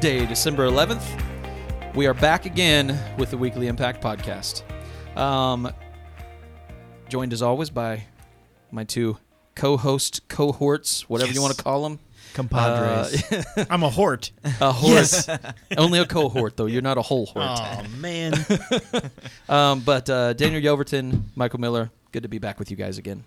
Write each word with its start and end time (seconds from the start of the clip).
Tuesday, 0.00 0.24
December 0.26 0.68
11th. 0.68 1.02
We 1.96 2.06
are 2.06 2.14
back 2.14 2.46
again 2.46 2.96
with 3.18 3.32
the 3.32 3.36
Weekly 3.36 3.66
Impact 3.66 4.00
Podcast. 4.00 4.62
Um, 5.18 5.72
joined 7.08 7.32
as 7.32 7.42
always 7.42 7.68
by 7.68 8.04
my 8.70 8.84
two 8.84 9.18
co 9.56 9.76
host 9.76 10.28
cohorts, 10.28 11.08
whatever 11.08 11.32
you 11.32 11.42
want 11.42 11.56
to 11.56 11.64
call 11.64 11.82
them. 11.82 11.98
Compadres. 12.32 13.24
Uh, 13.32 13.64
I'm 13.70 13.82
a 13.82 13.90
hort. 13.90 14.30
a 14.60 14.70
horse. 14.70 15.28
Only 15.76 15.98
a 15.98 16.06
cohort, 16.06 16.56
though. 16.56 16.66
You're 16.66 16.80
not 16.80 16.96
a 16.96 17.02
whole 17.02 17.26
hort. 17.26 17.58
Oh 17.60 17.82
man. 17.96 18.34
Um, 19.48 19.80
but 19.80 20.08
uh, 20.08 20.32
Daniel 20.34 20.62
Yoverton, 20.62 21.22
Michael 21.34 21.58
Miller, 21.58 21.90
good 22.12 22.22
to 22.22 22.28
be 22.28 22.38
back 22.38 22.60
with 22.60 22.70
you 22.70 22.76
guys 22.76 22.98
again. 22.98 23.24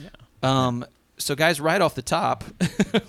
Yeah. 0.00 0.10
Um, 0.44 0.84
so, 1.18 1.34
guys, 1.34 1.60
right 1.60 1.80
off 1.80 1.94
the 1.94 2.02
top, 2.02 2.44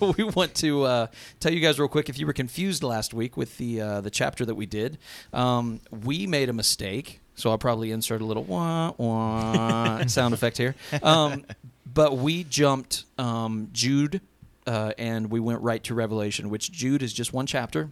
we 0.16 0.24
want 0.24 0.54
to 0.56 0.84
uh, 0.84 1.06
tell 1.40 1.52
you 1.52 1.60
guys 1.60 1.78
real 1.78 1.88
quick. 1.88 2.08
If 2.08 2.18
you 2.18 2.26
were 2.26 2.32
confused 2.32 2.82
last 2.82 3.14
week 3.14 3.36
with 3.36 3.56
the 3.58 3.80
uh, 3.80 4.00
the 4.00 4.10
chapter 4.10 4.44
that 4.44 4.54
we 4.54 4.66
did, 4.66 4.98
um, 5.32 5.80
we 6.04 6.26
made 6.26 6.48
a 6.48 6.52
mistake. 6.52 7.20
So 7.34 7.50
I'll 7.50 7.58
probably 7.58 7.90
insert 7.90 8.20
a 8.20 8.24
little 8.24 8.44
wah 8.44 8.92
wah 8.96 10.06
sound 10.06 10.34
effect 10.34 10.58
here. 10.58 10.74
Um, 11.02 11.44
but 11.92 12.18
we 12.18 12.44
jumped 12.44 13.04
um, 13.18 13.68
Jude, 13.72 14.20
uh, 14.66 14.92
and 14.98 15.30
we 15.30 15.40
went 15.40 15.62
right 15.62 15.82
to 15.84 15.94
Revelation, 15.94 16.50
which 16.50 16.70
Jude 16.70 17.02
is 17.02 17.12
just 17.12 17.32
one 17.32 17.46
chapter. 17.46 17.90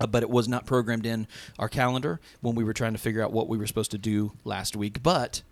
Uh, 0.00 0.06
but 0.06 0.22
it 0.22 0.30
was 0.30 0.48
not 0.48 0.64
programmed 0.64 1.04
in 1.04 1.26
our 1.58 1.68
calendar 1.68 2.20
when 2.40 2.54
we 2.54 2.64
were 2.64 2.72
trying 2.72 2.92
to 2.92 2.98
figure 2.98 3.22
out 3.22 3.32
what 3.32 3.48
we 3.48 3.58
were 3.58 3.66
supposed 3.66 3.90
to 3.90 3.98
do 3.98 4.32
last 4.44 4.74
week. 4.76 5.02
But 5.02 5.42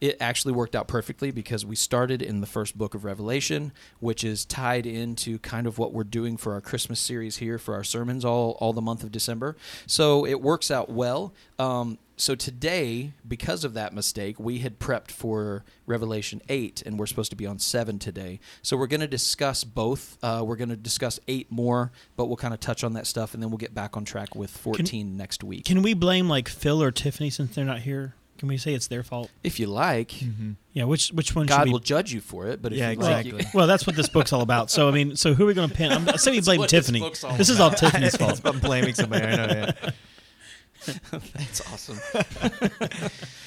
it 0.00 0.16
actually 0.20 0.52
worked 0.52 0.76
out 0.76 0.88
perfectly 0.88 1.30
because 1.30 1.66
we 1.66 1.74
started 1.76 2.22
in 2.22 2.40
the 2.40 2.46
first 2.46 2.78
book 2.78 2.94
of 2.94 3.04
Revelation, 3.04 3.72
which 4.00 4.22
is 4.22 4.44
tied 4.44 4.86
into 4.86 5.38
kind 5.38 5.66
of 5.66 5.78
what 5.78 5.92
we're 5.92 6.04
doing 6.04 6.36
for 6.36 6.52
our 6.52 6.60
Christmas 6.60 7.00
series 7.00 7.38
here 7.38 7.58
for 7.58 7.74
our 7.74 7.84
sermons 7.84 8.24
all, 8.24 8.56
all 8.60 8.72
the 8.72 8.80
month 8.80 9.02
of 9.02 9.10
December. 9.10 9.56
So 9.86 10.24
it 10.24 10.40
works 10.40 10.70
out 10.70 10.88
well. 10.90 11.34
Um, 11.58 11.98
so 12.16 12.34
today, 12.34 13.12
because 13.26 13.64
of 13.64 13.74
that 13.74 13.92
mistake, 13.94 14.40
we 14.40 14.58
had 14.58 14.80
prepped 14.80 15.12
for 15.12 15.64
Revelation 15.86 16.42
8, 16.48 16.82
and 16.84 16.98
we're 16.98 17.06
supposed 17.06 17.30
to 17.30 17.36
be 17.36 17.46
on 17.46 17.60
7 17.60 17.98
today. 18.00 18.40
So 18.60 18.76
we're 18.76 18.88
going 18.88 19.00
to 19.00 19.06
discuss 19.06 19.62
both. 19.62 20.18
Uh, 20.20 20.42
we're 20.44 20.56
going 20.56 20.68
to 20.68 20.76
discuss 20.76 21.20
8 21.28 21.50
more, 21.50 21.92
but 22.16 22.26
we'll 22.26 22.36
kind 22.36 22.52
of 22.52 22.60
touch 22.60 22.82
on 22.82 22.94
that 22.94 23.06
stuff, 23.06 23.34
and 23.34 23.42
then 23.42 23.50
we'll 23.50 23.58
get 23.58 23.72
back 23.72 23.96
on 23.96 24.04
track 24.04 24.34
with 24.34 24.50
14 24.50 25.16
next 25.16 25.44
week. 25.44 25.64
Can 25.64 25.80
we 25.82 25.94
blame 25.94 26.28
like 26.28 26.48
Phil 26.48 26.82
or 26.82 26.90
Tiffany 26.90 27.30
since 27.30 27.54
they're 27.54 27.64
not 27.64 27.80
here? 27.80 28.14
Can 28.38 28.48
we 28.48 28.56
say 28.56 28.72
it's 28.72 28.86
their 28.86 29.02
fault? 29.02 29.30
if 29.44 29.58
you 29.60 29.66
like, 29.66 30.10
Mhm. 30.10 30.54
Yeah. 30.72 30.84
Which 30.84 31.08
which 31.10 31.34
one 31.34 31.46
should 31.46 31.48
God 31.56 31.66
we? 31.66 31.72
will 31.72 31.80
judge 31.80 32.12
you 32.12 32.20
for 32.20 32.46
it, 32.46 32.62
but 32.62 32.72
if 32.72 32.78
Yeah, 32.78 32.90
you 32.90 32.98
like, 32.98 33.26
exactly. 33.26 33.50
well, 33.52 33.66
that's 33.66 33.86
what 33.86 33.96
this 33.96 34.08
book's 34.08 34.32
all 34.32 34.42
about. 34.42 34.70
So 34.70 34.88
I 34.88 34.92
mean, 34.92 35.16
so 35.16 35.34
who 35.34 35.42
are 35.44 35.46
we 35.48 35.54
going 35.54 35.68
to 35.68 35.74
pin? 35.74 35.90
I'm, 35.92 36.06
saying 36.06 36.18
say 36.18 36.30
we 36.30 36.40
blame 36.40 36.58
what 36.60 36.70
this 36.70 36.86
Tiffany. 36.86 37.02
all 37.02 37.36
This 37.36 37.48
is 37.50 37.58
all 37.60 37.70
Tiffany's 37.70 38.16
fault. 38.20 38.40
I'm 38.44 38.60
blaming 38.60 38.94
somebody. 38.94 39.24
I 39.26 39.36
know. 39.36 39.46
Yeah. 39.52 39.90
That's 41.34 41.60
awesome. 41.72 41.98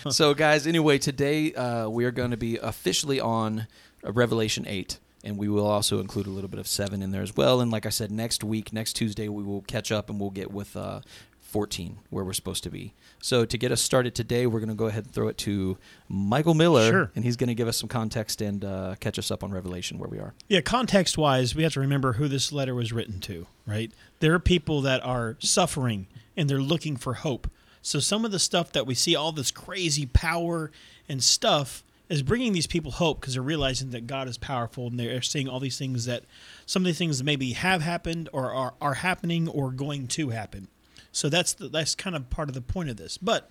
so, 0.09 0.33
guys, 0.33 0.67
anyway, 0.67 0.97
today 0.99 1.53
uh, 1.53 1.87
we 1.89 2.05
are 2.05 2.11
going 2.11 2.31
to 2.31 2.37
be 2.37 2.57
officially 2.57 3.19
on 3.19 3.67
uh, 4.05 4.11
Revelation 4.11 4.65
8, 4.67 4.99
and 5.23 5.37
we 5.37 5.47
will 5.47 5.65
also 5.65 5.99
include 5.99 6.27
a 6.27 6.29
little 6.29 6.49
bit 6.49 6.59
of 6.59 6.67
7 6.67 7.01
in 7.01 7.11
there 7.11 7.21
as 7.23 7.35
well. 7.35 7.61
And 7.61 7.71
like 7.71 7.85
I 7.85 7.89
said, 7.89 8.11
next 8.11 8.43
week, 8.43 8.73
next 8.73 8.93
Tuesday, 8.93 9.27
we 9.27 9.43
will 9.43 9.61
catch 9.61 9.91
up 9.91 10.09
and 10.09 10.19
we'll 10.19 10.29
get 10.29 10.51
with 10.51 10.75
uh, 10.75 11.01
14, 11.39 11.99
where 12.09 12.23
we're 12.23 12.33
supposed 12.33 12.63
to 12.63 12.69
be. 12.69 12.93
So, 13.21 13.45
to 13.45 13.57
get 13.57 13.71
us 13.71 13.81
started 13.81 14.15
today, 14.15 14.47
we're 14.47 14.59
going 14.59 14.69
to 14.69 14.75
go 14.75 14.87
ahead 14.87 15.05
and 15.05 15.13
throw 15.13 15.27
it 15.27 15.37
to 15.39 15.77
Michael 16.09 16.53
Miller, 16.55 16.89
Sure. 16.89 17.11
and 17.15 17.23
he's 17.23 17.37
going 17.37 17.49
to 17.49 17.53
give 17.55 17.67
us 17.67 17.77
some 17.77 17.87
context 17.87 18.41
and 18.41 18.65
uh, 18.65 18.95
catch 18.99 19.19
us 19.19 19.29
up 19.29 19.43
on 19.43 19.51
Revelation, 19.51 19.99
where 19.99 20.09
we 20.09 20.17
are. 20.17 20.33
Yeah, 20.47 20.61
context 20.61 21.17
wise, 21.17 21.55
we 21.55 21.63
have 21.63 21.73
to 21.73 21.79
remember 21.79 22.13
who 22.13 22.27
this 22.27 22.51
letter 22.51 22.73
was 22.73 22.91
written 22.91 23.19
to, 23.21 23.45
right? 23.67 23.91
There 24.21 24.33
are 24.33 24.39
people 24.39 24.81
that 24.81 25.05
are 25.05 25.37
suffering 25.39 26.07
and 26.35 26.49
they're 26.49 26.59
looking 26.61 26.97
for 26.97 27.13
hope. 27.15 27.49
So 27.83 27.99
some 27.99 28.25
of 28.25 28.31
the 28.31 28.39
stuff 28.39 28.71
that 28.73 28.85
we 28.87 28.95
see, 28.95 29.15
all 29.15 29.31
this 29.31 29.51
crazy 29.51 30.05
power 30.07 30.71
and 31.07 31.23
stuff, 31.23 31.83
is 32.09 32.23
bringing 32.23 32.51
these 32.53 32.67
people 32.67 32.91
hope 32.91 33.21
because 33.21 33.35
they're 33.35 33.41
realizing 33.43 33.91
that 33.91 34.05
God 34.05 34.27
is 34.27 34.37
powerful 34.37 34.87
and 34.87 34.99
they're 34.99 35.21
seeing 35.21 35.47
all 35.47 35.59
these 35.61 35.77
things 35.77 36.05
that 36.05 36.23
some 36.65 36.81
of 36.81 36.85
these 36.85 36.97
things 36.97 37.23
maybe 37.23 37.53
have 37.53 37.81
happened 37.81 38.27
or 38.33 38.51
are, 38.51 38.73
are 38.81 38.95
happening 38.95 39.47
or 39.47 39.71
going 39.71 40.07
to 40.07 40.29
happen. 40.29 40.67
So 41.11 41.29
that's 41.29 41.53
the, 41.53 41.67
that's 41.67 41.95
kind 41.95 42.15
of 42.15 42.29
part 42.29 42.49
of 42.49 42.55
the 42.55 42.61
point 42.61 42.89
of 42.89 42.97
this. 42.97 43.17
But 43.17 43.49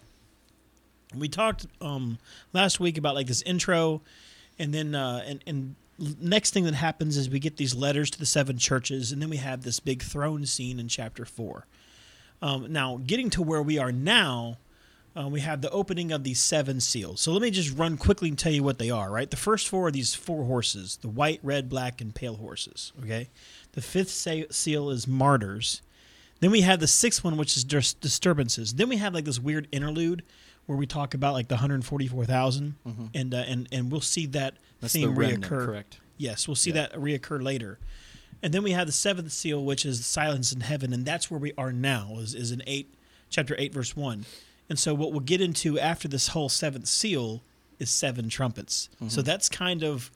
we 1.15 1.29
talked 1.29 1.67
um, 1.81 2.19
last 2.53 2.81
week 2.81 2.97
about 2.99 3.15
like 3.15 3.27
this 3.27 3.43
intro, 3.43 4.03
and 4.59 4.73
then 4.73 4.95
uh, 4.95 5.23
and 5.27 5.43
and 5.47 5.77
next 6.21 6.53
thing 6.53 6.65
that 6.65 6.75
happens 6.75 7.17
is 7.17 7.29
we 7.29 7.39
get 7.39 7.57
these 7.57 7.75
letters 7.75 8.11
to 8.11 8.19
the 8.19 8.27
seven 8.27 8.59
churches, 8.59 9.13
and 9.13 9.21
then 9.21 9.31
we 9.31 9.37
have 9.37 9.63
this 9.63 9.81
big 9.81 10.03
throne 10.03 10.47
scene 10.47 10.79
in 10.79 10.89
chapter 10.89 11.25
four. 11.25 11.67
Um, 12.43 12.73
now, 12.73 13.01
getting 13.05 13.29
to 13.31 13.43
where 13.43 13.63
we 13.63 13.79
are 13.79 13.93
now, 13.93 14.57
uh, 15.15 15.29
we 15.29 15.41
have 15.41 15.61
the 15.61 15.71
opening 15.71 16.11
of 16.11 16.25
these 16.25 16.41
seven 16.41 16.81
seals. 16.81 17.21
So 17.21 17.33
let 17.33 17.43
me 17.43 17.51
just 17.51 17.77
run 17.77 17.99
quickly 17.99 18.31
and 18.31 18.39
tell 18.39 18.53
you 18.53 18.63
what 18.63 18.79
they 18.79 18.91
are. 18.91 19.11
Right, 19.11 19.31
the 19.31 19.37
first 19.37 19.69
four 19.69 19.89
are 19.89 19.91
these 19.91 20.15
four 20.15 20.45
horses: 20.45 20.99
the 21.03 21.09
white, 21.09 21.41
red, 21.43 21.69
black, 21.69 22.01
and 22.01 22.15
pale 22.15 22.37
horses. 22.37 22.93
Okay, 23.03 23.29
the 23.73 23.83
fifth 23.83 24.11
seal 24.11 24.91
is 24.91 25.07
martyrs. 25.07 25.83
Then 26.41 26.51
we 26.51 26.63
have 26.63 26.81
the 26.81 26.87
sixth 26.87 27.23
one, 27.23 27.37
which 27.37 27.57
is 27.57 27.65
dis- 27.65 27.93
disturbances. 27.95 28.75
Then 28.75 28.89
we 28.89 28.97
have 28.97 29.13
like 29.15 29.25
this 29.27 29.39
weird 29.39 29.69
interlude 29.73 30.23
where 30.67 30.77
we 30.79 30.87
talk 30.87 31.15
about 31.15 31.35
like 31.35 31.49
the 31.49 31.55
144,000, 31.57 32.75
and 33.15 33.35
uh, 33.35 33.37
and 33.47 33.69
and 33.73 33.91
we'll 33.91 34.01
see 34.01 34.27
that 34.27 34.55
Mm-hmm. 34.55 34.63
That's 34.81 34.93
theme 34.95 35.15
the 35.15 35.21
remnant, 35.21 35.45
reoccur. 35.45 35.67
correct? 35.67 35.99
Yes, 36.17 36.49
we'll 36.49 36.55
see 36.55 36.71
Yeah. 36.71 36.77
that 36.89 36.95
reoccur 36.95 37.43
later. 37.43 37.79
And 38.43 38.55
then 38.55 38.63
we 38.63 38.71
have 38.71 38.87
the 38.87 38.93
seventh 38.93 39.31
seal, 39.33 39.63
which 39.63 39.85
is 39.85 40.07
silence 40.07 40.53
in 40.53 40.61
heaven, 40.63 40.95
and 40.95 41.05
that's 41.05 41.31
where 41.31 41.39
we 41.39 41.53
are 41.59 41.71
now. 41.73 42.17
Is 42.19 42.35
is 42.35 42.51
in 42.51 42.63
eight, 42.67 42.95
chapter 43.29 43.55
eight, 43.59 43.75
verse 43.75 43.95
one. 43.95 44.25
And 44.71 44.79
so 44.79 44.95
what 44.95 45.11
we'll 45.11 45.21
get 45.21 45.43
into 45.43 45.79
after 45.79 46.09
this 46.09 46.29
whole 46.29 46.49
seventh 46.49 46.87
seal 46.87 47.43
is 47.79 47.91
seven 47.91 48.29
trumpets. 48.31 48.89
So 49.09 49.21
that's 49.21 49.49
kind 49.51 49.83
of 49.83 50.11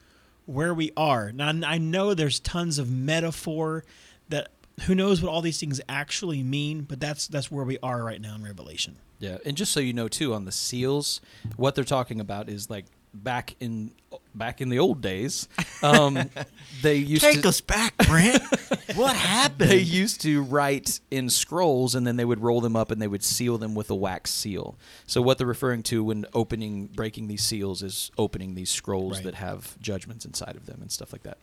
where 0.47 0.73
we 0.73 0.93
are. 0.97 1.33
Now 1.33 1.49
I 1.67 1.77
know 1.79 2.15
there's 2.15 2.39
tons 2.41 2.79
of 2.79 2.91
metaphor 2.91 3.85
that 4.31 4.49
who 4.83 4.95
knows 4.95 5.23
what 5.23 5.31
all 5.31 5.41
these 5.41 5.59
things 5.61 5.81
actually 5.89 6.43
mean, 6.43 6.83
but 6.83 7.01
that's 7.01 7.29
that's 7.29 7.51
where 7.51 7.65
we 7.65 7.79
are 7.83 8.03
right 8.03 8.21
now 8.21 8.35
in 8.35 8.43
Revelation. 8.43 8.97
Yeah, 9.19 9.39
and 9.45 9.57
just 9.57 9.73
so 9.73 9.81
you 9.81 9.93
know 9.93 10.09
too, 10.09 10.35
on 10.35 10.45
the 10.45 10.53
seals, 10.53 11.21
what 11.57 11.75
they're 11.75 11.85
talking 11.85 12.21
about 12.21 12.49
is 12.49 12.69
like 12.69 12.87
back 13.13 13.55
in 13.61 13.93
back 14.35 14.61
in 14.61 14.69
the 14.69 14.79
old 14.79 15.01
days, 15.01 15.49
um, 15.83 16.19
they 16.83 16.97
used 16.97 17.23
to 17.23 17.33
Take 17.33 17.43
to 17.43 17.49
us 17.49 17.61
back, 17.61 17.97
Brent. 18.07 18.43
what 18.95 19.15
happened? 19.17 19.71
they 19.71 19.79
used 19.79 20.21
to 20.23 20.43
write 20.43 21.01
in 21.11 21.31
scrolls 21.31 21.95
and 21.95 22.07
then 22.07 22.17
they 22.17 22.25
would 22.25 22.41
roll 22.41 22.61
them 22.61 22.77
up 22.77 22.91
and 22.91 23.01
they 23.01 23.09
would 23.09 23.23
seal 23.25 23.59
them 23.59 23.75
with 23.75 23.91
a 23.91 23.95
wax 23.95 24.31
seal. 24.33 24.77
So 25.07 25.23
what 25.23 25.39
they're 25.39 25.47
referring 25.47 25.83
to 25.85 26.03
when 26.05 26.27
opening 26.35 26.87
breaking 26.87 27.29
these 27.29 27.43
seals 27.45 27.83
is 27.83 28.11
opening 28.19 28.55
these 28.55 28.71
scrolls 28.71 29.15
Right. 29.17 29.25
that 29.25 29.35
have 29.37 29.79
judgments 29.81 30.25
inside 30.25 30.57
of 30.57 30.67
them 30.67 30.79
and 30.83 30.91
stuff 30.91 31.13
like 31.13 31.23
that. 31.25 31.39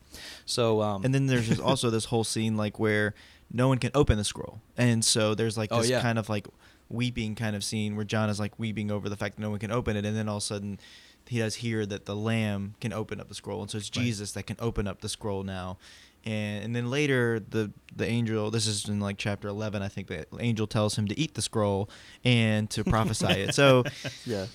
So 0.46 0.82
um, 0.82 1.04
and 1.06 1.14
then 1.14 1.28
there's 1.28 1.60
also 1.60 1.90
this 1.90 2.06
whole 2.06 2.24
scene 2.24 2.58
like 2.58 2.80
where 2.80 3.14
no 3.54 3.68
one 3.68 3.78
can 3.80 3.92
open 3.94 4.18
the 4.18 4.24
scroll, 4.24 4.62
and 4.78 5.04
so 5.04 5.36
there's 5.36 5.58
like 5.58 5.70
Oh, 5.72 5.82
this 5.82 5.90
yeah. 5.90 6.02
kind 6.02 6.18
of 6.18 6.30
like 6.30 6.48
weeping 6.90 7.36
kind 7.36 7.56
of 7.56 7.64
scene 7.64 7.96
where 7.96 8.06
John 8.06 8.30
is 8.30 8.40
like 8.40 8.58
weeping 8.60 8.92
over 8.92 9.08
the 9.10 9.16
fact 9.18 9.36
that 9.36 9.42
no 9.42 9.50
one 9.50 9.60
can 9.60 9.72
open 9.72 9.96
it, 9.98 10.06
and 10.06 10.16
then 10.16 10.28
all 10.30 10.38
of 10.38 10.44
a 10.44 10.46
sudden 10.46 10.80
he 11.32 11.40
does 11.40 11.56
hear 11.56 11.86
that 11.86 12.06
the 12.06 12.14
Lamb 12.16 12.76
can 12.82 12.92
open 12.92 13.22
up 13.22 13.30
the 13.30 13.34
scroll, 13.34 13.62
and 13.62 13.72
so 13.72 13.78
it's 13.78 13.90
Right. 13.96 14.04
Jesus 14.04 14.34
that 14.34 14.44
can 14.46 14.58
open 14.60 14.86
up 14.86 15.00
the 15.00 15.08
scroll 15.08 15.44
now. 15.44 15.78
And, 16.26 16.66
and 16.66 16.76
then 16.76 16.92
later 16.92 17.40
the 17.40 17.72
the 17.96 18.06
angel 18.06 18.52
this 18.52 18.68
is 18.68 18.88
in 18.88 19.00
like 19.00 19.18
chapter 19.18 19.48
11 19.48 19.82
I 19.82 19.88
think 19.88 20.08
the 20.08 20.26
angel 20.40 20.68
tells 20.68 20.96
him 20.96 21.08
to 21.08 21.18
eat 21.18 21.34
the 21.34 21.42
scroll 21.42 21.90
and 22.24 22.70
to 22.72 22.84
prophesy 22.84 23.26
it 23.26 23.56
so 23.56 23.84
yeah. 24.26 24.46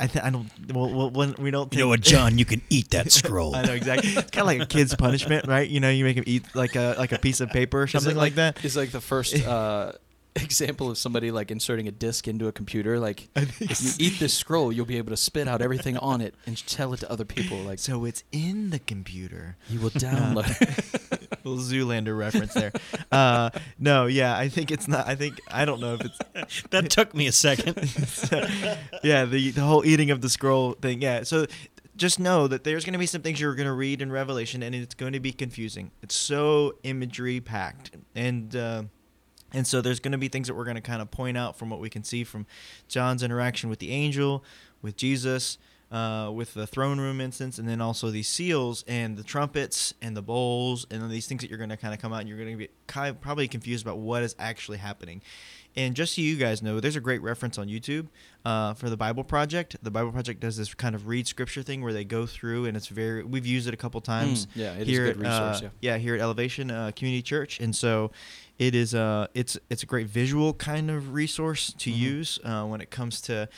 I 0.00 0.06
th- 0.06 0.24
I 0.24 0.30
don't 0.30 0.50
well, 0.74 0.92
well 0.92 1.10
when 1.10 1.34
we 1.38 1.50
don't 1.50 1.72
You 1.72 1.80
know 1.80 1.88
what, 1.88 2.00
John? 2.00 2.38
You 2.38 2.44
can 2.44 2.62
eat 2.70 2.90
that 2.90 3.12
scroll. 3.12 3.54
I 3.58 3.62
know 3.62 3.72
exactly. 3.74 4.10
It's 4.10 4.30
kind 4.30 4.42
of 4.42 4.46
like 4.46 4.60
a 4.60 4.66
kid's 4.66 4.94
punishment, 4.94 5.46
right? 5.46 5.68
You 5.68 5.80
know, 5.80 5.90
you 5.90 6.04
make 6.04 6.16
him 6.16 6.24
eat 6.26 6.44
like 6.54 6.76
a 6.76 6.94
like 6.98 7.12
a 7.12 7.18
piece 7.18 7.40
of 7.40 7.50
paper 7.50 7.80
or 7.80 7.84
Is 7.84 7.94
it 7.94 8.00
something 8.00 8.16
like, 8.16 8.36
It's 8.64 8.76
like 8.76 8.90
the 8.90 9.00
first 9.00 9.34
uh, 9.46 9.92
example 10.36 10.90
of 10.90 10.98
somebody 10.98 11.30
like 11.30 11.50
inserting 11.50 11.88
a 11.88 11.90
disc 11.90 12.28
into 12.28 12.46
a 12.48 12.52
computer. 12.52 12.98
Like 12.98 13.28
I 13.36 13.44
think 13.44 13.70
if 13.70 13.82
you 13.82 14.06
eat 14.06 14.18
this 14.18 14.34
scroll, 14.38 14.72
you'll 14.72 14.86
be 14.86 14.98
able 14.98 15.10
to 15.10 15.16
spit 15.16 15.48
out 15.48 15.60
everything 15.62 15.96
on 15.98 16.20
it 16.20 16.34
and 16.46 16.56
tell 16.66 16.92
it 16.94 17.00
to 17.00 17.10
other 17.10 17.24
people. 17.24 17.58
Like 17.58 17.78
So 17.78 18.04
it's 18.04 18.24
in 18.32 18.70
the 18.70 18.78
computer. 18.78 19.56
you 19.68 19.80
will 19.80 19.90
download. 19.90 20.46
Little 21.44 21.62
Zoolander 21.62 22.18
reference 22.18 22.52
there. 22.52 22.72
Uh, 23.10 23.50
no, 23.78 24.06
yeah, 24.06 24.36
I 24.36 24.48
think 24.48 24.70
it's 24.70 24.86
not. 24.88 25.06
I 25.06 25.14
think 25.14 25.38
I 25.50 25.64
don't 25.64 25.80
know 25.80 25.94
if 25.94 26.02
it's. 26.04 26.62
that 26.70 26.90
took 26.90 27.14
me 27.14 27.26
a 27.26 27.32
second. 27.32 27.76
yeah, 29.02 29.24
the 29.24 29.50
the 29.52 29.60
whole 29.62 29.84
eating 29.86 30.10
of 30.10 30.20
the 30.20 30.28
scroll 30.28 30.72
thing. 30.72 31.00
Yeah, 31.00 31.22
so 31.22 31.46
just 31.96 32.20
know 32.20 32.46
that 32.48 32.64
there's 32.64 32.84
going 32.84 32.92
to 32.92 32.98
be 32.98 33.06
some 33.06 33.22
things 33.22 33.40
you're 33.40 33.54
going 33.54 33.66
to 33.66 33.72
read 33.72 34.02
in 34.02 34.12
Revelation, 34.12 34.62
and 34.62 34.74
it's 34.74 34.94
going 34.94 35.12
to 35.14 35.20
be 35.20 35.32
confusing. 35.32 35.90
It's 36.02 36.16
so 36.16 36.74
imagery 36.82 37.40
packed, 37.40 37.92
and 38.14 38.54
uh, 38.54 38.82
and 39.52 39.66
so 39.66 39.80
there's 39.80 40.00
going 40.00 40.12
to 40.12 40.18
be 40.18 40.28
things 40.28 40.48
that 40.48 40.54
we're 40.54 40.64
going 40.64 40.76
to 40.76 40.82
kind 40.82 41.02
of 41.02 41.10
point 41.10 41.36
out 41.36 41.58
from 41.58 41.70
what 41.70 41.80
we 41.80 41.90
can 41.90 42.04
see 42.04 42.24
from 42.24 42.46
John's 42.88 43.22
interaction 43.22 43.70
with 43.70 43.78
the 43.78 43.90
angel, 43.90 44.44
with 44.82 44.96
Jesus, 44.96 45.58
uh, 45.90 46.30
with 46.32 46.54
the 46.54 46.66
throne 46.66 47.00
room 47.00 47.20
incense, 47.20 47.58
and 47.58 47.68
then 47.68 47.80
also 47.80 48.10
these 48.10 48.28
seals 48.28 48.84
and 48.86 49.16
the 49.16 49.22
trumpets 49.22 49.94
and 50.02 50.16
the 50.16 50.22
bowls 50.22 50.86
and 50.90 51.00
then 51.00 51.08
these 51.08 51.26
things 51.26 51.40
that 51.40 51.48
you're 51.48 51.58
going 51.58 51.70
to 51.70 51.76
kind 51.76 51.94
of 51.94 52.00
come 52.00 52.12
out 52.12 52.20
and 52.20 52.28
you're 52.28 52.38
going 52.38 52.50
to 52.50 52.56
be 52.56 52.68
kind 52.86 53.08
of 53.08 53.20
probably 53.20 53.48
confused 53.48 53.84
about 53.86 53.98
what 53.98 54.22
is 54.22 54.36
actually 54.38 54.78
happening. 54.78 55.22
And 55.76 55.94
just 55.94 56.16
so 56.16 56.22
you 56.22 56.36
guys 56.36 56.60
know, 56.60 56.80
there's 56.80 56.96
a 56.96 57.00
great 57.00 57.22
reference 57.22 57.56
on 57.56 57.68
YouTube 57.68 58.08
uh, 58.44 58.74
for 58.74 58.90
the 58.90 58.96
Bible 58.96 59.22
Project. 59.22 59.76
The 59.80 59.90
Bible 59.90 60.10
Project 60.10 60.40
does 60.40 60.56
this 60.56 60.74
kind 60.74 60.94
of 60.94 61.06
read 61.06 61.28
scripture 61.28 61.62
thing 61.62 61.82
where 61.82 61.92
they 61.92 62.04
go 62.04 62.26
through, 62.26 62.64
and 62.64 62.76
it's 62.76 62.88
very. 62.88 63.22
We've 63.22 63.46
used 63.46 63.68
it 63.68 63.74
a 63.74 63.76
couple 63.76 64.00
times. 64.00 64.46
Mm, 64.46 64.50
yeah, 64.56 64.72
it 64.74 64.82
is 64.82 64.88
here 64.88 65.06
a 65.06 65.14
good 65.14 65.24
at, 65.24 65.32
uh, 65.32 65.50
resource, 65.50 65.72
yeah. 65.80 65.98
here 65.98 66.16
at 66.16 66.20
Elevation 66.20 66.70
uh, 66.72 66.90
Community 66.96 67.22
Church, 67.22 67.60
and 67.60 67.76
so 67.76 68.10
it 68.58 68.74
is. 68.74 68.94
Uh, 68.94 69.26
it's 69.34 69.58
it's 69.70 69.82
a 69.82 69.86
great 69.86 70.06
visual 70.08 70.52
kind 70.54 70.90
of 70.90 71.12
resource 71.12 71.72
to 71.78 71.90
Mhm. 71.90 71.96
use 71.98 72.38
uh, 72.44 72.64
when 72.64 72.80
it 72.80 72.90
comes 72.90 73.20
to, 73.22 73.48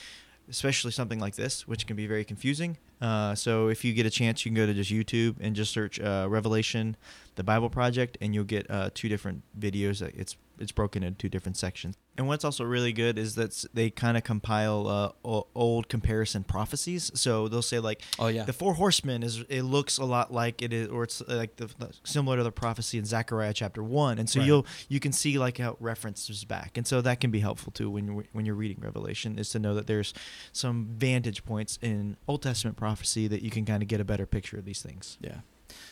especially 0.48 0.90
something 0.92 1.18
like 1.20 1.36
this, 1.36 1.66
which 1.66 1.86
can 1.86 1.96
be 1.96 2.06
very 2.06 2.24
confusing. 2.24 2.76
Uh, 3.00 3.34
so 3.34 3.68
if 3.68 3.82
you 3.84 3.94
get 3.94 4.04
a 4.04 4.10
chance, 4.10 4.44
you 4.44 4.50
can 4.50 4.56
go 4.56 4.66
to 4.66 4.74
just 4.74 4.90
YouTube 4.90 5.36
and 5.40 5.56
just 5.56 5.72
search 5.72 5.98
uh, 6.00 6.26
Revelation, 6.28 6.96
the 7.36 7.42
Bible 7.42 7.70
Project, 7.70 8.18
and 8.20 8.34
you'll 8.34 8.44
get 8.44 8.70
uh, 8.70 8.90
two 8.92 9.08
different 9.08 9.42
videos. 9.58 10.00
that 10.00 10.14
It's 10.14 10.36
it's 10.60 10.72
broken 10.72 11.02
into 11.02 11.16
two 11.18 11.28
different 11.28 11.56
sections. 11.56 11.96
And 12.18 12.28
what's 12.28 12.44
also 12.44 12.64
really 12.64 12.92
good 12.92 13.18
is 13.18 13.34
that 13.36 13.64
they 13.72 13.88
kind 13.88 14.16
of 14.16 14.24
compile 14.24 14.86
uh, 14.86 15.12
o- 15.26 15.46
old 15.54 15.88
comparison 15.88 16.44
prophecies. 16.44 17.10
So 17.14 17.48
they'll 17.48 17.62
say 17.62 17.78
like 17.78 18.02
Oh 18.18 18.26
yeah. 18.26 18.44
the 18.44 18.52
four 18.52 18.74
horsemen 18.74 19.22
is 19.22 19.42
it 19.48 19.62
looks 19.62 19.96
a 19.96 20.04
lot 20.04 20.32
like 20.32 20.60
it 20.60 20.72
is, 20.72 20.88
or 20.88 21.04
it's 21.04 21.22
uh, 21.22 21.34
like 21.36 21.56
the, 21.56 21.66
the 21.78 21.90
similar 22.04 22.36
to 22.36 22.42
the 22.42 22.52
prophecy 22.52 22.98
in 22.98 23.04
Zechariah 23.06 23.54
chapter 23.54 23.82
one, 23.82 24.18
and 24.18 24.28
so 24.28 24.40
Right. 24.40 24.46
you'll 24.46 24.66
you 24.88 25.00
can 25.00 25.12
see 25.12 25.38
like 25.38 25.58
how 25.58 25.70
it 25.70 25.76
references 25.80 26.44
back, 26.44 26.76
and 26.76 26.86
so 26.86 27.00
that 27.00 27.20
can 27.20 27.30
be 27.30 27.40
helpful 27.40 27.72
too 27.72 27.88
when 27.90 28.06
you 28.06 28.24
when 28.32 28.44
you're 28.44 28.54
reading 28.54 28.78
Revelation 28.80 29.38
is 29.38 29.48
to 29.50 29.58
know 29.58 29.74
that 29.74 29.86
there's 29.86 30.12
some 30.52 30.88
vantage 30.98 31.44
points 31.44 31.78
in 31.80 32.16
Old 32.28 32.42
Testament 32.42 32.76
prophecy 32.76 33.28
that 33.28 33.40
you 33.42 33.50
can 33.50 33.64
kind 33.64 33.82
of 33.82 33.88
get 33.88 34.00
a 34.00 34.04
better 34.04 34.26
picture 34.26 34.58
of 34.58 34.64
these 34.66 34.82
things. 34.82 35.16
Yeah. 35.20 35.38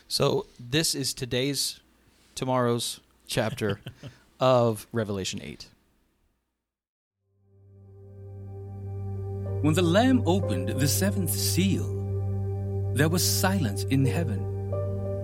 So 0.09 0.47
this 0.59 0.95
is 0.95 1.15
today's, 1.15 1.81
tomorrow's 2.35 3.01
chapter 3.27 3.81
of 4.41 4.87
Revelation 4.93 5.41
8. 5.43 5.69
When 9.63 9.75
the 9.75 9.83
Lamb 9.83 10.23
opened 10.25 10.69
the 10.69 10.87
seventh 10.87 11.31
seal, 11.31 11.85
there 12.95 13.09
was 13.09 13.29
silence 13.29 13.85
in 13.85 14.05
heaven 14.05 14.41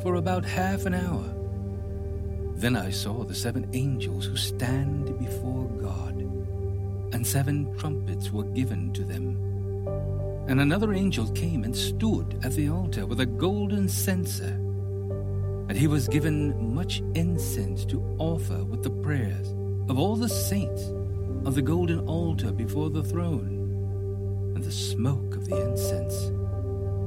for 0.02 0.16
about 0.16 0.44
half 0.44 0.86
an 0.86 0.94
hour. 0.94 1.34
Then 2.56 2.76
I 2.76 2.90
saw 2.90 3.24
the 3.24 3.34
seven 3.34 3.68
angels 3.72 4.26
who 4.26 4.36
stand 4.36 5.18
before 5.18 5.66
God, 5.80 6.16
and 7.12 7.26
seven 7.26 7.76
trumpets 7.78 8.32
were 8.32 8.44
given 8.44 8.92
to 8.94 9.04
them. 9.04 9.36
And 10.48 10.60
another 10.60 10.92
angel 10.92 11.30
came 11.30 11.64
and 11.64 11.74
stood 11.74 12.38
at 12.42 12.52
the 12.52 12.68
altar 12.68 13.06
with 13.06 13.20
a 13.20 13.26
golden 13.26 13.88
censer, 13.88 14.58
and 15.68 15.78
he 15.78 15.86
was 15.86 16.08
given 16.08 16.74
much 16.74 17.02
incense 17.14 17.84
to 17.86 18.02
offer 18.18 18.64
with 18.64 18.82
the 18.82 18.90
prayers 18.90 19.54
of 19.88 19.98
all 19.98 20.16
the 20.16 20.28
saints 20.28 20.90
of 21.44 21.54
the 21.54 21.62
golden 21.62 22.00
altar 22.06 22.52
before 22.52 22.90
the 22.90 23.02
throne 23.02 24.52
and 24.54 24.64
the 24.64 24.72
smoke 24.72 25.36
of 25.36 25.46
the 25.46 25.60
incense, 25.60 26.30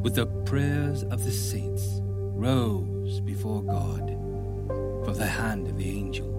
with 0.04 0.16
the 0.16 0.26
prayers 0.46 1.04
of 1.04 1.24
the 1.24 1.32
saints, 1.32 2.02
rose 2.04 3.20
before 3.22 3.64
God 3.64 4.10
from 5.06 5.16
the 5.16 5.26
hand 5.26 5.68
of 5.68 5.78
the 5.78 5.90
angel. 5.90 6.34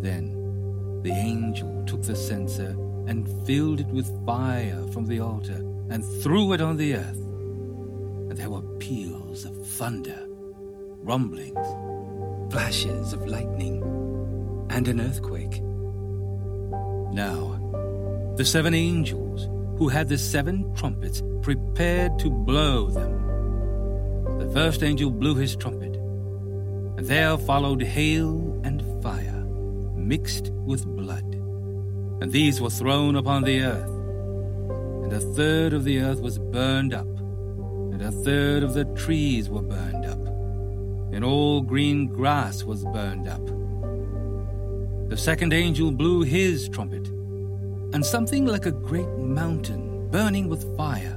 Then 0.00 1.00
the 1.02 1.10
angel 1.10 1.84
took 1.86 2.02
the 2.02 2.16
censer 2.16 2.76
and 3.06 3.28
filled 3.46 3.80
it 3.80 3.88
with 3.88 4.24
fire 4.24 4.82
from 4.92 5.06
the 5.06 5.20
altar 5.20 5.62
and 5.90 6.04
threw 6.22 6.52
it 6.52 6.60
on 6.60 6.76
the 6.76 6.94
earth. 6.94 7.20
And 8.28 8.36
there 8.36 8.50
were 8.50 8.62
peals 8.78 9.44
of 9.44 9.66
thunder, 9.66 10.25
rumblings, 11.06 11.66
flashes 12.52 13.12
of 13.12 13.24
lightning, 13.28 13.80
and 14.70 14.88
an 14.88 15.00
earthquake. 15.00 15.62
Now, 17.12 18.34
the 18.36 18.44
seven 18.44 18.74
angels 18.74 19.48
who 19.78 19.88
had 19.88 20.08
the 20.08 20.18
seven 20.18 20.74
trumpets 20.74 21.22
prepared 21.42 22.18
to 22.18 22.28
blow 22.28 22.88
them. 22.88 23.12
The 24.40 24.50
first 24.52 24.82
angel 24.82 25.10
blew 25.10 25.36
his 25.36 25.54
trumpet, 25.54 25.94
and 26.96 27.06
there 27.06 27.38
followed 27.38 27.82
hail 27.82 28.60
and 28.64 28.82
fire, 29.00 29.44
mixed 29.94 30.50
with 30.50 30.84
blood. 30.86 31.34
And 32.20 32.32
these 32.32 32.60
were 32.60 32.70
thrown 32.70 33.14
upon 33.14 33.44
the 33.44 33.60
earth. 33.62 33.92
And 35.04 35.12
a 35.12 35.20
third 35.20 35.72
of 35.72 35.84
the 35.84 36.00
earth 36.00 36.20
was 36.20 36.38
burned 36.38 36.92
up, 36.92 37.06
and 37.92 38.02
a 38.02 38.10
third 38.10 38.64
of 38.64 38.74
the 38.74 38.86
trees 38.96 39.48
were 39.48 39.62
burned 39.62 40.05
and 41.16 41.24
all 41.24 41.62
green 41.62 42.06
grass 42.06 42.62
was 42.62 42.84
burned 42.84 43.26
up. 43.26 43.40
The 45.08 45.16
second 45.16 45.54
angel 45.54 45.90
blew 45.90 46.20
his 46.20 46.68
trumpet, 46.68 47.08
and 47.94 48.04
something 48.04 48.44
like 48.44 48.66
a 48.66 48.70
great 48.70 49.08
mountain 49.16 50.10
burning 50.10 50.46
with 50.46 50.76
fire 50.76 51.16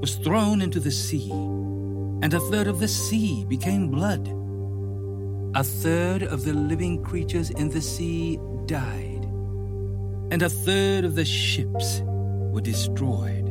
was 0.00 0.16
thrown 0.16 0.60
into 0.60 0.80
the 0.80 0.90
sea, 0.90 1.30
and 1.30 2.34
a 2.34 2.40
third 2.50 2.66
of 2.66 2.80
the 2.80 2.88
sea 2.88 3.44
became 3.44 3.92
blood. 3.92 4.26
A 5.54 5.62
third 5.62 6.24
of 6.24 6.44
the 6.44 6.54
living 6.54 7.04
creatures 7.04 7.50
in 7.50 7.68
the 7.68 7.80
sea 7.80 8.40
died, 8.66 9.24
and 10.32 10.42
a 10.42 10.50
third 10.50 11.04
of 11.04 11.14
the 11.14 11.24
ships 11.24 12.02
were 12.50 12.60
destroyed. 12.60 13.46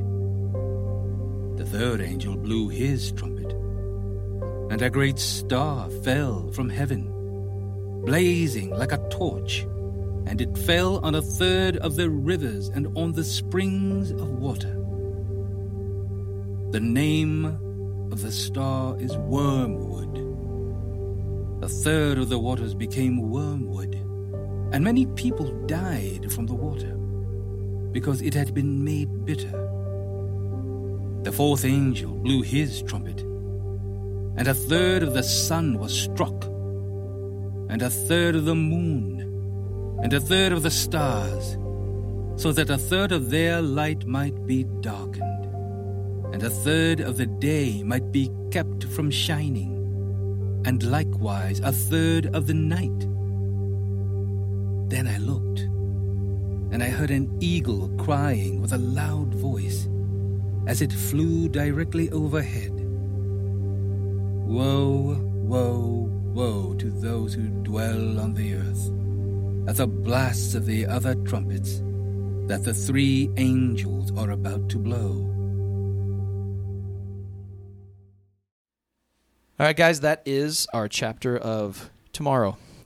The 1.55 1.65
third 1.65 2.01
angel 2.01 2.35
blew 2.35 2.67
his 2.67 3.13
trumpet, 3.13 3.40
and 4.71 4.81
a 4.81 4.89
great 4.89 5.19
star 5.19 5.87
fell 6.03 6.49
from 6.51 6.69
heaven, 6.69 7.03
blazing 8.03 8.71
like 8.71 8.91
a 8.91 9.09
torch 9.09 9.65
and 10.27 10.39
it 10.39 10.57
fell 10.59 10.99
on 10.99 11.15
a 11.15 11.21
third 11.21 11.77
of 11.77 11.95
the 11.95 12.09
rivers 12.09 12.69
and 12.69 12.87
on 12.97 13.11
the 13.11 13.23
springs 13.23 14.11
of 14.11 14.29
water. 14.29 14.77
The 16.71 16.79
name 16.79 17.45
of 18.11 18.21
the 18.21 18.31
star 18.31 18.97
is 18.99 19.15
Wormwood. 19.17 20.17
A 21.63 21.67
third 21.67 22.17
of 22.17 22.29
the 22.29 22.39
waters 22.39 22.73
became 22.73 23.29
wormwood, 23.29 23.93
and 24.73 24.83
many 24.83 25.05
people 25.05 25.51
died 25.67 26.31
from 26.31 26.47
the 26.47 26.55
water, 26.55 26.95
because 27.91 28.21
it 28.21 28.33
had 28.33 28.53
been 28.53 28.83
made 28.83 29.25
bitter. 29.25 29.51
The 31.23 31.31
fourth 31.31 31.65
angel 31.65 32.13
blew 32.15 32.41
his 32.41 32.81
trumpet, 32.83 33.23
and 34.41 34.47
a 34.47 34.55
third 34.55 35.03
of 35.03 35.13
the 35.13 35.21
sun 35.21 35.77
was 35.77 35.93
struck, 35.95 36.45
and 37.69 37.83
a 37.83 37.91
third 37.91 38.35
of 38.35 38.45
the 38.45 38.55
moon, 38.55 39.19
and 40.01 40.11
a 40.13 40.19
third 40.19 40.51
of 40.51 40.63
the 40.63 40.71
stars, 40.71 41.59
so 42.41 42.51
that 42.51 42.71
a 42.71 42.75
third 42.75 43.11
of 43.11 43.29
their 43.29 43.61
light 43.61 44.07
might 44.07 44.47
be 44.47 44.63
darkened, 44.79 45.45
and 46.33 46.41
a 46.41 46.49
third 46.49 47.01
of 47.01 47.17
the 47.17 47.27
day 47.27 47.83
might 47.83 48.11
be 48.11 48.31
kept 48.49 48.85
from 48.85 49.11
shining, 49.11 49.73
and 50.65 50.89
likewise 50.89 51.59
a 51.59 51.71
third 51.71 52.25
of 52.35 52.47
the 52.47 52.55
night. 52.55 53.01
Then 54.89 55.07
I 55.07 55.19
looked, 55.19 55.59
and 56.73 56.81
I 56.81 56.89
heard 56.89 57.11
an 57.11 57.37
eagle 57.41 57.89
crying 57.99 58.59
with 58.59 58.73
a 58.73 58.79
loud 58.79 59.35
voice 59.35 59.87
as 60.65 60.81
it 60.81 60.91
flew 60.91 61.47
directly 61.47 62.09
overhead. 62.09 62.80
Woe, 64.51 65.17
woe, 65.45 66.09
woe 66.33 66.73
to 66.73 66.89
those 66.89 67.33
who 67.33 67.47
dwell 67.63 68.19
on 68.19 68.33
the 68.33 68.55
earth 68.55 69.69
at 69.69 69.77
the 69.77 69.87
blasts 69.87 70.55
of 70.55 70.65
the 70.65 70.85
other 70.85 71.15
trumpets 71.23 71.77
that 72.47 72.65
the 72.65 72.73
three 72.73 73.29
angels 73.37 74.11
are 74.17 74.31
about 74.31 74.67
to 74.67 74.77
blow. 74.77 75.25
All 79.57 79.67
right, 79.67 79.77
guys, 79.77 80.01
that 80.01 80.21
is 80.25 80.67
our 80.73 80.89
chapter 80.89 81.37
of 81.37 81.89
tomorrow. 82.11 82.57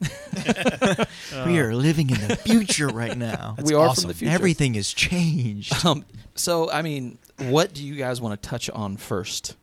we 1.46 1.58
are 1.58 1.74
living 1.74 2.10
in 2.10 2.28
the 2.28 2.36
future 2.36 2.86
right 2.86 3.18
now. 3.18 3.56
we 3.60 3.74
are 3.74 3.88
awesome. 3.88 4.02
from 4.02 4.08
the 4.10 4.14
future. 4.14 4.32
Everything 4.32 4.74
has 4.74 4.92
changed. 4.92 5.84
Um, 5.84 6.04
so, 6.36 6.70
I 6.70 6.82
mean, 6.82 7.18
what 7.38 7.74
do 7.74 7.84
you 7.84 7.96
guys 7.96 8.20
want 8.20 8.40
to 8.40 8.48
touch 8.48 8.70
on 8.70 8.96
first? 8.96 9.56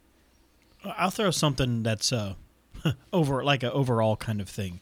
I'll 0.86 1.12
throw 1.12 1.32
something 1.32 1.84
that's 1.84 2.12
uh, 2.12 2.34
over 3.14 3.44
like 3.44 3.64
an 3.64 3.70
overall 3.72 4.16
kind 4.16 4.42
of 4.42 4.50
thing, 4.50 4.82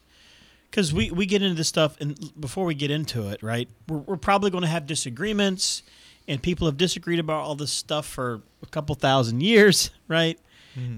because 0.70 0.92
we 0.92 1.10
we 1.10 1.26
get 1.26 1.42
into 1.42 1.54
this 1.54 1.68
stuff, 1.68 1.96
and 2.00 2.18
before 2.38 2.64
we 2.64 2.74
get 2.74 2.90
into 2.90 3.28
it, 3.28 3.42
right, 3.42 3.68
we're, 3.88 3.98
we're 3.98 4.16
probably 4.16 4.50
going 4.50 4.62
to 4.62 4.68
have 4.68 4.86
disagreements, 4.86 5.82
and 6.26 6.42
people 6.42 6.66
have 6.66 6.76
disagreed 6.76 7.18
about 7.18 7.42
all 7.42 7.54
this 7.54 7.72
stuff 7.72 8.06
for 8.06 8.42
a 8.62 8.66
couple 8.66 8.94
thousand 8.94 9.42
years, 9.42 9.90
right? 10.08 10.38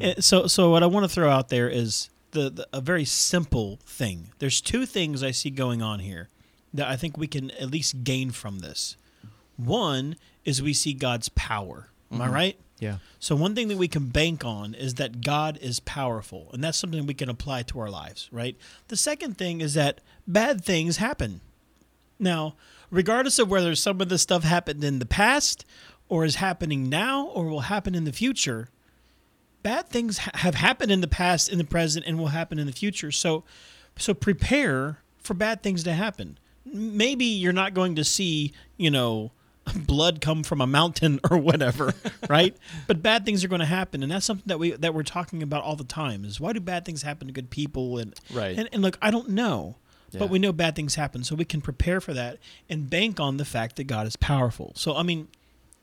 Uh, 0.00 0.14
So 0.20 0.46
so 0.46 0.70
what 0.70 0.82
I 0.82 0.86
want 0.86 1.04
to 1.04 1.08
throw 1.08 1.28
out 1.28 1.48
there 1.48 1.68
is 1.68 2.08
the, 2.30 2.48
the 2.50 2.68
a 2.72 2.80
very 2.80 3.04
simple 3.04 3.80
thing. 3.84 4.28
There's 4.38 4.60
two 4.60 4.86
things 4.86 5.22
I 5.22 5.32
see 5.32 5.50
going 5.50 5.82
on 5.82 5.98
here 6.00 6.28
that 6.72 6.88
I 6.88 6.96
think 6.96 7.16
we 7.18 7.26
can 7.26 7.50
at 7.52 7.70
least 7.70 8.02
gain 8.04 8.30
from 8.30 8.60
this. 8.60 8.96
One 9.56 10.16
is 10.44 10.60
we 10.62 10.72
see 10.72 10.92
God's 10.94 11.28
power 11.30 11.88
Am 12.12 12.20
I 12.20 12.28
right? 12.28 12.58
Yeah. 12.84 12.98
So 13.18 13.34
one 13.34 13.54
thing 13.54 13.68
that 13.68 13.78
we 13.78 13.88
can 13.88 14.08
bank 14.08 14.44
on 14.44 14.74
is 14.74 14.94
that 14.94 15.22
God 15.22 15.58
is 15.62 15.80
powerful, 15.80 16.50
and 16.52 16.62
that's 16.62 16.76
something 16.76 17.06
we 17.06 17.14
can 17.14 17.30
apply 17.30 17.62
to 17.62 17.80
our 17.80 17.88
lives, 17.88 18.28
right? 18.30 18.56
The 18.88 18.96
second 18.96 19.38
thing 19.38 19.62
is 19.62 19.72
that 19.72 20.02
bad 20.26 20.62
things 20.62 20.98
happen. 20.98 21.40
Now, 22.18 22.56
regardless 22.90 23.38
of 23.38 23.48
whether 23.48 23.74
some 23.74 24.02
of 24.02 24.10
this 24.10 24.20
stuff 24.20 24.44
happened 24.44 24.84
in 24.84 24.98
the 24.98 25.06
past 25.06 25.64
or 26.10 26.26
is 26.26 26.36
happening 26.36 26.90
now 26.90 27.26
or 27.28 27.46
will 27.46 27.60
happen 27.60 27.94
in 27.94 28.04
the 28.04 28.12
future, 28.12 28.68
bad 29.62 29.88
things 29.88 30.18
ha- 30.18 30.30
have 30.34 30.56
happened 30.56 30.92
in 30.92 31.00
the 31.00 31.08
past, 31.08 31.48
in 31.48 31.56
the 31.56 31.64
present, 31.64 32.04
and 32.06 32.18
will 32.18 32.28
happen 32.28 32.58
in 32.58 32.66
the 32.66 32.72
future. 32.72 33.10
So, 33.10 33.44
so 33.96 34.12
prepare 34.12 34.98
for 35.16 35.32
bad 35.32 35.62
things 35.62 35.82
to 35.84 35.94
happen. 35.94 36.38
Maybe 36.66 37.24
you're 37.24 37.54
not 37.54 37.72
going 37.72 37.94
to 37.94 38.04
see, 38.04 38.52
you 38.76 38.90
know, 38.90 39.32
blood 39.86 40.20
come 40.20 40.42
from 40.42 40.60
a 40.60 40.66
mountain 40.66 41.20
or 41.30 41.38
whatever, 41.38 41.94
right? 42.28 42.56
But 42.86 43.02
bad 43.02 43.24
things 43.24 43.42
are 43.44 43.48
going 43.48 43.60
to 43.60 43.66
happen, 43.66 44.02
and 44.02 44.12
that's 44.12 44.26
something 44.26 44.44
that 44.46 44.58
we 44.58 44.72
that 44.72 44.92
we're 44.94 45.02
talking 45.02 45.42
about 45.42 45.62
all 45.62 45.76
the 45.76 45.84
time. 45.84 46.24
Is 46.24 46.40
why 46.40 46.52
do 46.52 46.60
bad 46.60 46.84
things 46.84 47.02
happen 47.02 47.26
to 47.28 47.32
good 47.32 47.50
people? 47.50 47.98
And 47.98 48.14
Right. 48.32 48.58
and, 48.58 48.68
and 48.72 48.82
look, 48.82 48.98
I 49.00 49.10
don't 49.10 49.30
know, 49.30 49.76
Yeah. 50.10 50.18
but 50.20 50.28
we 50.30 50.38
know 50.38 50.52
bad 50.52 50.76
things 50.76 50.96
happen, 50.96 51.24
so 51.24 51.34
we 51.34 51.44
can 51.44 51.60
prepare 51.60 52.00
for 52.00 52.12
that 52.14 52.38
and 52.68 52.90
bank 52.90 53.18
on 53.20 53.36
the 53.38 53.44
fact 53.44 53.76
that 53.76 53.84
God 53.84 54.06
is 54.06 54.16
powerful. 54.16 54.72
So 54.76 54.96
I 54.96 55.02
mean, 55.02 55.28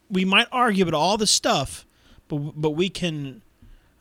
we 0.10 0.26
might 0.26 0.48
argue 0.52 0.84
about 0.84 0.94
all 0.98 1.18
this 1.18 1.32
stuff, 1.32 1.86
but 2.28 2.38
but 2.56 2.72
we 2.72 2.90
can 2.90 3.42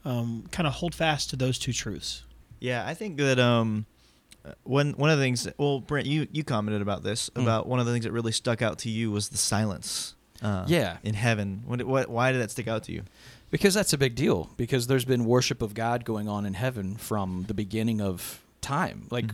um, 0.04 0.44
kind 0.50 0.66
of 0.66 0.74
hold 0.74 0.94
fast 0.94 1.30
to 1.30 1.36
those 1.36 1.58
two 1.58 1.72
truths. 1.72 2.22
Yeah, 2.58 2.86
I 2.86 2.92
think 2.94 3.16
that 3.16 3.38
um, 3.38 3.86
one 4.64 4.92
one 4.92 5.10
of 5.10 5.18
the 5.18 5.24
things. 5.24 5.46
Well, 5.58 5.80
Brent, 5.80 6.06
you 6.06 6.26
you 6.32 6.44
commented 6.44 6.82
about 6.82 7.02
this 7.02 7.30
Mm. 7.30 7.42
about 7.42 7.66
one 7.66 7.78
of 7.80 7.86
the 7.86 7.92
things 7.92 8.04
that 8.04 8.12
really 8.12 8.32
stuck 8.32 8.62
out 8.62 8.78
to 8.80 8.90
you 8.90 9.10
was 9.10 9.28
the 9.30 9.38
silence. 9.38 10.14
Uh, 10.42 10.64
Yeah. 10.66 10.96
In 11.02 11.14
heaven, 11.14 11.62
what, 11.66 11.82
what 11.84 12.08
why 12.08 12.32
did 12.32 12.40
that 12.40 12.50
stick 12.50 12.66
out 12.68 12.84
to 12.84 12.92
you? 12.92 13.02
Because 13.50 13.74
that's 13.74 13.92
a 13.92 13.98
big 13.98 14.14
deal. 14.14 14.50
Because 14.56 14.86
there's 14.86 15.04
been 15.04 15.24
worship 15.24 15.60
of 15.60 15.74
God 15.74 16.04
going 16.04 16.28
on 16.28 16.46
in 16.46 16.54
heaven 16.54 16.96
from 16.96 17.44
the 17.48 17.54
beginning 17.54 18.00
of 18.00 18.40
time, 18.60 19.06
like 19.10 19.30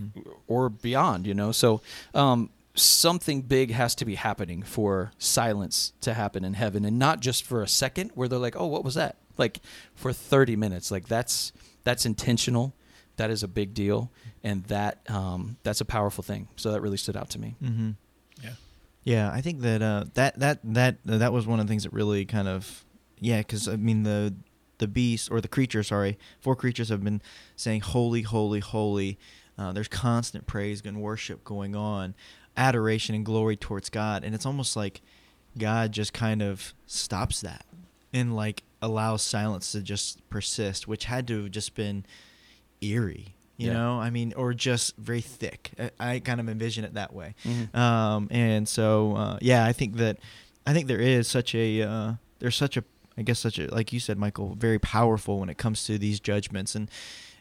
or 0.49 0.69
beyond. 0.69 1.27
You 1.27 1.35
know, 1.35 1.53
so 1.53 1.81
um, 2.15 2.51
something 2.75 3.43
big 3.43 3.71
has 3.73 3.95
to 3.97 4.05
be 4.05 4.15
happening 4.17 4.63
for 4.63 5.13
silence 5.19 5.93
to 6.01 6.15
happen 6.15 6.45
in 6.45 6.55
heaven, 6.55 6.85
and 6.85 6.99
not 6.99 7.21
just 7.21 7.45
for 7.45 7.63
a 7.63 7.69
second 7.69 8.11
where 8.15 8.27
they're 8.29 8.39
like, 8.39 8.57
"Oh, 8.57 8.67
what 8.67 8.85
was 8.85 8.95
that?" 8.95 9.17
Like 9.39 9.61
for 9.95 10.13
30 10.13 10.57
minutes. 10.57 10.91
Like 10.91 11.09
that's 11.09 11.53
that's 11.85 12.07
intentional. 12.07 12.73
That 13.17 13.31
is 13.31 13.43
a 13.43 13.49
big 13.49 13.75
deal, 13.75 14.11
and 14.45 14.65
that 14.65 15.01
um, 15.09 15.57
that's 15.63 15.81
a 15.81 15.85
powerful 15.85 16.23
thing. 16.23 16.49
So 16.57 16.73
that 16.73 16.81
really 16.81 16.97
stood 16.97 17.17
out 17.17 17.31
to 17.31 17.39
me. 17.39 17.57
Mm-hmm. 17.63 17.91
Yeah. 18.43 18.51
Yeah, 19.05 19.31
I 19.33 19.41
think 19.41 19.61
that 19.61 19.83
uh, 19.83 20.05
that 20.15 20.39
that 20.41 20.59
that 20.65 20.99
that 21.05 21.33
was 21.33 21.47
one 21.47 21.61
of 21.61 21.67
the 21.67 21.71
things 21.71 21.85
that 21.85 21.93
really 21.93 22.25
kind 22.25 22.49
of 22.49 22.85
yeah, 23.19 23.39
because 23.39 23.69
I 23.69 23.77
mean 23.77 24.03
the 24.03 24.35
the 24.79 24.89
beast 24.89 25.31
or 25.31 25.41
the 25.41 25.49
creature, 25.49 25.83
sorry, 25.83 26.19
four 26.41 26.57
creatures 26.57 26.89
have 26.89 27.03
been 27.03 27.23
saying 27.55 27.83
holy, 27.83 28.23
holy, 28.23 28.61
holy. 28.61 29.19
Uh, 29.59 29.73
there's 29.73 29.89
constant 29.89 30.47
praise 30.47 30.83
and 30.85 31.01
worship 31.01 31.45
going 31.45 31.75
on, 31.75 32.15
adoration 32.57 33.15
and 33.15 33.25
glory 33.25 33.57
towards 33.57 33.89
God, 33.89 34.23
and 34.25 34.35
it's 34.35 34.45
almost 34.45 34.77
like 34.77 35.01
God 35.57 35.93
just 35.93 36.13
kind 36.13 36.43
of 36.43 36.75
stops 36.87 37.41
that 37.41 37.65
and 38.13 38.37
like 38.37 38.65
allows 38.83 39.23
silence 39.23 39.73
to 39.73 39.81
just 39.81 40.29
persist, 40.31 40.87
which 40.87 41.05
had 41.05 41.27
to 41.29 41.45
have 41.45 41.51
just 41.53 41.75
been 41.75 42.05
eerie. 42.81 43.35
You 43.57 43.69
Yeah. 43.69 43.73
know, 43.75 44.01
I 44.01 44.11
mean, 44.11 44.35
or 44.37 44.53
just 44.53 44.97
very 44.99 45.23
thick. 45.23 45.71
I, 45.99 46.15
I 46.15 46.19
kind 46.21 46.41
of 46.41 46.49
envision 46.49 46.85
it 46.85 46.93
that 46.95 47.15
way. 47.15 47.35
Mhm. 47.45 47.75
Um, 47.75 48.29
and 48.31 48.69
so, 48.69 49.17
uh, 49.17 49.39
yeah, 49.41 49.65
I 49.65 49.73
think 49.73 49.97
that, 49.97 50.19
I 50.67 50.75
think 50.75 50.89
there 50.89 51.01
is 51.01 51.27
such 51.27 51.55
a, 51.55 51.81
uh, 51.83 52.13
there's 52.39 52.57
such 52.57 52.77
a, 52.77 52.85
I 53.17 53.23
guess 53.23 53.39
such 53.39 53.59
a, 53.59 53.75
like 53.75 53.95
you 53.95 54.01
said, 54.01 54.19
Michael, 54.19 54.55
very 54.57 54.79
powerful 54.79 55.41
when 55.41 55.49
it 55.49 55.57
comes 55.57 55.85
to 55.85 55.97
these 55.97 56.21
judgments. 56.21 56.75
And, 56.75 56.91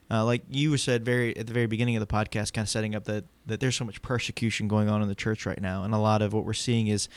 uh, 0.10 0.24
like 0.24 0.44
you 0.50 0.78
said 0.78 1.04
very 1.04 1.36
at 1.36 1.48
the 1.48 1.54
very 1.54 1.66
beginning 1.66 1.98
of 1.98 2.00
the 2.00 2.08
podcast, 2.08 2.54
kind 2.54 2.64
of 2.64 2.70
setting 2.70 2.96
up 2.96 3.04
that, 3.06 3.26
that 3.46 3.60
there's 3.60 3.76
so 3.76 3.84
much 3.84 4.02
persecution 4.02 4.70
going 4.70 4.88
on 4.88 5.02
in 5.02 5.10
the 5.10 5.16
church 5.16 5.46
right 5.46 5.60
now. 5.60 5.84
And 5.84 5.94
a 5.94 5.98
lot 5.98 6.22
of 6.22 6.32
what 6.32 6.46
we're 6.46 6.54
seeing 6.54 6.88
is, 6.88 7.10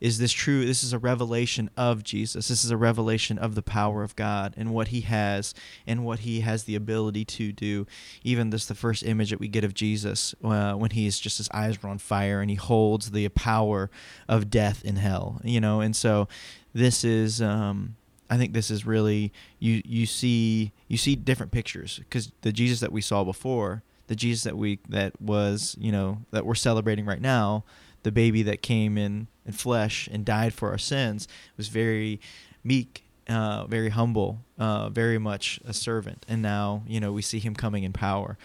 is 0.00 0.18
this 0.18 0.32
true? 0.32 0.66
This 0.66 0.82
is 0.82 0.92
a 0.92 0.98
revelation 0.98 1.70
of 1.76 2.02
Jesus. 2.02 2.48
This 2.48 2.64
is 2.64 2.70
a 2.70 2.76
revelation 2.76 3.38
of 3.38 3.54
the 3.54 3.62
power 3.62 4.02
of 4.02 4.16
God 4.16 4.54
and 4.56 4.74
what 4.74 4.88
he 4.88 5.02
has 5.02 5.54
and 5.86 6.04
what 6.04 6.20
he 6.20 6.40
has 6.40 6.64
the 6.64 6.74
ability 6.74 7.24
to 7.24 7.52
do. 7.52 7.86
Even 8.22 8.50
this, 8.50 8.66
the 8.66 8.74
first 8.74 9.02
image 9.02 9.30
that 9.30 9.40
we 9.40 9.48
get 9.48 9.64
of 9.64 9.74
Jesus 9.74 10.34
uh, 10.42 10.74
when 10.74 10.90
he's 10.90 11.18
just 11.18 11.38
his 11.38 11.48
eyes 11.54 11.78
are 11.82 11.88
on 11.88 11.98
fire 11.98 12.40
and 12.40 12.50
he 12.50 12.56
holds 12.56 13.12
the 13.12 13.28
power 13.30 13.90
of 14.28 14.50
death 14.50 14.84
in 14.84 14.96
hell, 14.96 15.40
you 15.44 15.60
know. 15.60 15.80
And 15.80 15.94
so 15.94 16.28
this 16.74 17.04
is, 17.04 17.40
um, 17.40 17.96
I 18.28 18.36
think 18.36 18.52
this 18.52 18.70
is 18.70 18.84
really, 18.84 19.32
you, 19.58 19.80
you 19.84 20.06
see, 20.06 20.72
you 20.88 20.96
see 20.96 21.14
different 21.14 21.52
pictures 21.52 21.98
because 22.00 22.32
the 22.42 22.52
Jesus 22.52 22.80
that 22.80 22.92
we 22.92 23.00
saw 23.00 23.22
before, 23.24 23.82
the 24.08 24.16
Jesus 24.16 24.44
that 24.44 24.56
we, 24.56 24.80
that 24.88 25.20
was, 25.20 25.76
you 25.78 25.92
know, 25.92 26.18
that 26.30 26.44
we're 26.44 26.54
celebrating 26.54 27.06
right 27.06 27.20
now, 27.20 27.64
the 28.02 28.12
baby 28.12 28.42
that 28.42 28.60
came 28.60 28.98
in 28.98 29.28
in 29.46 29.52
flesh 29.52 30.08
and 30.12 30.24
died 30.24 30.52
for 30.54 30.70
our 30.70 30.78
sins 30.78 31.28
was 31.56 31.68
very 31.68 32.20
meek 32.62 33.04
uh, 33.28 33.64
very 33.66 33.88
humble 33.90 34.40
uh, 34.58 34.88
very 34.90 35.18
much 35.18 35.58
a 35.64 35.72
servant 35.72 36.24
and 36.28 36.42
now 36.42 36.82
you 36.86 37.00
know 37.00 37.12
we 37.12 37.22
see 37.22 37.38
him 37.38 37.54
coming 37.54 37.84
in 37.84 37.92
power 37.92 38.36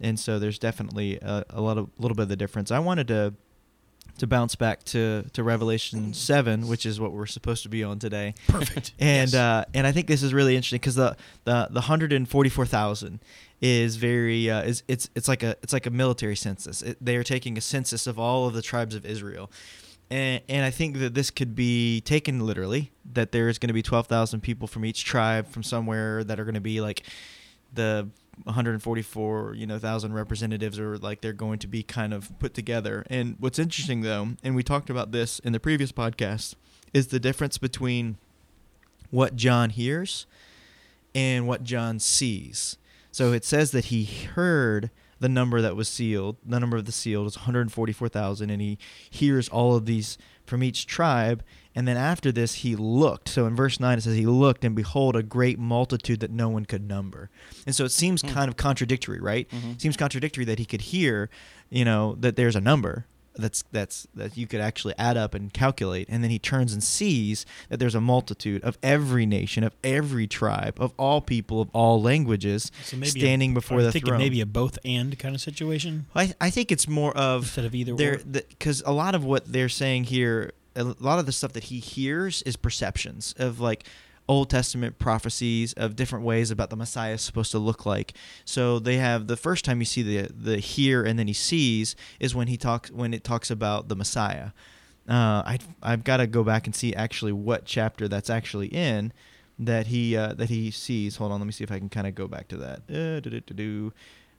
and 0.00 0.18
so 0.20 0.38
there's 0.38 0.58
definitely 0.58 1.18
a, 1.22 1.44
a 1.50 1.60
lot 1.60 1.76
of 1.78 1.88
little 1.98 2.14
bit 2.14 2.22
of 2.22 2.28
the 2.28 2.36
difference 2.36 2.70
i 2.70 2.78
wanted 2.78 3.08
to 3.08 3.34
to 4.18 4.26
bounce 4.26 4.56
back 4.56 4.82
to 4.82 5.24
to 5.32 5.42
revelation 5.44 6.12
7 6.12 6.66
which 6.68 6.84
is 6.86 6.98
what 7.00 7.12
we're 7.12 7.26
supposed 7.26 7.62
to 7.62 7.68
be 7.68 7.84
on 7.84 7.98
today 8.00 8.34
Perfect. 8.48 8.92
and 8.98 9.30
Yes. 9.32 9.34
uh, 9.34 9.64
and 9.74 9.86
I 9.86 9.92
think 9.92 10.06
this 10.08 10.22
is 10.24 10.34
really 10.34 10.54
interesting 10.56 10.78
because 10.80 10.96
the 10.96 11.16
the 11.44 11.68
the 11.70 11.82
hundred 11.82 12.12
and 12.12 12.28
forty 12.28 12.48
four 12.50 12.66
thousand 12.66 13.20
is 13.60 13.94
very 13.96 14.50
uh, 14.50 14.62
is 14.62 14.82
it's 14.88 15.08
it's 15.14 15.28
like 15.28 15.42
a 15.44 15.56
it's 15.62 15.72
like 15.72 15.86
a 15.86 15.90
military 15.90 16.34
census. 16.36 16.82
It, 16.82 16.96
they 17.00 17.14
are 17.16 17.22
taking 17.24 17.56
a 17.58 17.60
census 17.60 18.06
of 18.08 18.18
all 18.18 18.46
of 18.48 18.54
the 18.54 18.62
tribes 18.62 18.94
of 18.96 19.04
Israel, 19.06 19.50
and 20.10 20.42
and 20.48 20.64
I 20.64 20.70
think 20.70 20.98
that 20.98 21.14
this 21.14 21.30
could 21.30 21.54
be 21.54 22.00
taken 22.00 22.46
literally. 22.46 22.90
That 23.12 23.32
there 23.32 23.48
is 23.48 23.58
going 23.58 23.68
to 23.68 23.74
be 23.74 23.82
twelve 23.82 24.06
thousand 24.06 24.40
people 24.40 24.68
from 24.68 24.84
each 24.84 25.04
tribe 25.04 25.48
from 25.48 25.62
somewhere 25.62 26.24
that 26.24 26.38
are 26.38 26.44
going 26.44 26.54
to 26.54 26.60
be 26.60 26.80
like 26.80 27.02
the 27.72 28.08
144 28.44 29.54
you 29.56 29.66
know 29.66 29.80
thousand 29.80 30.12
representatives 30.14 30.78
or 30.78 30.96
like 30.96 31.20
they're 31.20 31.32
going 31.32 31.58
to 31.58 31.66
be 31.66 31.82
kind 31.82 32.14
of 32.14 32.30
put 32.38 32.54
together 32.54 33.04
and 33.10 33.34
what's 33.40 33.58
interesting 33.58 34.02
though 34.02 34.28
and 34.44 34.54
we 34.54 34.62
talked 34.62 34.88
about 34.88 35.10
this 35.10 35.40
in 35.40 35.52
the 35.52 35.58
previous 35.58 35.90
podcast 35.90 36.54
is 36.94 37.08
the 37.08 37.20
difference 37.20 37.58
between 37.58 38.16
what 39.10 39.36
John 39.36 39.70
hears 39.70 40.26
and 41.14 41.46
what 41.46 41.64
John 41.64 41.98
sees. 41.98 42.76
So 43.10 43.32
it 43.32 43.44
says 43.44 43.70
that 43.72 43.86
he 43.86 44.04
heard 44.04 44.90
the 45.20 45.28
number 45.28 45.60
that 45.60 45.76
was 45.76 45.88
sealed. 45.88 46.36
The 46.46 46.60
number 46.60 46.76
of 46.76 46.84
the 46.84 46.92
sealed 46.92 47.26
is 47.26 47.36
144,000, 47.36 48.50
and 48.50 48.60
he 48.62 48.78
hears 49.10 49.48
all 49.48 49.74
of 49.74 49.86
these 49.86 50.18
from 50.44 50.62
each 50.62 50.86
tribe. 50.86 51.42
And 51.74 51.86
then 51.86 51.96
after 51.96 52.32
this, 52.32 52.54
he 52.56 52.74
looked. 52.76 53.28
So 53.28 53.46
in 53.46 53.54
verse 53.54 53.78
9, 53.78 53.98
it 53.98 54.00
says, 54.02 54.16
He 54.16 54.26
looked, 54.26 54.64
and 54.64 54.74
behold, 54.74 55.14
a 55.16 55.22
great 55.22 55.58
multitude 55.58 56.20
that 56.20 56.30
no 56.30 56.48
one 56.48 56.64
could 56.64 56.86
number. 56.88 57.30
And 57.66 57.74
so 57.74 57.84
it 57.84 57.90
seems 57.92 58.22
Hmm. 58.22 58.28
kind 58.28 58.48
of 58.48 58.56
contradictory, 58.56 59.20
right? 59.20 59.48
Mhm. 59.50 59.72
It 59.74 59.80
seems 59.80 59.96
contradictory 59.96 60.44
that 60.46 60.58
he 60.58 60.64
could 60.64 60.80
hear, 60.80 61.30
you 61.70 61.84
know, 61.84 62.16
that 62.20 62.36
there's 62.36 62.56
a 62.56 62.60
number 62.60 63.06
that's 63.38 63.64
that's 63.72 64.06
that 64.14 64.36
you 64.36 64.46
could 64.46 64.60
actually 64.60 64.94
add 64.98 65.16
up 65.16 65.32
and 65.34 65.52
calculate. 65.52 66.06
And 66.10 66.22
then 66.22 66.30
he 66.30 66.38
turns 66.38 66.72
and 66.72 66.82
sees 66.82 67.46
that 67.68 67.78
there's 67.78 67.94
a 67.94 68.00
multitude 68.00 68.62
of 68.64 68.76
every 68.82 69.24
nation 69.26 69.64
of 69.64 69.74
every 69.82 70.26
tribe 70.26 70.76
of 70.80 70.92
all 70.98 71.20
people 71.20 71.60
of 71.60 71.70
all 71.72 72.02
languages 72.02 72.70
So 72.84 72.96
maybe 72.96 73.06
a- 73.08 73.10
standing 73.10 73.54
before 73.54 73.78
you 73.78 73.84
the 73.86 73.92
thinking 73.92 74.08
throne. 74.08 74.18
maybe 74.18 74.40
a 74.40 74.46
both 74.46 74.78
and 74.84 75.18
kind 75.18 75.34
of 75.34 75.40
situation? 75.40 76.06
I, 76.14 76.34
I 76.40 76.50
think 76.50 76.70
it's 76.72 76.86
more 76.88 77.16
of 77.16 77.42
instead 77.44 77.64
of 77.64 77.74
either 77.74 77.94
because 78.18 78.82
a 78.84 78.92
lot 78.92 79.14
of 79.14 79.24
what 79.24 79.50
they're 79.52 79.68
saying 79.68 80.04
here 80.04 80.52
a 80.76 80.84
lot 81.00 81.18
of 81.18 81.26
the 81.26 81.32
stuff 81.32 81.52
that 81.54 81.64
he 81.64 81.80
hears 81.80 82.42
is 82.42 82.54
perceptions 82.56 83.34
of 83.38 83.58
like 83.58 83.84
old 84.28 84.50
testament 84.50 84.98
prophecies 84.98 85.72
of 85.74 85.96
different 85.96 86.24
ways 86.24 86.50
about 86.50 86.68
the 86.70 86.76
messiah 86.76 87.14
is 87.14 87.22
supposed 87.22 87.50
to 87.50 87.58
look 87.58 87.86
like 87.86 88.12
so 88.44 88.78
they 88.78 88.96
have 88.98 89.26
the 89.26 89.36
first 89.36 89.64
time 89.64 89.80
you 89.80 89.84
see 89.86 90.02
the 90.02 90.28
the 90.32 90.58
hear 90.58 91.02
and 91.02 91.18
then 91.18 91.26
he 91.26 91.32
sees 91.32 91.96
is 92.20 92.34
when 92.34 92.46
he 92.48 92.56
talks 92.56 92.90
when 92.90 93.14
it 93.14 93.24
talks 93.24 93.50
about 93.50 93.88
the 93.88 93.96
messiah 93.96 94.50
uh, 95.08 95.42
I, 95.46 95.58
I've 95.82 96.04
got 96.04 96.18
to 96.18 96.26
go 96.26 96.44
back 96.44 96.66
and 96.66 96.76
see 96.76 96.94
actually 96.94 97.32
what 97.32 97.64
chapter 97.64 98.08
that's 98.08 98.28
actually 98.28 98.66
in 98.66 99.14
that 99.58 99.86
he 99.86 100.14
uh, 100.14 100.34
that 100.34 100.50
he 100.50 100.70
sees. 100.70 101.16
Hold 101.16 101.32
on, 101.32 101.40
let 101.40 101.46
me 101.46 101.52
see 101.52 101.64
if 101.64 101.72
I 101.72 101.78
can 101.78 101.88
kind 101.88 102.06
of 102.06 102.14
go 102.14 102.28
back 102.28 102.48
to 102.48 102.58
that. 102.58 102.80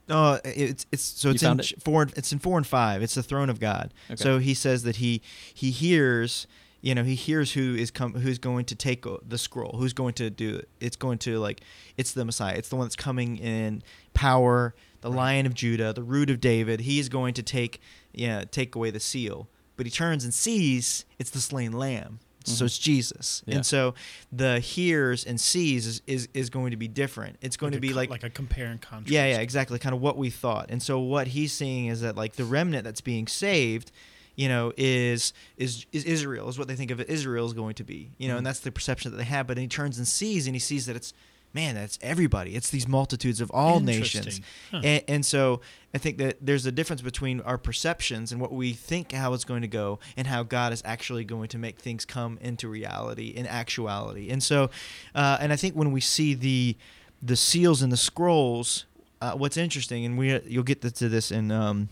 Uh. 0.10 0.14
Oh, 0.16 0.40
it's 0.46 0.86
it's 0.92 1.02
so 1.04 1.32
it's 1.32 1.42
in 1.42 1.60
it? 1.60 1.74
four. 1.84 2.04
and- 2.04 2.14
It's 2.16 2.32
in 2.32 2.38
four 2.38 2.56
and 2.58 2.68
five. 2.68 3.02
It's 3.02 3.16
the 3.16 3.24
throne 3.24 3.50
of 3.50 3.60
God. 3.60 3.92
Okay. 4.12 4.22
So 4.24 4.38
he 4.38 4.54
says 4.54 4.84
that 4.84 4.98
he 4.98 5.24
he 5.54 5.72
hears. 5.72 6.46
You 6.82 6.96
know, 6.96 7.04
he 7.04 7.16
hears 7.16 7.52
who 7.54 7.76
is 7.76 7.92
come, 7.92 8.14
who's 8.14 8.40
going 8.40 8.66
to 8.66 8.76
take 8.76 9.06
the 9.28 9.38
scroll, 9.38 9.76
who's 9.78 9.92
going 9.94 10.14
to 10.14 10.30
do 10.30 10.56
it. 10.58 10.70
It's 10.80 10.96
going 10.96 11.18
to 11.20 11.38
like, 11.40 11.62
it's 11.98 12.14
the 12.14 12.24
Messiah. 12.24 12.56
It's 12.56 12.70
the 12.70 12.78
one 12.78 12.86
that's 12.86 12.96
coming 12.96 13.38
in 13.38 13.84
power, 14.14 14.74
the 15.02 15.10
Lion 15.10 15.46
of 15.46 15.54
Judah, 15.54 15.92
the 15.92 16.04
Root 16.04 16.30
of 16.30 16.40
David. 16.40 16.82
He 16.82 17.00
is 17.00 17.10
going 17.10 17.34
to 17.34 17.44
take, 17.44 17.82
yeah, 18.14 18.46
take 18.50 18.76
away 18.76 18.92
the 18.92 19.00
seal. 19.00 19.50
But 19.76 19.86
he 19.88 19.92
turns 19.92 20.24
and 20.24 20.34
sees 20.34 21.06
it's 21.18 21.30
the 21.32 21.40
slain 21.42 21.72
Lamb, 21.74 22.20
So 22.46 22.54
mm-hmm. 22.54 22.66
it's 22.66 22.78
Jesus, 22.78 23.44
Yeah. 23.46 23.56
and 23.56 23.66
so 23.66 23.94
the 24.32 24.60
hears 24.60 25.24
and 25.26 25.40
sees 25.40 25.86
is, 25.88 26.02
is, 26.08 26.28
is 26.34 26.50
going 26.50 26.72
to 26.72 26.78
be 26.78 26.88
different. 26.90 27.38
It's 27.42 27.56
going 27.58 27.72
Like 27.72 27.78
to 27.78 27.82
be 27.82 27.90
co- 27.90 27.96
like 27.96 28.10
like 28.10 28.24
a 28.24 28.30
compare 28.30 28.68
and 28.68 28.82
contrast. 28.82 29.10
yeah, 29.12 29.26
yeah, 29.28 29.40
exactly. 29.40 29.80
Kind 29.80 29.96
of 29.96 30.02
what 30.02 30.18
we 30.18 30.30
thought. 30.30 30.68
And 30.70 30.82
so 30.84 31.00
what 31.00 31.28
he's 31.28 31.52
seeing 31.54 31.88
is 31.88 32.02
that 32.02 32.16
like 32.18 32.34
the 32.38 32.44
remnant 32.46 32.84
that's 32.86 33.02
being 33.02 33.28
saved, 33.28 33.92
you 34.40 34.48
know, 34.48 34.72
is 34.78 35.34
is 35.58 35.86
is 35.92 36.06
Israel 36.06 36.48
is 36.48 36.58
what 36.58 36.70
they 36.70 36.76
think 36.76 36.92
of 36.92 37.02
it, 37.02 37.10
Israel 37.10 37.46
is 37.46 37.52
going 37.52 37.76
to 37.76 37.84
be. 37.84 38.12
You 38.18 38.30
know, 38.30 38.38
and 38.38 38.48
that's 38.48 38.62
the 38.62 38.72
perception 38.72 39.12
that 39.12 39.18
they 39.18 39.26
have. 39.26 39.48
But 39.48 39.58
then 39.58 39.64
he 39.64 39.68
turns 39.68 39.98
and 39.98 40.08
sees, 40.08 40.48
and 40.48 40.56
he 40.56 40.62
sees 40.62 40.86
that 40.86 40.96
it's 40.96 41.14
man, 41.54 41.76
that's 41.76 42.00
everybody. 42.02 42.56
It's 42.56 42.70
these 42.70 42.88
multitudes 42.88 43.42
of 43.42 43.52
all 43.52 43.82
nations. 43.82 44.40
Huh. 44.72 44.82
And, 44.82 45.04
and 45.10 45.26
so 45.26 45.60
I 45.94 45.98
think 45.98 46.20
that 46.20 46.38
there's 46.40 46.66
a 46.66 46.72
difference 46.72 47.02
between 47.02 47.42
our 47.42 47.58
perceptions 47.58 48.32
and 48.32 48.40
what 48.40 48.54
we 48.54 48.72
think 48.72 49.12
how 49.12 49.34
it's 49.34 49.44
going 49.44 49.64
to 49.64 49.68
go 49.68 50.00
and 50.16 50.26
how 50.26 50.44
God 50.44 50.72
is 50.72 50.82
actually 50.86 51.26
going 51.26 51.50
to 51.50 51.58
make 51.58 51.80
things 51.80 52.06
come 52.06 52.38
into 52.40 52.70
reality 52.70 53.30
in 53.30 53.46
actuality. 53.46 54.30
And 54.30 54.42
so, 54.42 54.70
uh, 55.16 55.38
and 55.42 55.52
I 55.52 55.58
think 55.58 55.76
when 55.76 55.92
we 55.92 56.00
see 56.00 56.34
the 56.34 56.78
the 57.22 57.36
seals 57.36 57.82
and 57.82 57.92
the 57.92 57.98
scrolls, 57.98 58.86
uh, 59.20 59.34
what's 59.34 59.58
interesting, 59.58 60.06
and 60.06 60.18
we 60.18 60.40
you'll 60.46 60.64
get 60.64 60.82
to 60.82 61.10
this 61.10 61.30
in 61.30 61.52
um, 61.52 61.90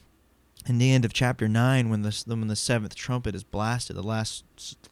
in 0.68 0.78
the 0.78 0.92
end 0.92 1.06
of 1.06 1.14
chapter 1.14 1.48
nine 1.48 1.90
when 1.90 2.02
the 2.02 2.24
when 2.28 2.48
the 2.48 2.56
seventh 2.56 2.96
trumpet 2.96 3.36
is 3.36 3.44
blasted, 3.44 3.96
the 3.96 4.04
last 4.04 4.44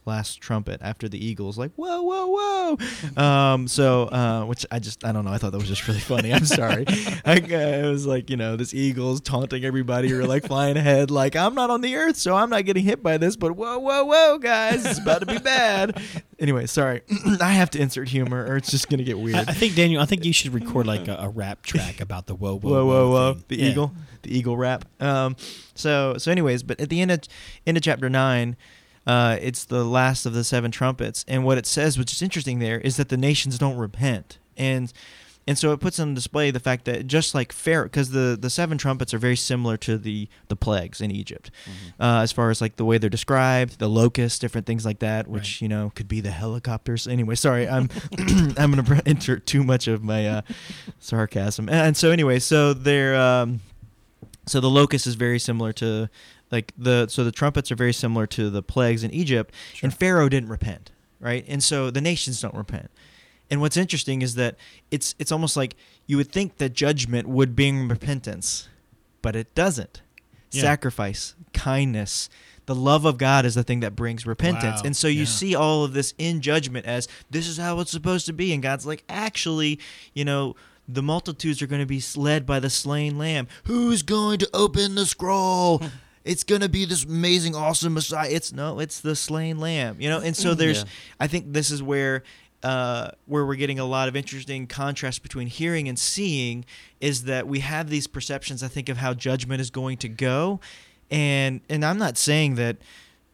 last 0.04 0.40
trumpet 0.40 0.80
after 0.82 1.08
the 1.08 1.24
eagles, 1.24 1.58
like 1.58 1.72
whoa 1.76 2.02
whoa 2.02 2.76
whoa. 2.76 3.22
um, 3.22 3.68
so 3.68 4.04
uh, 4.04 4.44
which 4.44 4.64
I 4.70 4.78
just 4.78 5.04
I 5.04 5.12
don't 5.12 5.24
know. 5.24 5.30
I 5.32 5.38
thought 5.38 5.52
that 5.52 5.58
was 5.58 5.68
just 5.68 5.86
really 5.88 6.00
funny. 6.00 6.32
I'm 6.32 6.44
sorry. 6.46 6.84
I, 7.24 7.36
uh, 7.36 7.86
it 7.86 7.90
was 7.90 8.06
like 8.06 8.30
you 8.30 8.36
know 8.36 8.56
this 8.56 8.72
eagles 8.74 9.20
taunting 9.20 9.64
everybody 9.64 10.12
are 10.12 10.24
like 10.26 10.46
flying 10.46 10.76
ahead, 10.76 11.10
like 11.10 11.36
I'm 11.36 11.54
not 11.54 11.70
on 11.70 11.80
the 11.80 11.96
earth, 11.96 12.16
so 12.16 12.34
I'm 12.36 12.50
not 12.50 12.64
getting 12.64 12.84
hit 12.84 13.02
by 13.02 13.18
this. 13.18 13.36
But 13.36 13.52
whoa 13.56 13.78
whoa 13.78 14.04
whoa, 14.04 14.38
guys, 14.38 14.84
it's 14.86 14.98
about 14.98 15.20
to 15.20 15.26
be 15.26 15.38
bad. 15.38 16.00
Anyway, 16.38 16.66
sorry. 16.66 17.00
I 17.40 17.52
have 17.52 17.70
to 17.70 17.80
insert 17.80 18.08
humor, 18.10 18.44
or 18.46 18.58
it's 18.58 18.70
just 18.70 18.90
gonna 18.90 19.04
get 19.04 19.18
weird. 19.18 19.36
I 19.48 19.54
think 19.54 19.74
Daniel. 19.74 20.02
I 20.02 20.04
think 20.04 20.22
you 20.26 20.34
should 20.34 20.52
record 20.52 20.86
like 20.86 21.08
a, 21.08 21.14
a 21.18 21.30
rap 21.30 21.62
track 21.62 21.98
about 21.98 22.26
the 22.26 22.34
whoa 22.34 22.58
whoa 22.58 22.84
whoa 22.84 22.84
whoa 22.84 23.10
whoa 23.10 23.32
thing. 23.34 23.44
the 23.48 23.56
Yeah. 23.56 23.70
eagle 23.70 23.92
the 24.20 24.36
eagle 24.38 24.54
rap 24.58 24.84
um 25.00 25.34
so 25.74 26.18
so 26.18 26.30
anyways 26.30 26.62
but 26.62 26.78
at 26.78 26.90
the 26.90 27.00
end 27.00 27.10
of 27.10 27.20
end 27.66 27.78
of 27.78 27.82
chapter 27.82 28.10
9 28.10 28.54
uh 29.06 29.36
it's 29.40 29.64
the 29.64 29.84
last 29.84 30.26
of 30.26 30.32
the 30.34 30.44
seven 30.44 30.70
trumpets 30.70 31.24
and 31.28 31.44
what 31.44 31.58
it 31.58 31.66
says 31.66 31.98
which 31.98 32.12
is 32.12 32.22
interesting 32.22 32.58
there 32.58 32.80
is 32.80 32.96
that 32.96 33.08
the 33.08 33.16
nations 33.16 33.58
don't 33.58 33.76
repent 33.76 34.38
and 34.56 34.92
and 35.48 35.56
so 35.56 35.72
it 35.72 35.78
puts 35.78 36.00
on 36.00 36.12
display 36.12 36.50
the 36.50 36.58
fact 36.58 36.86
that 36.86 37.06
just 37.06 37.32
like 37.32 37.52
Pharaoh, 37.52 37.84
because 37.84 38.10
the, 38.10 38.36
the 38.40 38.50
seven 38.50 38.78
trumpets 38.78 39.14
are 39.14 39.18
very 39.18 39.36
similar 39.36 39.76
to 39.76 39.96
the, 39.96 40.28
the 40.48 40.56
plagues 40.56 41.00
in 41.00 41.12
Egypt, 41.12 41.52
uh, 42.00 42.18
as 42.24 42.32
far 42.32 42.50
as 42.50 42.60
like 42.60 42.74
the 42.74 42.84
way 42.84 42.98
they're 42.98 43.08
described, 43.08 43.78
the 43.78 43.86
locusts, 43.86 44.40
different 44.40 44.66
things 44.66 44.84
like 44.84 44.98
that, 44.98 45.28
which 45.28 45.58
Right. 45.58 45.62
you 45.62 45.68
know 45.68 45.92
could 45.94 46.08
be 46.08 46.20
the 46.20 46.32
helicopters. 46.32 47.06
Anyway, 47.06 47.36
sorry, 47.36 47.68
I'm 47.68 47.88
I'm 48.58 48.72
gonna 48.72 49.00
enter 49.06 49.38
too 49.38 49.62
much 49.62 49.86
of 49.86 50.02
my 50.02 50.26
uh, 50.26 50.40
sarcasm. 50.98 51.68
And 51.68 51.96
so 51.96 52.10
anyway, 52.10 52.40
so 52.40 52.74
they're 52.74 53.14
um, 53.14 53.60
so 54.46 54.58
the 54.60 54.70
locust 54.70 55.06
is 55.06 55.14
very 55.14 55.38
similar 55.38 55.72
to 55.74 56.08
like 56.50 56.72
the 56.78 57.08
so 57.08 57.24
the 57.24 57.32
trumpets 57.32 57.70
are 57.72 57.76
very 57.76 57.92
similar 57.92 58.26
to 58.28 58.50
the 58.50 58.62
plagues 58.62 59.02
in 59.04 59.10
Egypt, 59.12 59.54
and 59.82 59.92
Pharaoh 59.94 60.28
didn't 60.28 60.48
repent, 60.48 60.90
right? 61.20 61.44
And 61.48 61.62
so 61.62 61.90
the 61.90 62.00
nations 62.00 62.40
don't 62.40 62.54
repent. 62.54 62.90
And 63.50 63.60
what's 63.60 63.76
interesting 63.76 64.22
is 64.22 64.34
that 64.36 64.56
it's 64.90 65.14
it's 65.18 65.30
almost 65.32 65.56
like 65.56 65.76
you 66.06 66.16
would 66.16 66.30
think 66.32 66.58
that 66.58 66.72
judgment 66.72 67.28
would 67.28 67.54
bring 67.56 67.88
repentance, 67.88 68.68
but 69.22 69.36
it 69.36 69.54
doesn't. 69.54 70.02
Yeah. 70.52 70.62
Sacrifice, 70.62 71.34
kindness, 71.52 72.28
the 72.66 72.74
love 72.74 73.04
of 73.04 73.18
God 73.18 73.44
is 73.44 73.54
the 73.56 73.62
thing 73.64 73.80
that 73.80 73.94
brings 73.96 74.26
repentance. 74.26 74.80
Wow. 74.80 74.86
And 74.86 74.96
so 74.96 75.08
you 75.08 75.20
Yeah. 75.20 75.24
see 75.26 75.54
all 75.54 75.84
of 75.84 75.92
this 75.92 76.14
in 76.18 76.40
judgment 76.40 76.86
as 76.86 77.08
this 77.30 77.46
is 77.48 77.56
how 77.56 77.80
it's 77.80 77.90
supposed 77.90 78.26
to 78.26 78.32
be. 78.32 78.52
And 78.52 78.62
God's 78.62 78.86
like, 78.86 79.04
actually, 79.08 79.78
you 80.14 80.24
know, 80.24 80.54
the 80.88 81.02
multitudes 81.02 81.60
are 81.62 81.66
going 81.66 81.80
to 81.82 81.86
be 81.86 82.02
led 82.16 82.46
by 82.46 82.60
the 82.60 82.70
slain 82.70 83.18
lamb. 83.18 83.48
Who's 83.64 84.02
going 84.02 84.38
to 84.38 84.48
open 84.54 84.94
the 84.94 85.06
scroll? 85.06 85.82
It's 86.26 86.44
going 86.44 86.60
to 86.60 86.68
be 86.68 86.84
this 86.84 87.04
amazing, 87.04 87.54
awesome 87.54 87.94
Messiah. 87.94 88.28
It's 88.30 88.52
no, 88.52 88.80
it's 88.80 89.00
the 89.00 89.14
slain 89.14 89.58
lamb, 89.58 89.96
you 90.00 90.08
know? 90.08 90.20
And 90.20 90.36
so 90.36 90.54
there's, 90.54 90.78
Yeah. 90.82 90.88
I 91.20 91.26
think 91.28 91.52
this 91.52 91.70
is 91.70 91.82
where 91.82 92.22
uh, 92.62 93.10
where 93.26 93.46
we're 93.46 93.54
getting 93.54 93.78
a 93.78 93.84
lot 93.84 94.08
of 94.08 94.16
interesting 94.16 94.66
contrast 94.66 95.22
between 95.22 95.46
hearing 95.46 95.88
and 95.88 95.98
seeing 95.98 96.64
is 97.00 97.24
that 97.24 97.46
we 97.46 97.60
have 97.60 97.88
these 97.90 98.06
perceptions 98.06 98.62
I 98.62 98.68
think 98.68 98.88
of 98.88 98.96
how 98.96 99.14
judgment 99.14 99.60
is 99.60 99.70
going 99.70 99.98
to 99.98 100.08
go 100.08 100.58
and 101.10 101.60
and 101.68 101.84
I'm 101.84 101.98
not 101.98 102.16
saying 102.18 102.56
that 102.56 102.78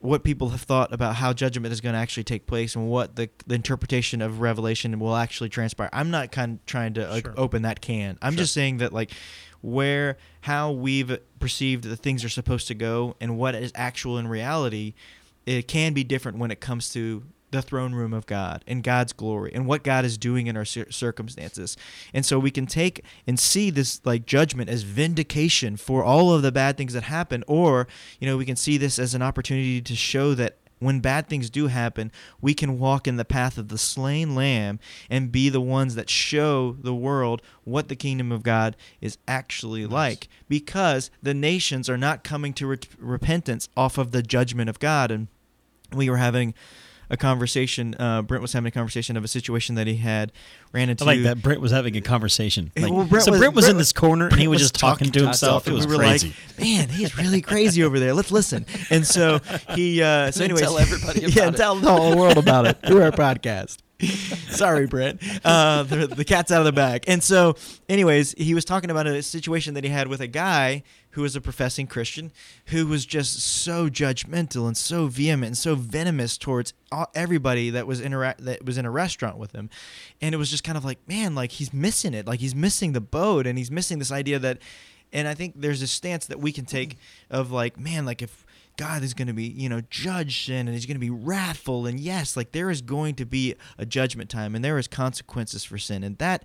what 0.03 0.25
people 0.25 0.49
have 0.49 0.62
thought 0.62 0.93
about 0.93 1.15
how 1.15 1.33
judgment 1.33 1.73
is 1.73 1.81
going 1.81 1.93
to 1.93 1.99
actually 1.99 2.25
take 2.25 2.45
place 2.47 2.75
and 2.75 2.88
what 2.88 3.15
the, 3.15 3.31
the 3.47 3.55
interpretation 3.55 4.21
of 4.21 4.41
revelation 4.41 4.99
will 4.99 5.15
actually 5.15 5.49
transpire. 5.49 5.88
I'm 5.93 6.11
not 6.11 6.33
kind 6.33 6.59
of 6.59 6.67
trying 6.67 6.95
to 6.95 7.09
like, 7.09 7.25
Sure. 7.25 7.35
open 7.37 7.62
that 7.62 7.81
can. 7.81 8.19
I'm 8.21 8.35
just 8.37 8.53
saying 8.53 8.79
that 8.79 8.93
like 8.93 9.12
where 9.61 10.19
how 10.41 10.73
we've 10.73 11.19
perceived 11.38 11.85
that 11.85 11.97
things 12.01 12.25
are 12.25 12.29
supposed 12.29 12.67
to 12.67 12.75
go 12.75 13.15
and 13.21 13.38
what 13.38 13.55
is 13.55 13.71
actual 13.77 14.19
in 14.19 14.27
reality, 14.27 14.95
it 15.47 15.69
can 15.69 15.93
be 15.93 16.03
different 16.03 16.38
when 16.38 16.51
it 16.51 16.61
comes 16.61 16.93
to 16.95 17.23
the 17.53 17.62
throne 17.62 17.95
room 17.95 18.12
of 18.12 18.27
God 18.27 18.65
and 18.67 18.83
God's 18.83 19.12
glory 19.12 19.53
and 19.55 19.67
what 19.67 19.85
God 19.85 20.05
is 20.05 20.19
doing 20.19 20.47
in 20.47 20.57
our 20.57 20.65
circumstances. 20.65 21.77
And 22.12 22.27
so 22.27 22.38
we 22.38 22.51
can 22.51 22.67
take 22.67 23.05
and 23.27 23.38
see 23.38 23.71
this 23.71 24.01
like 24.05 24.27
judgment 24.27 24.69
as 24.69 24.83
vindication 24.83 25.77
for 25.77 26.03
all 26.03 26.33
of 26.33 26.43
the 26.43 26.53
bad 26.53 26.77
things 26.77 26.95
that 26.95 27.05
happen. 27.05 27.45
Or, 27.47 27.87
you 28.19 28.27
know, 28.27 28.37
we 28.37 28.47
can 28.47 28.57
see 28.57 28.77
this 28.77 28.99
as 28.99 29.15
an 29.15 29.23
opportunity 29.23 29.81
to 29.81 29.95
show 29.95 30.35
that 30.35 30.57
when 30.83 30.99
bad 30.99 31.29
things 31.29 31.49
do 31.49 31.69
happen, 31.69 32.11
we 32.41 32.55
can 32.55 32.79
walk 32.79 33.07
in 33.07 33.17
the 33.17 33.25
path 33.25 33.57
of 33.57 33.69
the 33.69 33.79
slain 33.79 34.35
lamb 34.35 34.81
and 35.09 35.31
be 35.31 35.49
the 35.49 35.61
ones 35.61 35.95
that 35.95 36.11
show 36.11 36.77
the 36.81 36.95
world 36.95 37.41
what 37.62 37.88
the 37.88 37.95
kingdom 37.95 38.33
of 38.33 38.43
God 38.43 38.77
is 39.01 39.17
actually 39.29 39.87
like. 39.87 40.29
Because 40.49 41.11
the 41.23 41.35
nations 41.35 41.88
are 41.88 41.97
not 41.97 42.25
coming 42.25 42.53
to 42.55 42.67
re- 42.67 42.79
repentance 42.99 43.69
off 43.77 43.97
of 43.97 44.11
the 44.11 44.23
judgment 44.23 44.69
of 44.69 44.81
God. 44.81 45.12
And 45.12 45.29
we 45.93 46.11
were 46.11 46.17
having 46.17 46.53
a 47.12 47.16
conversation. 47.16 47.94
Uh, 47.98 48.22
Brent 48.22 48.42
was 48.42 48.53
having 48.55 48.66
a 48.68 48.70
conversation 48.72 49.16
of 49.16 49.22
a 49.22 49.29
situation 49.29 49.77
that 49.77 49.87
he 49.87 49.96
had 49.96 50.33
ran 50.72 50.88
into. 50.88 51.05
I 51.05 51.07
like 51.09 51.22
that 51.22 51.42
Brent 51.42 51.61
was 51.61 51.70
having 51.70 51.94
a 51.96 52.01
conversation. 52.01 52.72
Like, 52.75 52.90
well, 52.90 53.05
Brent 53.05 53.25
so 53.25 53.31
was- 53.31 53.38
Brent 53.40 53.55
was 53.55 53.66
Brent 53.66 53.75
in 53.75 53.79
this 53.79 53.92
corner 53.92 54.27
and 54.29 54.40
he 54.40 54.48
was 54.48 54.57
was 54.57 54.62
just 54.70 54.75
talking, 54.75 55.07
talking 55.09 55.12
to 55.12 55.18
to 55.20 55.25
himself. 55.27 55.68
It 55.68 55.72
was 55.75 55.87
we 55.87 55.96
were 55.96 56.03
crazy. 56.03 56.35
like, 56.59 56.61
"Man, 56.61 56.88
he's 56.88 57.16
really 57.16 57.42
crazy 57.42 57.85
over 57.85 58.01
there. 58.01 58.14
Let's 58.14 58.33
listen." 58.33 58.66
And 58.90 59.07
so 59.07 59.38
he, 59.75 60.03
uh, 60.03 60.31
so 60.33 60.42
anyways, 60.44 60.62
tell 60.62 60.79
everybody 60.79 61.20
yeah, 61.29 61.48
it. 61.48 61.57
tell 61.57 61.77
the 61.77 61.92
whole 61.92 62.16
world 62.16 62.38
about 62.38 62.66
it 62.66 62.79
through 62.85 63.03
our 63.03 63.12
podcast. 63.12 63.79
Sorry, 64.51 64.87
Brent. 64.87 65.22
Uh, 65.44 65.85
the, 65.85 66.09
the 66.09 66.25
cat's 66.25 66.51
out 66.51 66.59
of 66.61 66.64
the 66.64 66.72
bag. 66.72 67.05
And 67.07 67.22
so, 67.22 67.55
anyways, 67.88 68.33
he 68.37 68.53
was 68.55 68.64
talking 68.64 68.90
about 68.90 69.07
a 69.07 69.22
situation 69.22 69.75
that 69.75 69.85
he 69.85 69.90
had 69.90 70.09
with 70.09 70.20
a 70.20 70.27
guy 70.27 70.83
who 71.12 71.22
was 71.22 71.37
a 71.37 71.40
professing 71.40 71.87
Christian 71.87 72.33
who 72.66 72.87
was 72.87 73.07
just 73.07 73.38
so 73.40 73.88
judgmental 73.88 74.66
and 74.66 74.77
so 74.77 75.07
vehement 75.07 75.48
and 75.48 75.59
so 75.59 75.75
venomous 75.75 76.37
towards 76.37 76.75
all, 76.90 77.11
everybody 77.14 77.70
that 77.70 77.87
was 77.87 78.01
interact 78.01 78.44
that 78.44 78.64
was 78.64 78.79
in 78.79 78.85
a 78.85 78.90
restaurant 78.90 79.38
with 79.38 79.53
him. 79.53 79.70
And 80.20 80.35
it 80.35 80.38
was 80.38 80.51
just 80.51 80.64
kind 80.64 80.77
of 80.77 80.85
like, 80.85 81.07
man, 81.09 81.35
like 81.35 81.53
he's 81.53 81.72
missing 81.72 82.14
it. 82.14 82.27
Like 82.27 82.40
he's 82.40 82.55
missing 82.55 82.92
the 82.92 83.01
boat 83.01 83.46
and 83.46 83.57
he's 83.57 83.70
missing 83.70 83.98
this 83.98 84.12
idea 84.12 84.38
that 84.38 84.59
and 85.12 85.29
I 85.29 85.35
think 85.35 85.55
there's 85.57 85.83
a 85.83 85.87
stance 85.87 86.27
that 86.27 86.40
we 86.40 86.53
can 86.53 86.64
take 86.64 86.94
mm-hmm. 86.94 87.37
of 87.37 87.53
like, 87.53 87.79
man, 87.79 88.07
like 88.07 88.22
if 88.22 88.46
God 88.77 89.03
is 89.03 89.12
going 89.12 89.29
to 89.29 89.35
be, 89.35 89.44
you 89.44 89.68
know, 89.68 89.83
judge 89.90 90.46
sin 90.46 90.66
and 90.66 90.70
he's 90.70 90.87
going 90.87 90.96
to 90.96 91.01
be 91.01 91.11
wrathful. 91.11 91.87
And 91.87 92.01
yes, 92.01 92.37
like 92.37 92.53
there 92.53 92.70
is 92.70 92.81
going 92.81 93.16
to 93.16 93.27
be 93.27 93.55
a 93.77 93.85
judgment 93.85 94.31
time 94.31 94.55
and 94.55 94.64
there 94.64 94.79
is 94.79 94.88
consequences 94.88 95.64
for 95.64 95.77
sin. 95.77 96.03
And 96.03 96.16
that 96.18 96.44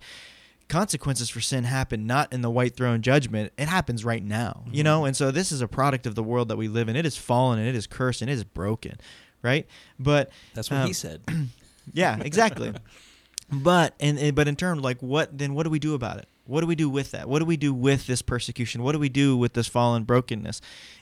consequences 0.70 1.30
for 1.30 1.42
sin 1.42 1.64
happen 1.64 2.06
not 2.06 2.32
in 2.34 2.42
the 2.42 2.50
white 2.50 2.76
throne 2.76 3.02
judgment. 3.02 3.54
It 3.58 3.68
happens 3.68 4.04
right 4.04 4.24
now, 4.24 4.66
you 4.72 4.84
know? 4.84 5.06
And 5.06 5.16
so 5.16 5.32
this 5.32 5.52
is 5.52 5.62
a 5.62 5.68
product 5.68 6.06
of 6.06 6.16
the 6.16 6.24
world 6.24 6.50
that 6.50 6.58
we 6.58 6.68
live 6.68 6.90
in. 6.90 6.96
It 6.96 7.06
is 7.06 7.18
fallen 7.18 7.60
and 7.60 7.68
it 7.68 7.76
is 7.76 7.88
cursed 7.88 8.22
and 8.22 8.30
it 8.30 8.34
is 8.34 8.44
broken, 8.44 8.98
right? 9.42 9.66
But 10.00 10.30
That's 10.54 10.70
what 10.70 10.82
um, 10.82 10.88
he 10.88 10.94
said. 10.94 11.22
yeah, 11.94 12.20
exactly. 12.22 12.74
but 13.52 13.96
and, 14.00 14.20
and 14.20 14.36
but 14.36 14.48
in 14.48 14.56
terms 14.56 14.82
like 14.82 15.02
what 15.02 15.38
then 15.38 15.54
what 15.54 15.64
do 15.64 15.70
we 15.70 15.80
do 15.80 15.94
about 15.94 16.18
it? 16.18 16.28
What 16.46 16.62
do 16.62 16.68
we 16.68 16.76
do 16.76 16.90
with 16.90 17.12
that? 17.12 17.28
What 17.28 17.40
do 17.40 17.46
we 17.46 17.58
do 17.58 17.74
with 17.74 18.08
this 18.08 18.22
persecution? 18.22 18.82
What 18.82 18.94
do 18.94 19.00
we 19.00 19.10
do 19.10 19.36
with 19.36 19.54
this 19.54 19.68
fallen 19.68 20.04
brokenness? 20.04 20.62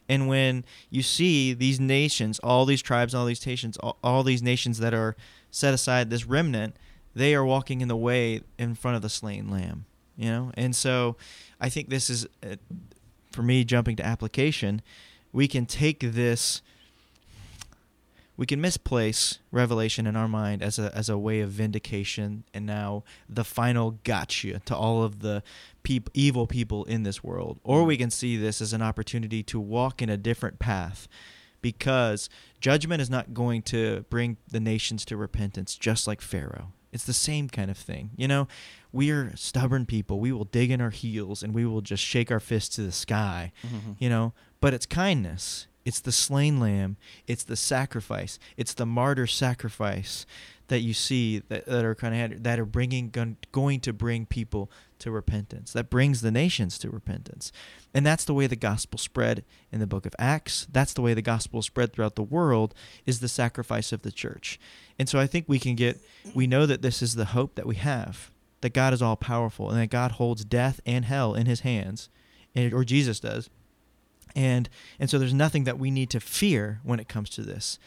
And 0.09 0.27
when 0.27 0.65
you 0.89 1.03
see 1.03 1.53
these 1.53 1.79
nations, 1.79 2.39
all 2.39 2.65
these 2.65 2.81
tribes, 2.81 3.13
all 3.13 3.25
these 3.25 3.45
nations, 3.45 3.77
all, 3.77 3.97
all 4.03 4.23
these 4.23 4.41
nations 4.41 4.79
that 4.79 4.93
are 4.93 5.15
set 5.51 5.73
aside, 5.73 6.09
this 6.09 6.25
remnant, 6.25 6.75
they 7.15 7.33
are 7.33 7.45
walking 7.45 7.81
in 7.81 7.87
the 7.87 7.95
way 7.95 8.41
in 8.57 8.75
front 8.75 8.95
of 8.95 9.01
the 9.01 9.09
slain 9.09 9.49
lamb. 9.49 9.85
You 10.17 10.29
know, 10.29 10.51
and 10.55 10.75
so 10.75 11.17
I 11.59 11.69
think 11.69 11.89
this 11.89 12.09
is, 12.09 12.25
uh, 12.41 12.55
for 13.31 13.43
me, 13.43 13.65
jumping 13.65 13.97
to 13.97 14.05
application. 14.05 14.81
We 15.33 15.47
can 15.47 15.65
take 15.65 15.99
this 15.99 16.61
we 18.37 18.45
can 18.45 18.59
misplace 18.59 19.39
revelation 19.51 20.05
in 20.05 20.15
our 20.15 20.27
mind 20.27 20.61
as 20.61 20.77
a 20.77 20.93
as 20.95 21.09
a 21.09 21.17
way 21.17 21.39
of 21.39 21.51
vindication 21.51 22.43
and 22.53 22.65
now 22.65 23.03
the 23.29 23.43
final 23.43 23.99
gotcha 24.03 24.59
to 24.59 24.75
all 24.75 25.03
of 25.03 25.19
the 25.19 25.41
peop- 25.83 26.09
evil 26.13 26.47
people 26.47 26.83
in 26.85 27.03
this 27.03 27.23
world 27.23 27.59
or 27.63 27.83
we 27.83 27.97
can 27.97 28.09
see 28.09 28.35
this 28.37 28.61
as 28.61 28.73
an 28.73 28.81
opportunity 28.81 29.41
to 29.43 29.59
walk 29.59 30.01
in 30.01 30.09
a 30.09 30.17
different 30.17 30.59
path 30.59 31.07
because 31.61 32.29
judgment 32.59 33.01
is 33.01 33.09
not 33.09 33.33
going 33.33 33.61
to 33.61 34.05
bring 34.09 34.37
the 34.47 34.59
nations 34.59 35.03
to 35.05 35.17
repentance 35.17 35.75
just 35.75 36.05
like 36.05 36.21
Pharaoh. 36.21 36.71
It's 36.95 37.03
the 37.03 37.13
same 37.13 37.49
kind 37.49 37.69
of 37.69 37.77
thing. 37.77 38.09
You 38.15 38.27
know, 38.27 38.47
we 38.91 39.11
are 39.11 39.35
stubborn 39.35 39.85
people. 39.85 40.19
We 40.19 40.31
will 40.31 40.45
dig 40.45 40.71
in 40.71 40.79
our 40.81 40.89
heels 40.89 41.43
and 41.43 41.53
we 41.53 41.65
will 41.65 41.81
just 41.81 42.01
shake 42.03 42.31
our 42.31 42.39
fists 42.39 42.75
to 42.77 42.81
the 42.81 42.91
sky, 42.91 43.51
Mm-hmm. 43.63 43.91
you 43.99 44.09
know, 44.09 44.33
but 44.61 44.73
it's 44.73 44.85
kindness. 44.87 45.67
It's 45.85 45.99
the 45.99 46.11
slain 46.11 46.59
lamb. 46.59 46.97
It's 47.27 47.43
the 47.43 47.55
sacrifice. 47.55 48.39
It's 48.57 48.73
the 48.73 48.87
martyr 48.87 49.27
sacrifice 49.27 50.25
that 50.67 50.79
you 50.79 50.93
see 50.93 51.39
that, 51.47 51.65
that 51.67 51.85
are 51.85 51.93
kind 51.93 52.33
of 52.33 52.43
that 52.43 52.59
are 52.59 52.65
bringing 52.65 53.09
going 53.51 53.79
to 53.81 53.93
bring 53.93 54.25
people 54.25 54.71
to 54.97 55.11
repentance. 55.11 55.71
That 55.73 55.91
brings 55.91 56.21
the 56.21 56.31
nations 56.31 56.79
to 56.79 56.89
repentance, 56.89 57.51
and 57.93 58.03
that's 58.03 58.25
the 58.25 58.33
way 58.33 58.47
the 58.47 58.55
gospel 58.55 58.97
spread 58.97 59.43
in 59.71 59.79
the 59.79 59.87
book 59.87 60.07
of 60.07 60.15
Acts. 60.17 60.67
That's 60.71 60.93
the 60.93 61.03
way 61.03 61.13
the 61.13 61.21
gospel 61.21 61.61
spread 61.61 61.93
throughout 61.93 62.15
the 62.15 62.23
world 62.23 62.73
is 63.05 63.19
the 63.19 63.27
sacrifice 63.27 63.91
of 63.91 64.01
the 64.01 64.11
church. 64.11 64.59
And 64.97 65.07
so 65.07 65.19
I 65.19 65.27
think 65.27 65.45
we 65.47 65.59
can 65.59 65.75
get 65.75 66.01
we 66.33 66.47
know 66.47 66.65
that 66.65 66.81
this 66.81 67.03
is 67.03 67.13
the 67.13 67.25
hope 67.25 67.55
that 67.55 67.67
we 67.67 67.75
have 67.75 68.31
that 68.61 68.73
God 68.73 68.93
is 68.93 69.01
all 69.01 69.15
powerful 69.15 69.69
and 69.69 69.79
that 69.79 69.91
God 69.91 70.13
holds 70.13 70.43
death 70.43 70.81
and 70.85 71.05
hell 71.05 71.35
in 71.35 71.45
His 71.45 71.59
hands, 71.59 72.09
and, 72.55 72.73
or 72.73 72.83
Jesus 72.83 73.19
does 73.19 73.51
and 74.35 74.69
and 74.99 75.09
so 75.09 75.17
there's 75.17 75.33
nothing 75.33 75.63
that 75.63 75.79
we 75.79 75.89
need 75.89 76.09
to 76.11 76.19
fear 76.19 76.79
when 76.83 76.99
it 76.99 77.07
comes 77.07 77.29
to 77.31 77.41
this. 77.41 77.79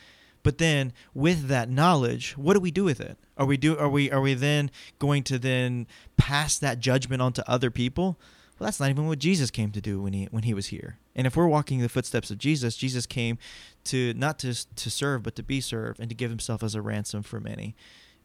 But 0.42 0.58
then 0.58 0.92
with 1.14 1.48
that 1.48 1.68
knowledge 1.68 2.36
what 2.36 2.54
do 2.54 2.60
we 2.60 2.70
do 2.70 2.84
with 2.84 3.00
it? 3.00 3.18
Are 3.36 3.46
we 3.46 3.56
do 3.56 3.76
are 3.76 3.88
we 3.88 4.10
are 4.10 4.20
we 4.20 4.34
then 4.34 4.70
going 4.98 5.22
to 5.24 5.38
then 5.38 5.86
pass 6.16 6.58
that 6.58 6.80
judgment 6.80 7.22
on 7.22 7.32
to 7.34 7.50
other 7.50 7.70
people? 7.70 8.18
Well 8.58 8.66
that's 8.66 8.80
not 8.80 8.90
even 8.90 9.06
what 9.06 9.18
jesus 9.18 9.50
came 9.50 9.70
to 9.72 9.80
do 9.80 10.00
when 10.00 10.12
he 10.12 10.24
when 10.30 10.44
he 10.44 10.54
was 10.54 10.68
here. 10.68 10.98
And 11.14 11.26
if 11.26 11.36
we're 11.36 11.48
walking 11.48 11.80
the 11.80 11.88
footsteps 11.88 12.30
of 12.30 12.38
jesus 12.38 12.76
jesus 12.76 13.06
came 13.06 13.38
to 13.84 14.14
not 14.14 14.38
to 14.40 14.54
to 14.74 14.90
serve 14.90 15.22
but 15.22 15.36
to 15.36 15.42
be 15.42 15.60
served 15.60 16.00
and 16.00 16.08
to 16.08 16.14
give 16.14 16.30
himself 16.30 16.62
as 16.62 16.74
a 16.74 16.82
ransom 16.82 17.22
for 17.22 17.40
many. 17.40 17.76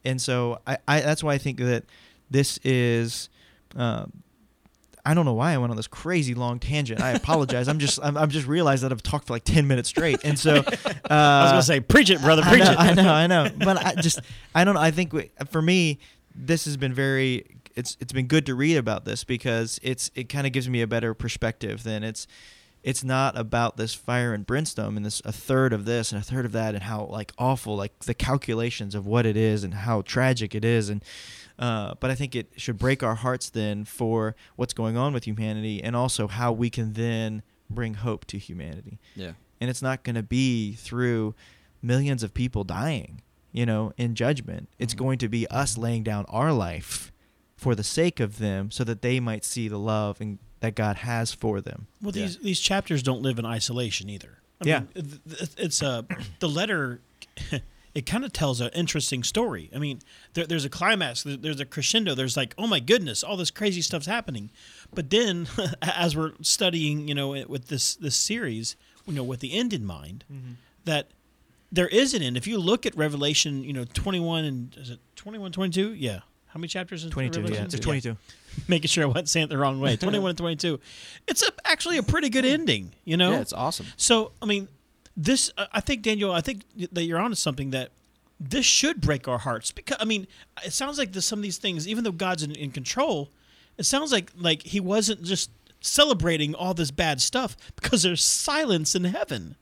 And 0.05 0.21
so 0.21 0.59
i, 0.65 0.77
I 0.88 1.01
that's 1.01 1.23
why 1.23 1.33
i 1.33 1.38
think 1.38 1.59
that 1.59 1.83
this 2.29 2.57
is 2.63 3.29
um, 3.75 4.23
I 5.05 5.13
don't 5.13 5.25
know 5.25 5.33
why 5.33 5.53
I 5.53 5.57
went 5.57 5.71
on 5.71 5.75
this 5.77 5.87
crazy 5.87 6.33
long 6.33 6.59
tangent. 6.59 7.01
I 7.01 7.11
apologize. 7.11 7.67
I'm 7.67 7.79
just 7.79 7.99
I'm, 8.01 8.15
I'm 8.15 8.29
just 8.29 8.47
realized 8.47 8.83
that 8.83 8.91
I've 8.91 9.03
talked 9.03 9.27
for 9.27 9.33
like 9.33 9.43
ten 9.43 9.67
minutes 9.67 9.89
straight, 9.89 10.23
and 10.23 10.39
so 10.39 10.55
uh, 10.55 10.63
I 11.09 11.43
was 11.43 11.51
gonna 11.51 11.63
say, 11.63 11.79
preach 11.81 12.09
it, 12.09 12.21
brother, 12.21 12.41
I 12.45 12.49
preach 12.49 12.63
know, 12.63 12.71
it. 12.71 12.79
I 12.79 12.93
know, 12.93 13.13
I 13.13 13.27
know, 13.27 13.49
but 13.57 13.85
I 13.85 13.95
just 13.95 14.19
I 14.55 14.63
don't 14.63 14.75
know. 14.75 14.81
I 14.81 14.91
think 14.91 15.11
we, 15.11 15.29
for 15.49 15.61
me, 15.61 15.99
this 16.33 16.65
has 16.65 16.77
been 16.77 16.93
very. 16.93 17.45
It's 17.75 17.97
it's 17.99 18.13
been 18.13 18.27
good 18.27 18.45
to 18.45 18.55
read 18.55 18.77
about 18.77 19.03
this 19.03 19.23
because 19.23 19.79
it's 19.83 20.11
it 20.15 20.29
kind 20.29 20.47
of 20.47 20.53
gives 20.53 20.69
me 20.69 20.81
a 20.81 20.87
better 20.87 21.13
perspective 21.13 21.83
than 21.83 22.03
it's 22.03 22.27
it's 22.83 23.03
not 23.03 23.37
about 23.37 23.77
this 23.77 23.93
fire 23.93 24.33
and 24.33 24.45
brimstone 24.45 24.97
and 24.97 25.05
this 25.05 25.21
a 25.25 25.31
third 25.31 25.73
of 25.73 25.85
this 25.85 26.11
and 26.11 26.21
a 26.21 26.23
third 26.23 26.45
of 26.45 26.51
that 26.51 26.75
and 26.75 26.83
how 26.83 27.05
like 27.05 27.31
awful 27.37 27.75
like 27.75 27.97
the 27.99 28.13
calculations 28.13 28.93
of 28.93 29.07
what 29.07 29.25
it 29.25 29.37
is 29.37 29.63
and 29.63 29.73
how 29.73 30.01
tragic 30.01 30.53
it 30.53 30.65
is 30.65 30.89
and 30.89 31.03
uh, 31.59 31.93
but 31.99 32.09
I 32.11 32.15
think 32.15 32.35
it 32.35 32.51
should 32.57 32.77
break 32.77 33.03
our 33.03 33.15
hearts 33.15 33.49
then 33.49 33.85
for 33.85 34.35
what's 34.55 34.73
going 34.73 34.97
on 34.97 35.13
with 35.13 35.25
humanity 35.27 35.81
and 35.83 35.95
also 35.95 36.27
how 36.27 36.51
we 36.51 36.69
can 36.69 36.93
then 36.93 37.43
bring 37.69 37.95
hope 37.95 38.25
to 38.25 38.37
humanity 38.37 38.99
Yeah. 39.15 39.33
and 39.61 39.69
it's 39.69 39.81
not 39.81 40.03
going 40.03 40.15
to 40.15 40.23
be 40.23 40.73
through 40.73 41.33
millions 41.81 42.23
of 42.23 42.33
people 42.33 42.63
dying 42.63 43.21
you 43.51 43.65
know 43.65 43.93
in 43.97 44.15
judgment 44.15 44.69
it's 44.79 44.93
Mhm. 44.93 44.97
going 44.97 45.17
to 45.19 45.27
be 45.29 45.47
us 45.47 45.77
laying 45.77 46.03
down 46.03 46.25
our 46.27 46.51
life 46.53 47.11
for 47.57 47.75
the 47.75 47.83
sake 47.83 48.19
of 48.19 48.37
them 48.39 48.69
so 48.71 48.83
that 48.83 49.01
they 49.01 49.19
might 49.19 49.43
see 49.45 49.67
the 49.67 49.79
love 49.79 50.19
and 50.21 50.39
that 50.59 50.75
god 50.75 50.97
has 50.97 51.33
for 51.33 51.61
them 51.61 51.87
Well, 52.01 52.15
Yeah. 52.15 52.25
these 52.25 52.37
these 52.39 52.59
chapters 52.59 53.01
don't 53.03 53.21
live 53.21 53.37
in 53.39 53.45
isolation 53.45 54.09
either. 54.09 54.39
I 54.61 54.67
Yeah. 54.67 54.79
mean, 54.79 54.87
th- 54.93 55.39
th- 55.39 55.49
it's 55.57 55.81
a 55.81 56.05
the 56.39 56.47
letter. 56.49 57.01
It 57.95 58.08
kind 58.08 58.25
of 58.25 58.34
tells 58.34 58.60
an 58.60 58.69
interesting 58.73 59.23
story. 59.23 59.69
I 59.75 59.77
mean, 59.77 59.99
there, 60.34 60.47
there's 60.47 60.65
a 60.65 60.69
climax, 60.69 61.23
there's 61.23 61.60
a 61.60 61.65
crescendo. 61.65 62.15
There's 62.15 62.36
like, 62.36 62.56
oh 62.58 62.65
my 62.65 62.79
goodness, 62.79 63.23
all 63.23 63.38
this 63.38 63.51
crazy 63.51 63.82
stuff's 63.82 64.08
happening. 64.08 64.49
But 64.93 65.12
then, 65.12 65.47
as 65.82 66.15
we're 66.15 66.32
studying, 66.41 67.08
you 67.08 67.13
know, 67.13 67.29
with 67.47 67.67
this 67.67 67.95
this 67.95 68.15
series, 68.15 68.75
you 69.06 69.13
know, 69.13 69.23
with 69.23 69.41
the 69.41 69.53
end 69.53 69.73
in 69.73 69.86
mind, 69.86 70.23
mm-hmm. 70.32 70.53
that 70.86 71.12
there 71.71 71.88
is 71.88 72.13
an 72.13 72.21
end. 72.21 72.38
If 72.38 72.47
you 72.47 72.60
look 72.60 72.86
at 72.86 72.95
Revelation, 72.95 73.63
you 73.63 73.73
know, 73.73 73.84
21 73.84 74.45
and 74.45 74.77
is 74.77 74.91
it 74.91 74.99
21, 75.15 75.51
22? 75.51 75.93
Yeah. 75.93 76.19
How 76.47 76.60
many 76.60 76.67
chapters 76.67 77.03
in 77.03 77.10
22 77.10 77.39
yeah 77.39 77.43
Revelation? 77.43 77.65
it's 77.65 77.79
22 77.79 78.15
Making 78.67 78.88
sure 78.88 79.03
I 79.03 79.08
wasn't 79.08 79.29
saying 79.29 79.45
it 79.45 79.49
the 79.49 79.58
wrong 79.58 79.79
way. 79.79 79.95
21 79.97 80.29
and 80.29 80.38
22. 80.38 80.79
It's 81.27 81.41
a, 81.41 81.47
actually 81.65 81.97
a 81.97 82.03
pretty 82.03 82.29
good 82.29 82.45
ending, 82.45 82.93
you 83.06 83.17
know? 83.17 83.32
Yeah, 83.32 83.39
it's 83.39 83.53
awesome. 83.53 83.88
So, 83.97 84.34
I 84.39 84.45
mean, 84.45 84.67
this, 85.15 85.52
uh, 85.58 85.65
I 85.71 85.80
think, 85.80 86.02
Daniel, 86.02 86.32
I 86.32 86.41
think 86.41 86.63
that 86.91 87.04
you're 87.04 87.19
onto 87.19 87.36
something 87.36 87.69
that 87.71 87.91
this 88.39 88.65
should 88.65 88.99
break 88.99 89.28
our 89.28 89.38
hearts 89.38 89.71
because, 89.71 89.97
I 89.99 90.06
mean, 90.06 90.28
it 90.65 90.73
sounds 90.73 90.97
like 90.97 91.12
there's 91.12 91.26
some 91.26 91.39
of 91.39 91.43
these 91.43 91.58
things, 91.58 91.88
even 91.88 92.04
though 92.04 92.12
God's 92.12 92.43
in, 92.43 92.52
in 92.52 92.71
control, 92.71 93.30
it 93.78 93.84
sounds 93.86 94.12
like 94.12 94.32
like 94.38 94.63
he 94.63 94.80
wasn't 94.80 95.23
just 95.23 95.49
celebrating 95.82 96.56
all 96.56 96.73
this 96.73 96.91
bad 96.91 97.19
stuff 97.21 97.58
because 97.76 98.04
there's 98.04 98.23
silence 98.23 98.95
in 98.95 99.04
heaven. 99.04 99.56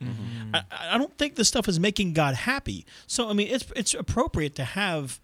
I, 0.54 0.64
I 0.92 0.98
don't 0.98 1.18
think 1.18 1.36
this 1.36 1.48
stuff 1.48 1.68
is 1.68 1.80
making 1.80 2.14
God 2.14 2.36
happy. 2.36 2.86
So, 3.08 3.30
I 3.30 3.34
mean, 3.34 3.48
it's 3.50 3.66
it's 3.76 3.94
appropriate 3.94 4.56
to 4.56 4.64
have. 4.64 5.20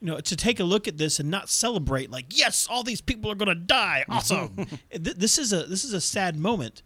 You 0.00 0.08
know, 0.08 0.18
to 0.18 0.34
take 0.34 0.58
a 0.58 0.64
look 0.64 0.88
at 0.88 0.98
this 0.98 1.20
and 1.20 1.30
not 1.30 1.48
celebrate 1.48 2.10
like, 2.10 2.36
yes, 2.36 2.66
all 2.68 2.82
these 2.82 3.00
people 3.00 3.30
are 3.30 3.36
going 3.36 3.50
to 3.50 3.54
die. 3.54 4.04
Awesome. 4.08 4.66
This 4.90 5.38
is 5.38 5.52
a 5.52 5.62
this 5.62 5.84
is 5.84 5.92
a 5.92 6.00
sad 6.00 6.36
moment, 6.36 6.82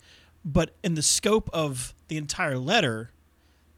but 0.46 0.76
in 0.84 0.94
the 0.94 1.02
scope 1.02 1.50
of 1.52 1.92
the 2.06 2.16
entire 2.16 2.56
letter, 2.56 3.10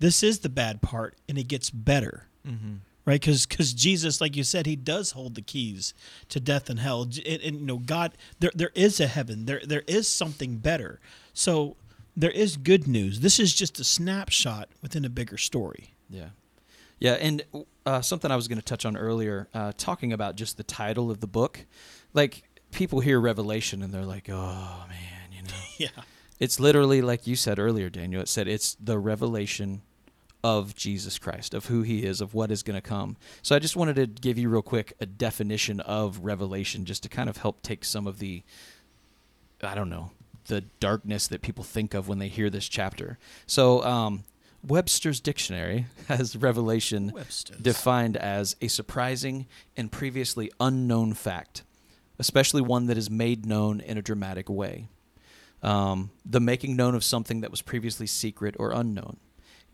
this 0.01 0.23
is 0.23 0.41
the 0.41 0.51
bad 0.51 0.83
part, 0.83 1.17
and 1.29 1.39
it 1.39 1.49
gets 1.49 1.71
better, 1.71 2.29
mm-hmm. 2.47 2.75
right? 3.07 3.21
Because 3.21 3.47
because 3.47 3.73
Jesus, 3.73 4.21
like 4.21 4.37
you 4.37 4.45
said, 4.45 4.67
he 4.67 4.77
does 4.77 5.13
hold 5.13 5.35
the 5.35 5.43
keys 5.43 5.95
to 6.29 6.39
death 6.39 6.69
and 6.69 6.79
hell, 6.79 7.03
and, 7.03 7.19
and 7.27 7.61
you 7.61 7.67
know, 7.67 7.79
God, 7.79 8.13
there 8.39 8.53
there 8.55 8.71
is 8.75 9.01
a 9.01 9.07
heaven, 9.07 9.47
there 9.47 9.63
there 9.65 9.83
is 9.87 10.07
something 10.07 10.59
better. 10.59 11.01
So 11.33 11.77
there 12.15 12.31
is 12.31 12.57
good 12.57 12.87
news. 12.87 13.21
This 13.21 13.41
is 13.41 13.55
just 13.55 13.81
a 13.81 13.85
snapshot 13.85 14.69
within 14.83 15.05
a 15.05 15.09
bigger 15.09 15.39
story. 15.39 15.95
Yeah. 16.11 16.31
Yeah, 17.01 17.13
and 17.13 17.45
uh, 17.87 18.01
something 18.01 18.29
I 18.31 18.37
was 18.37 18.49
going 18.49 18.59
to 18.59 18.65
touch 18.65 18.85
on 18.85 18.97
earlier, 18.97 19.49
uh, 19.55 19.71
talking 19.79 20.13
about 20.13 20.35
just 20.35 20.57
the 20.57 20.65
title 20.65 21.13
of 21.13 21.21
the 21.21 21.29
book. 21.29 21.65
Like, 22.13 22.43
people 22.73 22.99
hear 22.99 23.21
Revelation 23.21 23.85
and 23.85 23.95
they're 23.95 24.05
like, 24.05 24.29
oh, 24.29 24.85
man, 24.89 25.33
you 25.33 25.43
know. 25.43 25.49
Yeah. 25.79 26.03
It's 26.39 26.61
literally, 26.61 27.03
like 27.03 27.27
you 27.27 27.37
said 27.37 27.59
earlier, 27.59 27.91
Daniel, 27.91 28.23
it 28.23 28.29
said 28.29 28.47
it's 28.49 28.77
the 28.81 28.99
revelation 28.99 29.83
of 30.45 30.75
Jesus 30.75 31.19
Christ, 31.19 31.53
of 31.53 31.67
who 31.67 31.83
he 31.83 32.05
is, 32.05 32.21
of 32.21 32.33
what 32.33 32.51
is 32.51 32.63
going 32.63 32.81
to 32.81 32.87
come. 32.87 33.17
So 33.43 33.57
I 33.57 33.59
just 33.59 33.77
wanted 33.77 33.97
to 33.97 34.07
give 34.07 34.39
you, 34.39 34.49
real 34.49 34.63
quick, 34.63 34.93
a 35.01 35.07
definition 35.07 35.81
of 35.81 36.21
revelation 36.21 36.85
just 36.85 37.03
to 37.03 37.09
kind 37.09 37.29
of 37.29 37.39
help 37.39 37.63
take 37.63 37.85
some 37.85 38.07
of 38.07 38.19
the, 38.19 38.43
I 39.63 39.75
don't 39.75 39.91
know, 39.91 40.13
the 40.47 40.63
darkness 40.81 41.27
that 41.29 41.43
people 41.43 41.65
think 41.65 41.93
of 41.95 42.09
when 42.09 42.19
they 42.19 42.29
hear 42.29 42.51
this 42.51 42.69
chapter. 42.69 43.19
So, 43.47 43.83
um, 43.85 44.25
Webster's 44.67 45.21
dictionary 45.21 45.87
has 46.09 46.37
revelation 46.37 47.13
Webster's. 47.15 47.59
defined 47.59 48.17
as 48.17 48.57
a 48.61 48.69
surprising 48.69 49.47
and 49.77 49.91
previously 49.91 50.51
unknown 50.61 51.15
fact, 51.15 51.63
especially 52.19 52.63
one 52.63 52.87
that 52.87 52.99
is 52.99 53.11
made 53.11 53.47
known 53.47 53.81
in 53.81 53.99
a 53.99 54.03
dramatic 54.03 54.49
way. 54.49 54.89
Um, 55.63 56.11
the 56.25 56.41
making 56.41 56.77
known 56.77 56.95
of 56.95 57.03
something 57.03 57.41
that 57.41 57.51
was 57.51 57.63
previously 57.63 58.07
secret 58.07 58.55
or 58.59 58.71
unknown. 58.71 59.19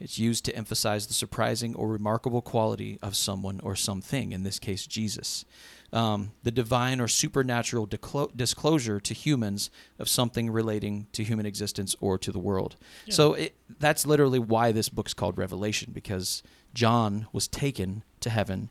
It's 0.00 0.18
used 0.18 0.44
to 0.46 0.56
emphasize 0.56 1.06
the 1.06 1.14
surprising 1.14 1.74
or 1.76 1.88
remarkable 1.88 2.42
quality 2.42 2.98
of 3.00 3.14
someone 3.14 3.60
or 3.62 3.76
something, 3.76 4.32
in 4.32 4.42
this 4.42 4.58
case, 4.58 4.86
Jesus. 4.86 5.44
Um, 5.92 6.32
the 6.42 6.50
divine 6.50 7.00
or 7.00 7.06
supernatural 7.06 7.86
declo- 7.86 8.36
disclosure 8.36 8.98
to 8.98 9.14
humans 9.14 9.70
of 9.98 10.08
something 10.08 10.50
relating 10.50 11.06
to 11.12 11.22
human 11.22 11.46
existence 11.46 11.94
or 12.00 12.18
to 12.18 12.32
the 12.32 12.40
world. 12.40 12.76
Yeah. 13.06 13.14
So 13.14 13.34
it, 13.34 13.54
that's 13.78 14.04
literally 14.04 14.40
why 14.40 14.72
this 14.72 14.88
book's 14.88 15.14
called 15.14 15.38
Revelation, 15.38 15.92
because 15.92 16.42
John 16.74 17.28
was 17.32 17.46
taken 17.46 18.02
to 18.20 18.30
heaven 18.30 18.70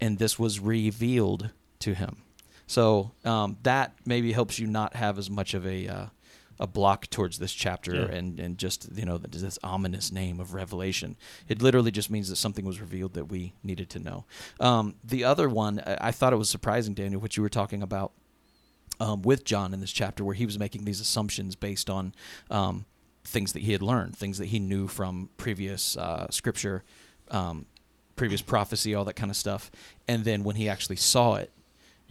and 0.00 0.18
this 0.18 0.38
was 0.38 0.60
revealed 0.60 1.50
to 1.80 1.94
him. 1.94 2.22
So 2.68 3.10
um, 3.24 3.56
that 3.64 3.94
maybe 4.06 4.30
helps 4.32 4.60
you 4.60 4.68
not 4.68 4.94
have 4.94 5.18
as 5.18 5.28
much 5.28 5.54
of 5.54 5.66
a 5.66 5.88
uh, 5.88 6.06
a 6.60 6.66
block 6.66 7.08
towards 7.08 7.38
this 7.38 7.52
chapter 7.52 7.94
Yeah. 7.94 8.16
and 8.16 8.38
and 8.38 8.58
just 8.58 8.88
you 8.94 9.04
know 9.06 9.18
this 9.18 9.58
ominous 9.64 10.12
name 10.12 10.38
of 10.38 10.54
Revelation. 10.54 11.16
It 11.48 11.60
literally 11.62 11.90
just 11.90 12.10
means 12.10 12.28
that 12.28 12.36
something 12.36 12.64
was 12.66 12.80
revealed 12.80 13.14
that 13.14 13.24
we 13.24 13.54
needed 13.64 13.88
to 13.90 13.98
know. 13.98 14.26
Um, 14.60 14.94
the 15.02 15.24
other 15.24 15.48
one, 15.48 15.80
I, 15.86 15.96
I 16.08 16.12
thought 16.12 16.32
it 16.32 16.36
was 16.36 16.50
surprising, 16.50 16.94
Daniel, 16.94 17.20
what 17.20 17.36
you 17.36 17.42
were 17.42 17.48
talking 17.48 17.82
about 17.82 18.12
um, 19.00 19.22
with 19.22 19.44
John 19.44 19.72
in 19.72 19.80
this 19.80 19.90
chapter, 19.92 20.22
where 20.22 20.34
he 20.34 20.44
was 20.44 20.58
making 20.58 20.84
these 20.84 21.00
assumptions 21.00 21.56
based 21.56 21.88
on 21.88 22.14
um, 22.50 22.84
things 23.24 23.52
that 23.54 23.62
he 23.62 23.72
had 23.72 23.80
learned, 23.82 24.14
things 24.16 24.36
that 24.38 24.46
he 24.46 24.58
knew 24.58 24.86
from 24.86 25.30
previous 25.38 25.96
uh, 25.96 26.26
scripture, 26.30 26.84
um, 27.30 27.64
previous 28.16 28.42
prophecy, 28.42 28.94
all 28.94 29.06
that 29.06 29.16
kind 29.16 29.30
of 29.30 29.36
stuff. 29.36 29.70
And 30.06 30.24
then 30.24 30.44
when 30.44 30.56
he 30.56 30.68
actually 30.68 30.96
saw 30.96 31.36
it, 31.36 31.50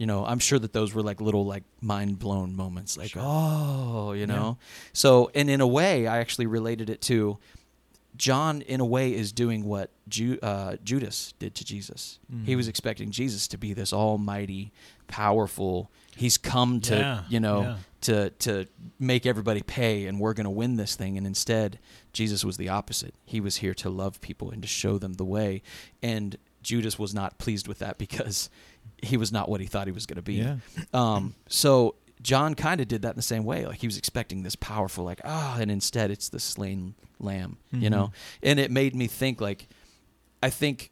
you 0.00 0.06
know, 0.06 0.24
I'm 0.24 0.38
sure 0.38 0.58
that 0.58 0.72
those 0.72 0.94
were 0.94 1.02
like 1.02 1.20
little 1.20 1.44
like 1.44 1.64
mind 1.82 2.18
blown 2.18 2.56
moments, 2.56 2.96
like 2.96 3.10
Sure. 3.10 3.22
oh, 3.24 4.12
you 4.20 4.26
know. 4.26 4.56
So, 4.94 5.30
and 5.34 5.50
in 5.50 5.60
a 5.60 5.66
way, 5.66 6.06
I 6.06 6.18
actually 6.18 6.46
related 6.46 6.88
it 6.88 7.00
to 7.02 7.38
John, 8.16 8.62
in 8.62 8.80
a 8.80 8.84
way, 8.84 9.14
is 9.14 9.30
doing 9.32 9.64
what 9.64 9.90
Ju- 10.08 10.38
uh, 10.42 10.76
Judas 10.82 11.32
did 11.38 11.54
to 11.54 11.64
Jesus. 11.64 12.18
He 12.44 12.52
Mhm. 12.52 12.56
was 12.56 12.66
expecting 12.68 13.10
Jesus 13.12 13.46
to 13.48 13.56
be 13.58 13.72
this 13.72 13.92
almighty, 13.92 14.72
powerful. 15.06 15.90
He's 16.16 16.36
come 16.38 16.80
to, 16.82 16.96
Yeah, 16.96 17.22
you 17.28 17.40
know, 17.40 17.60
yeah. 17.62 17.76
to 18.02 18.30
to 18.30 18.66
make 18.98 19.26
everybody 19.26 19.62
pay, 19.62 20.06
and 20.06 20.18
we're 20.18 20.34
going 20.34 20.44
to 20.44 20.50
win 20.50 20.76
this 20.76 20.96
thing. 20.96 21.16
And 21.18 21.26
instead, 21.26 21.78
Jesus 22.12 22.44
was 22.44 22.56
the 22.56 22.68
opposite. 22.68 23.14
He 23.24 23.40
was 23.40 23.56
here 23.56 23.74
to 23.74 23.90
love 23.90 24.20
people 24.20 24.50
and 24.50 24.60
to 24.62 24.68
show 24.68 24.98
them 24.98 25.14
the 25.14 25.24
way. 25.26 25.62
And 26.02 26.36
Judas 26.62 26.98
was 26.98 27.14
not 27.14 27.38
pleased 27.38 27.66
with 27.68 27.78
that 27.80 27.98
because 27.98 28.50
he 29.02 29.16
was 29.16 29.32
not 29.32 29.48
what 29.48 29.60
he 29.60 29.66
thought 29.66 29.86
he 29.86 29.92
was 29.92 30.06
going 30.06 30.16
to 30.16 30.22
be. 30.22 30.34
Yeah. 30.34 30.56
Um, 30.92 31.34
so 31.48 31.94
John 32.22 32.54
kind 32.54 32.80
of 32.80 32.88
did 32.88 33.02
that 33.02 33.10
in 33.10 33.16
the 33.16 33.22
same 33.22 33.44
way. 33.44 33.66
Like 33.66 33.78
he 33.80 33.86
was 33.86 33.96
expecting 33.96 34.42
this 34.42 34.56
powerful, 34.56 35.04
like 35.04 35.20
ah, 35.24 35.56
and 35.58 35.70
instead 35.70 36.10
it's 36.10 36.28
the 36.28 36.40
slain 36.40 36.94
lamb, 37.18 37.56
you 37.72 37.88
Mhm. 37.88 37.90
know. 37.90 38.12
And 38.42 38.58
it 38.60 38.70
made 38.70 38.94
me 38.94 39.06
think, 39.06 39.40
like, 39.40 39.68
I 40.42 40.50
think 40.50 40.90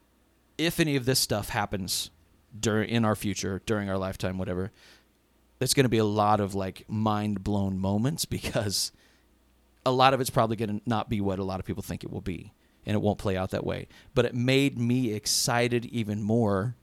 if 0.57 0.81
any 0.81 0.97
of 0.97 1.05
this 1.05 1.19
stuff 1.21 1.51
happens 1.51 2.11
during 2.59 2.89
in 2.89 3.05
our 3.05 3.15
future, 3.15 3.61
during 3.67 3.89
our 3.91 3.99
lifetime, 3.99 4.39
whatever, 4.39 4.73
there's 5.59 5.75
going 5.75 5.85
to 5.85 5.89
be 5.91 5.99
a 5.99 6.05
lot 6.05 6.41
of 6.41 6.55
like 6.55 6.85
mind 6.89 7.43
blown 7.45 7.79
moments 7.79 8.25
because 8.25 8.91
a 9.85 9.91
lot 9.93 10.15
of 10.15 10.21
it's 10.21 10.31
probably 10.31 10.57
going 10.57 10.81
to 10.81 10.83
not 10.89 11.09
be 11.09 11.21
what 11.21 11.39
a 11.39 11.45
lot 11.45 11.61
of 11.61 11.67
people 11.67 11.83
think 11.83 12.05
it 12.05 12.11
will 12.11 12.21
be, 12.21 12.53
and 12.89 12.95
it 12.97 13.01
won't 13.01 13.19
play 13.19 13.37
out 13.37 13.51
that 13.51 13.65
way. 13.65 13.87
But 14.15 14.25
it 14.25 14.35
made 14.35 14.79
me 14.79 15.13
excited 15.13 15.85
even 15.87 16.23
more 16.25 16.75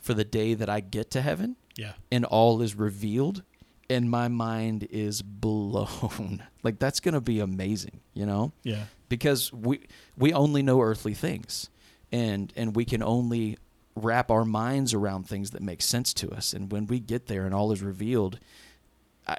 for 0.00 0.12
the 0.12 0.24
day 0.24 0.52
that 0.52 0.68
I 0.68 0.80
get 0.80 1.10
to 1.12 1.22
heaven 1.22 1.56
Yeah. 1.78 1.92
and 2.12 2.26
all 2.26 2.60
is 2.60 2.74
revealed 2.74 3.42
and 3.88 4.10
my 4.10 4.28
mind 4.28 4.86
is 4.90 5.22
blown 5.22 6.42
like 6.62 6.78
that's 6.78 7.00
going 7.00 7.14
to 7.14 7.20
be 7.20 7.38
amazing 7.40 8.00
you 8.14 8.24
know 8.26 8.52
Yeah. 8.62 8.84
because 9.08 9.52
we 9.52 9.80
we 10.16 10.32
only 10.32 10.62
know 10.62 10.80
earthly 10.82 11.14
things 11.14 11.70
and 12.12 12.52
and 12.56 12.74
we 12.76 12.84
can 12.84 13.02
only 13.02 13.56
wrap 13.94 14.30
our 14.30 14.44
minds 14.44 14.92
around 14.94 15.28
things 15.28 15.50
that 15.52 15.62
make 15.62 15.80
sense 15.82 16.12
to 16.14 16.30
us 16.30 16.52
and 16.52 16.70
when 16.72 16.86
we 16.86 16.98
get 17.00 17.26
there 17.26 17.44
and 17.46 17.54
all 17.54 17.72
is 17.72 17.82
revealed 17.82 18.38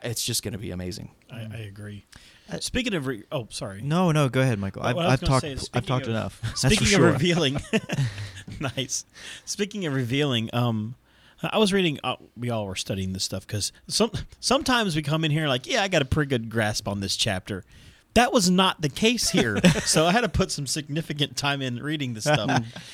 it's 0.03 0.23
just 0.25 0.41
going 0.43 0.53
to 0.53 0.57
be 0.59 0.71
amazing 0.71 1.11
I, 1.31 1.41
I 1.41 1.57
agree. 1.67 2.05
Uh, 2.51 2.59
Speaking 2.59 2.93
of, 2.93 3.07
re- 3.07 3.23
oh, 3.31 3.47
sorry. 3.49 3.81
No, 3.81 4.11
no, 4.11 4.29
go 4.29 4.41
ahead, 4.41 4.59
Michael. 4.59 4.83
I've, 4.83 4.97
I've 4.97 5.21
talked. 5.21 5.45
I've 5.73 5.85
talked 5.85 6.05
of- 6.05 6.11
enough. 6.11 6.41
Speaking 6.55 6.83
of 6.83 6.89
sure. 6.89 7.11
revealing, 7.11 7.59
nice. 8.59 9.05
Speaking 9.45 9.85
of 9.85 9.93
revealing, 9.93 10.49
um, 10.53 10.95
I 11.41 11.57
was 11.57 11.73
reading. 11.73 11.99
Uh, 12.03 12.17
we 12.37 12.49
all 12.49 12.67
were 12.67 12.75
studying 12.75 13.13
this 13.13 13.23
stuff 13.23 13.47
because 13.47 13.71
some 13.87 14.11
sometimes 14.39 14.95
we 14.95 15.01
come 15.01 15.23
in 15.23 15.31
here 15.31 15.47
like, 15.47 15.65
yeah, 15.65 15.81
I 15.81 15.87
got 15.87 16.01
a 16.01 16.05
pretty 16.05 16.29
good 16.29 16.49
grasp 16.49 16.87
on 16.87 16.99
this 16.99 17.15
chapter. 17.15 17.63
That 18.13 18.31
was 18.31 18.49
not 18.49 18.81
the 18.81 18.87
case 18.87 19.31
here, 19.31 19.59
so 19.83 20.05
I 20.05 20.13
had 20.13 20.21
to 20.21 20.29
put 20.29 20.49
some 20.49 20.67
significant 20.67 21.35
time 21.35 21.61
in 21.61 21.83
reading 21.83 22.13
this 22.13 22.23
stuff, 22.23 22.49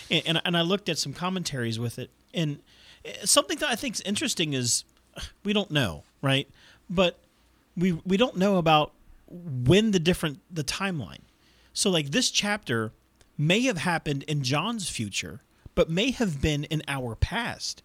and, 0.10 0.24
and 0.26 0.42
and 0.44 0.58
I 0.58 0.62
looked 0.62 0.90
at 0.90 0.98
some 0.98 1.14
commentaries 1.14 1.78
with 1.78 2.00
it, 2.00 2.10
and 2.34 2.58
uh, 3.06 3.10
something 3.26 3.60
that 3.60 3.70
I 3.70 3.76
think 3.76 3.96
is 3.96 4.02
interesting 4.02 4.54
is 4.54 4.84
we 5.44 5.54
don't 5.54 5.70
know, 5.70 6.04
right? 6.24 6.48
But 6.90 7.20
we 7.78 7.92
we 8.04 8.18
don't 8.18 8.36
know 8.38 8.58
about 8.58 8.94
when 9.32 9.92
the 9.92 10.00
different 10.00 10.40
the 10.54 10.64
timeline. 10.64 11.22
So 11.74 11.90
like 11.90 12.12
this 12.12 12.32
chapter 12.32 12.92
may 13.38 13.62
have 13.62 13.78
happened 13.80 14.24
in 14.24 14.44
John's 14.44 14.90
future, 14.90 15.42
but 15.76 15.90
may 15.90 16.12
have 16.12 16.42
been 16.42 16.66
in 16.66 16.84
our 16.88 17.16
past. 17.16 17.82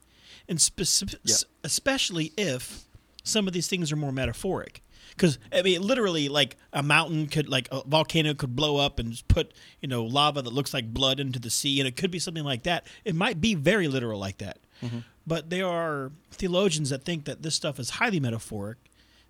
And 0.48 0.60
specific, 0.60 1.20
Yeah. 1.24 1.36
especially 1.64 2.32
if 2.36 2.84
some 3.24 3.48
of 3.48 3.52
these 3.52 3.66
things 3.68 3.90
are 3.90 3.96
more 3.96 4.12
metaphoric. 4.12 4.82
Because 5.10 5.38
I 5.52 5.62
mean, 5.62 5.82
literally, 5.82 6.28
like 6.28 6.56
a 6.72 6.82
mountain 6.82 7.26
could, 7.28 7.48
like 7.48 7.68
a 7.72 7.82
volcano 7.86 8.34
could 8.34 8.54
blow 8.54 8.76
up 8.76 8.98
and 8.98 9.12
just 9.12 9.28
put, 9.28 9.52
you 9.80 9.88
know, 9.88 10.04
lava 10.04 10.42
that 10.42 10.52
looks 10.52 10.74
like 10.74 10.92
blood 10.92 11.20
into 11.20 11.38
the 11.38 11.50
sea, 11.50 11.80
and 11.80 11.88
it 11.88 11.96
could 11.96 12.10
be 12.10 12.18
something 12.18 12.44
like 12.44 12.64
that. 12.64 12.86
It 13.04 13.14
might 13.14 13.40
be 13.40 13.54
very 13.54 13.88
literal 13.88 14.20
like 14.20 14.38
that. 14.38 14.58
Mm-hmm. 14.82 14.98
But 15.26 15.50
there 15.50 15.66
are 15.66 16.12
theologians 16.30 16.90
that 16.90 17.04
think 17.04 17.24
that 17.24 17.42
this 17.42 17.54
stuff 17.54 17.80
is 17.80 17.90
highly 17.90 18.20
metaphoric, 18.20 18.78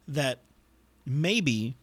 that 0.08 0.42
maybe 1.04 1.76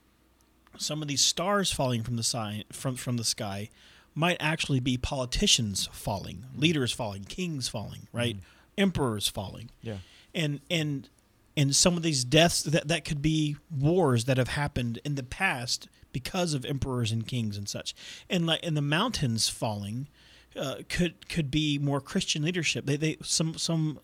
some 0.78 1.02
of 1.02 1.08
these 1.08 1.22
stars 1.22 1.72
falling 1.72 2.04
from 2.04 2.16
the 2.16 2.24
sky, 2.24 2.64
from 2.72 2.96
from 2.96 3.18
the 3.18 3.24
sky 3.24 3.70
might 4.16 4.38
actually 4.40 4.80
be 4.80 4.98
politicians 4.98 5.90
falling, 5.92 6.46
leaders 6.56 6.92
falling, 6.92 7.24
kings 7.24 7.68
falling, 7.68 8.08
right? 8.12 8.38
Emperors 8.78 9.28
falling. 9.28 9.70
Yeah. 9.82 9.98
And 10.34 10.62
and 10.70 11.10
and 11.56 11.76
some 11.76 11.98
of 11.98 12.04
these 12.04 12.24
deaths 12.24 12.64
that 12.64 12.88
that 12.88 13.06
could 13.06 13.22
be 13.22 13.58
wars 13.76 14.26
that 14.26 14.38
have 14.38 14.50
happened 14.50 15.00
in 15.04 15.16
the 15.16 15.24
past 15.24 15.88
because 16.12 16.54
of 16.54 16.64
emperors 16.66 17.12
and 17.12 17.28
kings 17.28 17.58
and 17.58 17.68
such. 17.68 17.96
And 18.30 18.46
like 18.46 18.64
in 18.64 18.76
the 18.76 18.82
mountains 18.82 19.50
falling 19.50 20.08
uh, 20.56 20.78
could 20.90 21.28
could 21.30 21.50
be 21.50 21.80
more 21.80 22.02
Christian 22.02 22.44
leadership. 22.44 22.86
They 22.86 22.98
they 22.98 23.18
some 23.24 23.58
some 23.58 24.00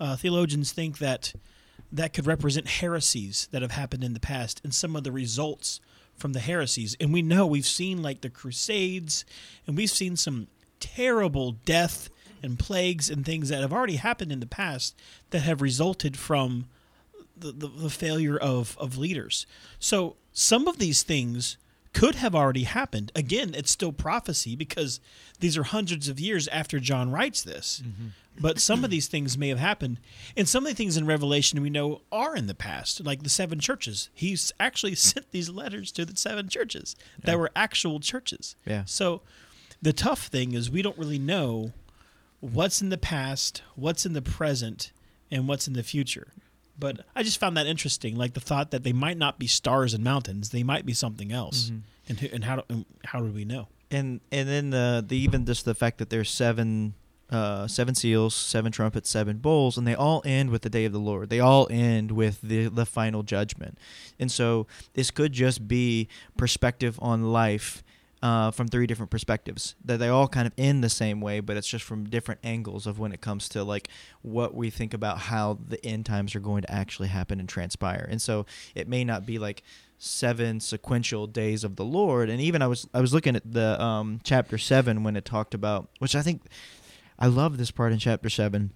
uh, 0.00 0.16
theologians 0.16 0.72
think 0.72 0.98
that 0.98 1.34
that 1.90 2.14
could 2.14 2.26
represent 2.26 2.66
heresies 2.66 3.48
that 3.52 3.60
have 3.60 3.72
happened 3.72 4.02
in 4.02 4.14
the 4.14 4.20
past 4.20 4.60
and 4.64 4.74
some 4.74 4.96
of 4.96 5.04
the 5.04 5.12
results 5.12 5.80
from 6.22 6.32
the 6.32 6.40
heresies. 6.40 6.96
And 7.00 7.12
we 7.12 7.20
know 7.20 7.46
we've 7.46 7.66
seen 7.66 8.00
like 8.00 8.20
the 8.20 8.30
Crusades 8.30 9.24
and 9.66 9.76
we've 9.76 9.90
seen 9.90 10.16
some 10.16 10.46
terrible 10.78 11.52
death 11.64 12.08
and 12.42 12.58
plagues 12.58 13.10
and 13.10 13.26
things 13.26 13.48
that 13.48 13.60
have 13.60 13.72
already 13.72 13.96
happened 13.96 14.30
in 14.30 14.40
the 14.40 14.46
past 14.46 14.94
that 15.30 15.40
have 15.40 15.60
resulted 15.60 16.16
from 16.16 16.66
the, 17.36 17.50
the, 17.50 17.66
the 17.66 17.90
failure 17.90 18.38
of, 18.38 18.78
of 18.78 18.96
leaders. 18.96 19.46
So 19.80 20.16
some 20.32 20.68
of 20.68 20.78
these 20.78 21.02
things 21.02 21.56
could 21.92 22.14
have 22.14 22.34
already 22.34 22.64
happened. 22.64 23.10
Again, 23.16 23.52
it's 23.54 23.70
still 23.70 23.92
prophecy 23.92 24.54
because 24.54 25.00
these 25.40 25.58
are 25.58 25.64
hundreds 25.64 26.08
of 26.08 26.20
years 26.20 26.46
after 26.48 26.78
John 26.78 27.10
writes 27.10 27.42
this. 27.42 27.82
Mm-hmm. 27.84 28.06
But 28.40 28.58
some 28.58 28.84
of 28.84 28.90
these 28.90 29.08
things 29.08 29.36
may 29.36 29.48
have 29.48 29.58
happened. 29.58 30.00
And 30.36 30.48
some 30.48 30.64
of 30.64 30.70
the 30.70 30.76
things 30.76 30.96
in 30.96 31.06
Revelation 31.06 31.60
we 31.60 31.70
know 31.70 32.02
are 32.10 32.34
in 32.34 32.46
the 32.46 32.54
past, 32.54 33.04
like 33.04 33.22
the 33.22 33.28
seven 33.28 33.60
churches. 33.60 34.08
He's 34.14 34.52
actually 34.58 34.94
sent 34.96 35.30
these 35.30 35.48
letters 35.48 35.92
to 35.92 36.04
the 36.04 36.16
seven 36.16 36.48
churches 36.48 36.96
that 37.22 37.38
were 37.38 37.50
actual 37.54 38.00
churches. 38.00 38.56
Yeah. 38.64 38.84
So 38.86 39.22
the 39.80 39.92
tough 39.92 40.26
thing 40.26 40.52
is 40.54 40.70
we 40.70 40.82
don't 40.82 40.98
really 40.98 41.18
know 41.18 41.72
what's 42.40 42.80
in 42.80 42.88
the 42.88 42.98
past, 42.98 43.62
what's 43.76 44.06
in 44.06 44.12
the 44.12 44.22
present, 44.22 44.92
and 45.30 45.46
what's 45.46 45.68
in 45.68 45.74
the 45.74 45.82
future. 45.82 46.28
But 46.78 47.04
I 47.14 47.22
just 47.22 47.38
found 47.38 47.56
that 47.56 47.66
interesting, 47.66 48.16
like 48.16 48.32
the 48.32 48.40
thought 48.40 48.70
that 48.70 48.82
they 48.82 48.92
might 48.92 49.18
not 49.18 49.38
be 49.38 49.46
stars 49.46 49.94
and 49.94 50.02
mountains; 50.02 50.50
they 50.50 50.62
might 50.62 50.86
be 50.86 50.94
something 50.94 51.30
else. 51.30 51.70
Mm-hmm. 51.70 51.78
And 52.08 52.32
and 52.32 52.44
how 52.44 52.56
do, 52.56 52.62
and 52.68 52.84
how 53.04 53.20
do 53.20 53.26
we 53.26 53.44
know? 53.44 53.68
and 53.92 54.20
and 54.32 54.48
then 54.48 54.70
the, 54.70 55.04
the 55.06 55.16
even 55.16 55.44
just 55.44 55.64
the 55.64 55.74
fact 55.74 55.98
that 55.98 56.10
there's 56.10 56.30
seven 56.30 56.94
uh, 57.32 57.66
seven 57.66 57.94
seals, 57.94 58.34
seven 58.34 58.70
trumpets, 58.70 59.08
seven 59.08 59.38
bowls, 59.38 59.78
and 59.78 59.86
they 59.86 59.94
all 59.94 60.22
end 60.24 60.50
with 60.50 60.62
the 60.62 60.70
day 60.70 60.84
of 60.84 60.92
the 60.92 61.00
Lord. 61.00 61.30
They 61.30 61.40
all 61.40 61.66
end 61.70 62.12
with 62.12 62.40
the 62.42 62.68
the 62.68 62.86
final 62.86 63.22
judgment, 63.22 63.78
and 64.20 64.30
so 64.30 64.66
this 64.94 65.10
could 65.10 65.32
just 65.32 65.66
be 65.66 66.08
perspective 66.36 66.98
on 67.02 67.32
life. 67.32 67.82
Uh, 68.22 68.52
from 68.52 68.68
three 68.68 68.86
different 68.86 69.10
perspectives 69.10 69.74
that 69.84 69.96
they 69.96 70.08
all 70.08 70.28
kind 70.28 70.46
of 70.46 70.52
end 70.56 70.84
the 70.84 70.88
same 70.88 71.20
way 71.20 71.40
but 71.40 71.56
it's 71.56 71.66
just 71.66 71.84
from 71.84 72.04
different 72.04 72.38
angles 72.44 72.86
of 72.86 72.96
when 72.96 73.10
it 73.10 73.20
comes 73.20 73.48
to 73.48 73.64
like 73.64 73.88
what 74.20 74.54
we 74.54 74.70
think 74.70 74.94
about 74.94 75.18
how 75.18 75.58
the 75.66 75.84
end 75.84 76.06
times 76.06 76.36
are 76.36 76.38
going 76.38 76.62
to 76.62 76.72
actually 76.72 77.08
happen 77.08 77.40
and 77.40 77.48
transpire 77.48 78.06
and 78.08 78.22
so 78.22 78.46
it 78.76 78.86
may 78.86 79.02
not 79.02 79.26
be 79.26 79.40
like 79.40 79.64
seven 80.02 80.58
sequential 80.58 81.28
days 81.28 81.62
of 81.62 81.76
the 81.76 81.84
Lord. 81.84 82.28
And 82.28 82.40
even 82.40 82.60
I 82.60 82.66
was 82.66 82.88
I 82.92 83.00
was 83.00 83.14
looking 83.14 83.36
at 83.36 83.50
the 83.50 83.80
um, 83.80 84.20
chapter 84.24 84.58
seven 84.58 85.04
when 85.04 85.16
it 85.16 85.24
talked 85.24 85.54
about, 85.54 85.88
which 86.00 86.16
I 86.16 86.22
think 86.22 86.42
I 87.22 87.26
love 87.26 87.56
this 87.56 87.70
part 87.70 87.92
in 87.92 88.00
chapter 88.00 88.28
seven 88.28 88.72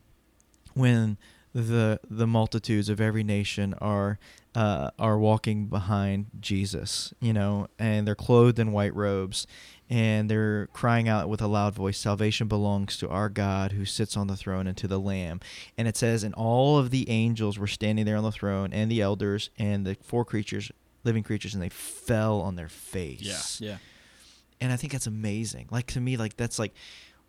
when 0.72 1.18
the 1.52 1.98
the 2.08 2.28
multitudes 2.28 2.88
of 2.88 3.00
every 3.00 3.24
nation 3.24 3.74
are 3.80 4.20
uh, 4.54 4.90
are 5.00 5.18
walking 5.18 5.66
behind 5.66 6.26
Jesus, 6.38 7.12
you 7.20 7.32
know, 7.32 7.66
and 7.76 8.06
they're 8.06 8.14
clothed 8.14 8.60
in 8.60 8.70
white 8.70 8.94
robes, 8.94 9.48
and 9.90 10.30
they're 10.30 10.68
crying 10.68 11.08
out 11.08 11.28
with 11.28 11.42
a 11.42 11.48
loud 11.48 11.74
voice, 11.74 11.98
"Salvation 11.98 12.46
belongs 12.46 12.96
to 12.98 13.08
our 13.08 13.28
God 13.28 13.72
who 13.72 13.84
sits 13.84 14.16
on 14.16 14.28
the 14.28 14.36
throne 14.36 14.68
and 14.68 14.76
to 14.76 14.86
the 14.86 15.00
Lamb." 15.00 15.40
And 15.76 15.88
it 15.88 15.96
says, 15.96 16.22
"And 16.22 16.32
all 16.32 16.78
of 16.78 16.90
the 16.90 17.10
angels 17.10 17.58
were 17.58 17.66
standing 17.66 18.04
there 18.04 18.16
on 18.16 18.22
the 18.22 18.30
throne, 18.30 18.72
and 18.72 18.88
the 18.88 19.00
elders, 19.00 19.50
and 19.58 19.84
the 19.84 19.96
four 20.04 20.24
creatures, 20.24 20.70
living 21.02 21.24
creatures, 21.24 21.52
and 21.52 21.62
they 21.62 21.68
fell 21.68 22.40
on 22.42 22.54
their 22.54 22.68
face." 22.68 23.22
yeah 23.60 23.78
and 24.60 24.72
I 24.72 24.76
think 24.76 24.92
that's 24.92 25.06
amazing. 25.06 25.68
Like 25.70 25.86
to 25.88 26.00
me, 26.00 26.16
like 26.16 26.36
that's 26.36 26.58
like 26.58 26.72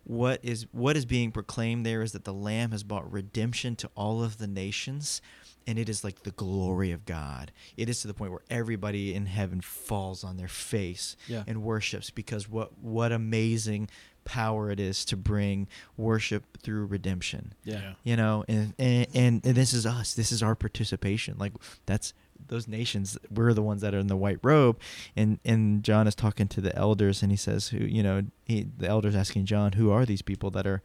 what 0.04 0.40
is 0.42 0.66
what 0.72 0.96
is 0.96 1.04
being 1.04 1.30
proclaimed 1.32 1.84
there 1.84 2.02
is 2.02 2.12
that 2.12 2.24
the 2.24 2.32
Lamb 2.32 2.70
has 2.72 2.82
brought 2.82 3.10
redemption 3.12 3.76
to 3.76 3.90
all 3.94 4.22
of 4.22 4.38
the 4.38 4.46
nations, 4.46 5.20
and 5.66 5.78
it 5.78 5.88
is 5.88 6.02
like 6.02 6.22
the 6.22 6.30
glory 6.30 6.92
of 6.92 7.04
God. 7.04 7.52
It 7.76 7.88
is 7.88 8.00
to 8.02 8.08
the 8.08 8.14
point 8.14 8.30
where 8.30 8.40
everybody 8.48 9.14
in 9.14 9.26
heaven 9.26 9.60
falls 9.60 10.24
on 10.24 10.36
their 10.36 10.48
face 10.48 11.16
Yeah. 11.26 11.44
and 11.46 11.62
worships 11.62 12.10
because 12.10 12.48
what 12.48 12.78
what 12.78 13.12
amazing 13.12 13.88
power 14.24 14.70
it 14.70 14.78
is 14.78 15.06
to 15.06 15.16
bring 15.16 15.66
worship 15.96 16.58
through 16.62 16.84
redemption. 16.86 17.54
Yeah. 17.64 17.94
You 18.02 18.16
know 18.16 18.44
and, 18.48 18.74
and 18.78 19.06
and 19.14 19.44
and 19.46 19.54
this 19.54 19.72
is 19.74 19.84
us. 19.86 20.14
This 20.14 20.32
is 20.32 20.42
our 20.42 20.54
participation. 20.54 21.36
Like 21.38 21.52
that's 21.86 22.12
those 22.48 22.66
nations 22.68 23.16
we're 23.30 23.52
the 23.54 23.62
ones 23.62 23.80
that 23.82 23.94
are 23.94 23.98
in 23.98 24.06
the 24.08 24.16
white 24.16 24.38
robe 24.42 24.78
and 25.16 25.38
and 25.44 25.82
John 25.82 26.06
is 26.06 26.14
talking 26.14 26.48
to 26.48 26.60
the 26.60 26.74
elders 26.76 27.22
and 27.22 27.30
he 27.30 27.36
says 27.36 27.68
who 27.68 27.78
you 27.78 28.02
know 28.02 28.22
he 28.44 28.66
the 28.76 28.88
elders 28.88 29.14
asking 29.14 29.46
John 29.46 29.72
who 29.72 29.90
are 29.90 30.04
these 30.04 30.22
people 30.22 30.50
that 30.52 30.66
are 30.66 30.82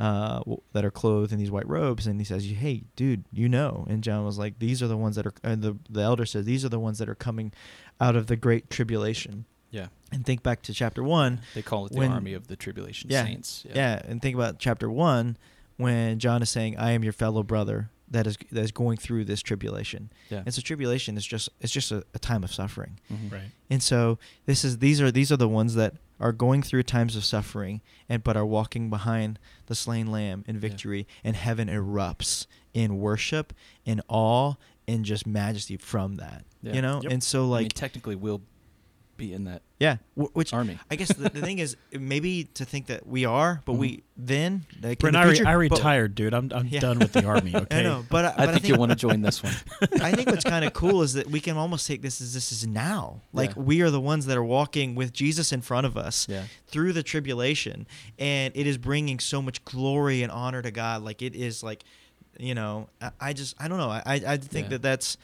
uh, 0.00 0.42
that 0.74 0.84
are 0.84 0.92
clothed 0.92 1.32
in 1.32 1.40
these 1.40 1.50
white 1.50 1.68
robes, 1.68 2.06
and 2.06 2.20
he 2.20 2.24
says, 2.24 2.44
"Hey, 2.46 2.84
dude, 2.94 3.24
you 3.32 3.48
know." 3.48 3.84
And 3.90 4.00
John 4.00 4.24
was 4.24 4.38
like, 4.38 4.60
"These 4.60 4.80
are 4.80 4.86
the 4.86 4.96
ones 4.96 5.16
that 5.16 5.26
are." 5.26 5.32
And 5.42 5.60
the 5.60 5.76
the 5.90 6.02
elder 6.02 6.24
says, 6.24 6.44
"These 6.44 6.64
are 6.64 6.68
the 6.68 6.78
ones 6.78 6.98
that 6.98 7.08
are 7.08 7.16
coming 7.16 7.52
out 8.00 8.14
of 8.14 8.28
the 8.28 8.36
great 8.36 8.70
tribulation." 8.70 9.44
Yeah. 9.72 9.88
And 10.12 10.24
think 10.24 10.44
back 10.44 10.62
to 10.62 10.72
chapter 10.72 11.02
one. 11.02 11.40
They 11.52 11.62
call 11.62 11.86
it 11.86 11.92
the 11.94 11.98
when- 11.98 12.12
army 12.12 12.32
of 12.34 12.46
the 12.46 12.54
tribulation 12.54 13.10
Yeah, 13.10 13.24
saints. 13.24 13.66
Yeah. 13.74 14.00
and 14.06 14.22
think 14.22 14.36
about 14.36 14.60
chapter 14.60 14.88
one 14.88 15.36
when 15.78 16.20
John 16.20 16.42
is 16.42 16.48
saying, 16.50 16.78
"I 16.78 16.92
am 16.92 17.02
your 17.02 17.12
fellow 17.12 17.42
brother 17.42 17.90
that 18.10 18.26
is 18.26 18.36
that 18.50 18.62
is 18.62 18.72
going 18.72 18.96
through 18.96 19.24
this 19.24 19.42
tribulation." 19.42 20.10
Yeah. 20.30 20.42
And 20.44 20.54
so 20.54 20.60
tribulation 20.62 21.16
is 21.16 21.26
just 21.26 21.48
it's 21.60 21.72
just 21.72 21.90
a, 21.92 22.04
a 22.14 22.18
time 22.18 22.44
of 22.44 22.52
suffering. 22.52 22.98
Mhm. 23.12 23.32
Right. 23.32 23.50
And 23.70 23.82
so 23.82 24.18
this 24.46 24.64
is 24.64 24.78
these 24.78 25.00
are 25.00 25.10
these 25.10 25.30
are 25.32 25.36
the 25.36 25.48
ones 25.48 25.74
that 25.74 25.94
are 26.20 26.32
going 26.32 26.62
through 26.62 26.82
times 26.82 27.14
of 27.14 27.24
suffering 27.24 27.80
and 28.08 28.24
but 28.24 28.36
are 28.36 28.46
walking 28.46 28.90
behind 28.90 29.38
the 29.66 29.74
slain 29.74 30.08
lamb 30.08 30.44
in 30.48 30.58
victory 30.58 31.06
and 31.22 31.36
heaven 31.36 31.68
erupts 31.68 32.46
in 32.74 32.98
worship 32.98 33.52
in 33.84 34.00
awe 34.08 34.54
and 34.88 35.04
just 35.04 35.26
majesty 35.26 35.76
from 35.76 36.16
that. 36.16 36.44
Yeah. 36.62 36.72
You 36.74 36.82
know? 36.82 37.00
Yep. 37.02 37.12
And 37.12 37.22
so 37.22 37.40
I 37.40 37.42
mean, 37.42 37.50
like 37.50 37.72
technically, 37.74 38.16
we'll 38.16 38.40
be 39.18 39.34
in 39.34 39.44
that 39.44 39.60
yeah, 39.78 39.98
wh- 40.16 40.34
which 40.34 40.52
army. 40.52 40.78
I 40.90 40.96
guess 40.96 41.12
the, 41.12 41.28
the 41.28 41.40
thing 41.40 41.58
is 41.58 41.76
maybe 41.92 42.44
to 42.54 42.64
think 42.64 42.86
that 42.86 43.06
we 43.06 43.24
are, 43.26 43.60
but 43.64 43.74
we 43.74 43.88
mm-hmm. 43.98 44.00
then 44.16 44.66
like 44.82 44.98
Brent, 44.98 45.12
the 45.12 45.18
I, 45.20 45.24
re- 45.24 45.30
future- 45.34 45.46
I 45.48 45.52
but- 45.54 45.58
retired, 45.58 46.14
dude. 46.14 46.34
I'm, 46.34 46.50
I'm 46.54 46.66
Yeah. 46.66 46.80
done 46.80 46.98
with 46.98 47.12
the 47.12 47.24
army. 47.24 47.54
Okay. 47.58 47.80
I 47.80 47.82
know, 47.82 48.04
but 48.08 48.24
I, 48.38 48.44
I 48.44 48.46
think 48.52 48.66
you'll 48.68 48.78
want 48.78 48.90
to 48.92 48.96
join 48.96 49.20
this 49.20 49.42
one. 49.42 49.52
I 50.00 50.12
think 50.12 50.30
what's 50.30 50.44
kind 50.44 50.64
of 50.64 50.72
cool 50.72 51.02
is 51.02 51.12
that 51.14 51.26
we 51.26 51.40
can 51.40 51.56
almost 51.56 51.86
take 51.86 52.02
this 52.02 52.20
as 52.20 52.32
this 52.34 52.50
is 52.52 52.66
now. 52.66 53.20
Like 53.32 53.50
Yeah. 53.56 53.62
we 53.62 53.82
are 53.82 53.90
the 53.90 54.00
ones 54.00 54.26
that 54.26 54.36
are 54.36 54.44
walking 54.44 54.94
with 54.94 55.12
Jesus 55.12 55.52
in 55.52 55.60
front 55.60 55.86
of 55.86 55.96
us 55.96 56.26
Yeah. 56.28 56.44
through 56.66 56.92
the 56.92 57.02
tribulation, 57.02 57.86
and 58.18 58.56
it 58.56 58.66
is 58.66 58.78
bringing 58.78 59.18
so 59.18 59.42
much 59.42 59.64
glory 59.64 60.22
and 60.22 60.30
honor 60.32 60.62
to 60.62 60.70
God. 60.70 61.02
Like 61.02 61.20
it 61.22 61.34
is 61.34 61.62
like, 61.62 61.84
you 62.38 62.54
know, 62.54 62.88
I, 63.00 63.10
I 63.20 63.32
just 63.32 63.54
I 63.60 63.68
don't 63.68 63.78
know. 63.78 63.90
I 63.90 64.02
I 64.06 64.36
think 64.36 64.66
Yeah. 64.66 64.70
that 64.70 64.82
that's 64.82 65.16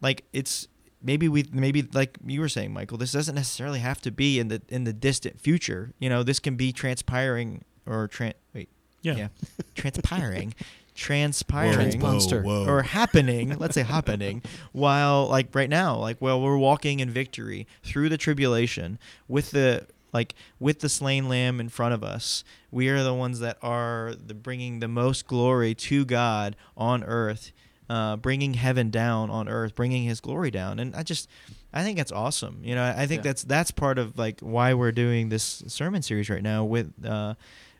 like 0.00 0.24
it's 0.32 0.68
maybe 1.02 1.28
we 1.28 1.44
maybe 1.52 1.82
like 1.92 2.18
you 2.26 2.40
were 2.40 2.48
saying, 2.48 2.72
Michael. 2.72 2.98
This 2.98 3.12
doesn't 3.12 3.34
necessarily 3.34 3.78
have 3.80 4.00
to 4.02 4.10
be 4.10 4.38
in 4.38 4.48
the 4.48 4.62
in 4.68 4.84
the 4.84 4.92
distant 4.92 5.40
future. 5.40 5.92
You 5.98 6.08
know, 6.08 6.22
this 6.22 6.38
can 6.40 6.56
be 6.56 6.72
transpiring 6.72 7.64
or 7.86 8.08
tran 8.08 8.34
wait 8.54 8.68
Yeah. 9.02 9.16
yeah 9.16 9.28
transpiring 9.74 10.54
transpiring 10.94 11.72
Transponster. 11.74 12.44
or 12.44 12.82
happening 12.82 13.56
let's 13.58 13.74
say 13.74 13.82
happening 13.82 14.42
while 14.72 15.26
like 15.28 15.48
right 15.54 15.70
now 15.70 15.96
like 15.96 16.18
well 16.20 16.40
we're 16.40 16.58
walking 16.58 17.00
in 17.00 17.08
victory 17.10 17.66
through 17.82 18.08
the 18.10 18.18
tribulation 18.18 18.98
with 19.26 19.50
the 19.52 19.86
like 20.12 20.34
with 20.58 20.80
the 20.80 20.88
slain 20.88 21.28
lamb 21.28 21.58
in 21.60 21.68
front 21.68 21.94
of 21.94 22.04
us 22.04 22.44
we 22.70 22.88
are 22.88 23.02
the 23.02 23.14
ones 23.14 23.40
that 23.40 23.56
are 23.62 24.14
the 24.26 24.34
bringing 24.34 24.80
the 24.80 24.88
most 24.88 25.26
glory 25.26 25.74
to 25.74 26.04
god 26.04 26.54
on 26.76 27.02
earth 27.04 27.52
uh, 27.90 28.16
bringing 28.16 28.54
heaven 28.54 28.88
down 28.90 29.28
on 29.30 29.48
earth 29.48 29.74
bringing 29.74 30.04
his 30.04 30.20
glory 30.20 30.50
down 30.50 30.78
and 30.78 30.94
i 30.94 31.02
just 31.02 31.28
i 31.72 31.82
think 31.82 31.96
that's 31.98 32.12
awesome 32.12 32.60
you 32.62 32.74
know 32.74 32.84
i 32.96 33.04
think 33.06 33.18
Yeah. 33.24 33.30
that's 33.30 33.42
that's 33.44 33.70
part 33.72 33.98
of 33.98 34.16
like 34.16 34.38
why 34.40 34.74
we're 34.74 34.92
doing 34.92 35.28
this 35.28 35.62
sermon 35.66 36.00
series 36.02 36.30
right 36.30 36.42
now 36.42 36.64
with 36.64 36.92
uh 37.04 37.34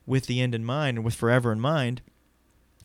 with 0.06 0.26
the 0.26 0.40
end 0.40 0.54
in 0.54 0.64
mind 0.64 0.96
and 0.98 1.04
with 1.04 1.14
forever 1.14 1.52
in 1.52 1.60
mind 1.60 2.02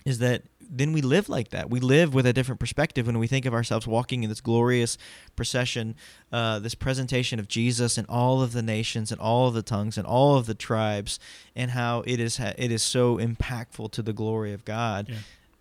is 0.05 0.19
that 0.19 0.43
then 0.77 0.93
we 0.93 1.01
live 1.01 1.29
like 1.29 1.49
that. 1.49 1.69
We 1.69 1.79
live 1.79 2.13
with 2.15 2.25
a 2.25 2.33
different 2.33 2.59
perspective 2.59 3.05
when 3.07 3.19
we 3.19 3.27
think 3.27 3.45
of 3.45 3.53
ourselves 3.53 3.85
walking 3.88 4.23
in 4.23 4.29
this 4.29 4.41
glorious 4.41 4.97
procession, 5.35 5.95
uh, 6.31 6.57
this 6.59 6.73
presentation 6.75 7.39
of 7.39 7.47
Jesus 7.47 7.97
and 7.99 8.07
all 8.09 8.41
of 8.41 8.51
the 8.51 8.63
nations 8.63 9.11
and 9.11 9.21
all 9.21 9.47
of 9.47 9.53
the 9.53 9.61
tongues 9.61 9.95
and 9.97 10.05
all 10.07 10.38
of 10.38 10.47
the 10.47 10.55
tribes, 10.55 11.19
and 11.55 11.71
how 11.71 12.03
it 12.07 12.19
is 12.19 12.38
ha- 12.38 12.53
it 12.57 12.71
is 12.71 12.81
so 12.83 13.17
impactful 13.17 13.91
to 13.91 14.01
the 14.01 14.13
glory 14.13 14.53
of 14.53 14.65
God. 14.65 15.07
Yeah. 15.09 15.15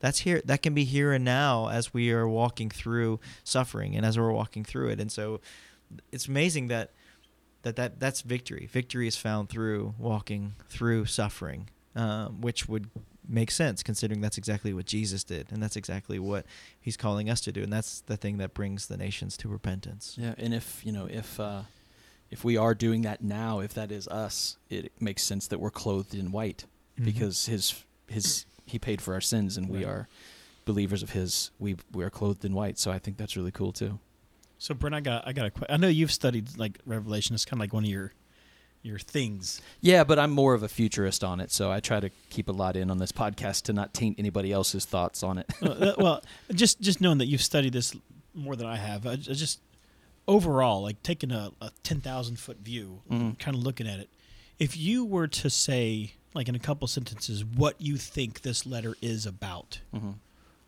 That's 0.04 0.18
here. 0.18 0.42
That 0.44 0.60
can 0.60 0.74
be 0.74 0.84
here 0.84 1.14
and 1.14 1.24
now 1.24 1.68
as 1.68 1.94
we 1.94 2.12
are 2.12 2.28
walking 2.28 2.68
through 2.68 3.20
suffering 3.42 3.96
and 3.96 4.04
as 4.04 4.18
we're 4.18 4.32
walking 4.32 4.62
through 4.62 4.88
it. 4.90 5.00
And 5.00 5.10
so, 5.10 5.40
it's 6.12 6.28
amazing 6.28 6.68
that 6.68 6.90
that, 7.62 7.76
that 7.76 8.00
that's 8.00 8.20
victory. 8.20 8.68
Victory 8.70 9.06
is 9.08 9.16
found 9.16 9.48
through 9.48 9.94
walking 9.98 10.56
through 10.68 11.06
suffering, 11.06 11.70
um, 11.96 12.42
which 12.42 12.68
would 12.68 12.90
make 13.26 13.50
sense 13.50 13.82
considering 13.82 14.20
that's 14.20 14.36
exactly 14.36 14.74
what 14.74 14.84
Jesus 14.84 15.24
did, 15.24 15.50
and 15.50 15.62
that's 15.62 15.74
exactly 15.74 16.18
what 16.18 16.44
He's 16.78 16.98
calling 16.98 17.30
us 17.30 17.40
to 17.40 17.50
do, 17.50 17.62
and 17.62 17.72
that's 17.72 18.02
the 18.02 18.18
thing 18.18 18.36
that 18.36 18.52
brings 18.52 18.88
the 18.88 18.98
nations 18.98 19.38
to 19.38 19.48
repentance. 19.48 20.16
Yeah, 20.20 20.34
and 20.36 20.52
if 20.52 20.84
you 20.84 20.92
know 20.92 21.06
if 21.10 21.40
uh, 21.40 21.62
if 22.30 22.44
we 22.44 22.58
are 22.58 22.74
doing 22.74 23.00
that 23.02 23.22
now, 23.22 23.60
if 23.60 23.72
that 23.72 23.90
is 23.90 24.06
us, 24.08 24.58
it 24.68 24.92
makes 25.00 25.22
sense 25.22 25.46
that 25.46 25.60
we're 25.60 25.70
clothed 25.70 26.14
in 26.14 26.30
white 26.30 26.66
Mhm. 27.00 27.06
because 27.06 27.46
his 27.46 27.82
his 28.06 28.44
he 28.66 28.78
paid 28.78 29.00
for 29.00 29.14
our 29.14 29.20
sins, 29.20 29.56
and 29.56 29.68
we 29.68 29.84
are 29.84 30.08
believers 30.64 31.02
of 31.02 31.10
his. 31.10 31.50
We 31.58 31.76
we 31.92 32.04
are 32.04 32.10
clothed 32.10 32.44
in 32.44 32.54
white, 32.54 32.78
so 32.78 32.90
I 32.90 32.98
think 32.98 33.16
that's 33.16 33.36
really 33.36 33.52
cool 33.52 33.72
too. 33.72 33.98
So, 34.58 34.72
Brent, 34.74 34.94
I 34.94 35.00
got, 35.00 35.26
I 35.26 35.32
got 35.32 35.46
a 35.46 35.50
que- 35.50 35.66
I 35.68 35.76
know 35.76 35.88
you've 35.88 36.12
studied 36.12 36.56
like 36.56 36.78
Revelation. 36.86 37.34
It's 37.34 37.44
kind 37.44 37.58
of 37.58 37.60
like 37.60 37.74
one 37.74 37.84
of 37.84 37.90
your, 37.90 38.12
your 38.82 38.98
things. 38.98 39.60
Yeah, 39.82 40.04
but 40.04 40.18
I'm 40.18 40.30
more 40.30 40.54
of 40.54 40.62
a 40.62 40.68
futurist 40.68 41.22
on 41.22 41.40
it, 41.40 41.50
so 41.52 41.70
I 41.70 41.80
try 41.80 42.00
to 42.00 42.08
keep 42.30 42.48
a 42.48 42.52
lot 42.52 42.74
in 42.76 42.90
on 42.90 42.96
this 42.98 43.12
podcast 43.12 43.62
to 43.64 43.72
not 43.74 43.92
taint 43.92 44.18
anybody 44.18 44.52
else's 44.52 44.86
thoughts 44.86 45.22
on 45.22 45.38
it. 45.38 45.50
Uh, 45.60 45.92
well, 45.98 46.22
just, 46.54 46.80
just 46.80 47.00
knowing 47.02 47.18
that 47.18 47.26
you've 47.26 47.42
studied 47.42 47.74
this 47.74 47.94
more 48.32 48.56
than 48.56 48.66
I 48.66 48.76
have, 48.76 49.06
I, 49.06 49.16
just 49.16 49.60
overall, 50.26 50.82
like 50.82 51.02
taking 51.02 51.30
a, 51.30 51.50
a 51.60 51.70
ten 51.82 52.00
thousand 52.00 52.38
foot 52.38 52.58
view, 52.58 53.02
Mhm. 53.10 53.38
kind 53.38 53.56
of 53.56 53.62
looking 53.62 53.86
at 53.86 53.98
it. 54.00 54.08
If 54.58 54.76
you 54.78 55.04
were 55.04 55.26
to 55.28 55.50
say, 55.50 56.14
like 56.34 56.48
in 56.48 56.54
a 56.54 56.60
couple 56.60 56.86
sentences, 56.88 57.44
what 57.44 57.80
you 57.80 57.96
think 57.96 58.42
this 58.42 58.66
letter 58.66 58.94
is 59.00 59.26
about, 59.26 59.80
hmm 59.92 60.12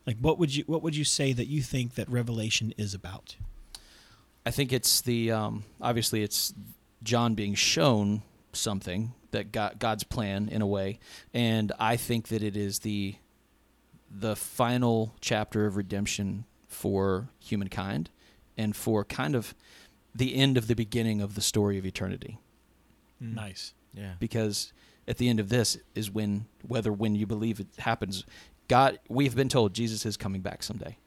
like 0.06 0.18
what 0.20 0.38
would 0.38 0.54
you, 0.54 0.64
what 0.66 0.82
would 0.82 0.94
you 0.94 1.04
say 1.04 1.32
that 1.32 1.46
you 1.46 1.62
think 1.62 1.96
that 1.96 2.08
Revelation 2.08 2.72
is 2.78 2.94
about? 2.94 3.36
I 4.46 4.52
think 4.52 4.72
it's 4.72 5.00
the 5.00 5.32
um, 5.32 5.64
obviously 5.80 6.22
it's 6.22 6.54
John 7.02 7.34
being 7.34 7.54
shown 7.54 8.22
something 8.52 9.12
that 9.32 9.50
God, 9.50 9.78
God's 9.78 10.04
plan 10.04 10.48
in 10.48 10.62
a 10.62 10.66
way, 10.66 11.00
and 11.34 11.72
I 11.80 11.96
think 11.96 12.28
that 12.28 12.42
it 12.42 12.56
is 12.56 12.80
the 12.80 13.16
the 14.08 14.36
final 14.36 15.14
chapter 15.20 15.66
of 15.66 15.76
redemption 15.76 16.44
for 16.68 17.28
humankind, 17.40 18.08
and 18.56 18.76
for 18.76 19.04
kind 19.04 19.34
of 19.34 19.54
the 20.14 20.36
end 20.36 20.56
of 20.56 20.68
the 20.68 20.76
beginning 20.76 21.20
of 21.20 21.34
the 21.34 21.42
story 21.42 21.76
of 21.78 21.84
eternity. 21.84 22.38
Nice. 23.20 23.74
Yeah. 23.92 24.12
Because 24.20 24.72
at 25.08 25.18
the 25.18 25.28
end 25.28 25.40
of 25.40 25.48
this 25.48 25.78
is 25.94 26.10
when 26.10 26.46
whether 26.66 26.92
when 26.92 27.14
you 27.14 27.26
believe 27.26 27.60
it 27.60 27.68
happens, 27.78 28.24
God 28.68 28.98
we've 29.08 29.36
been 29.36 29.48
told 29.48 29.74
Jesus 29.74 30.04
is 30.06 30.16
coming 30.16 30.40
back 30.40 30.62
someday. 30.62 30.98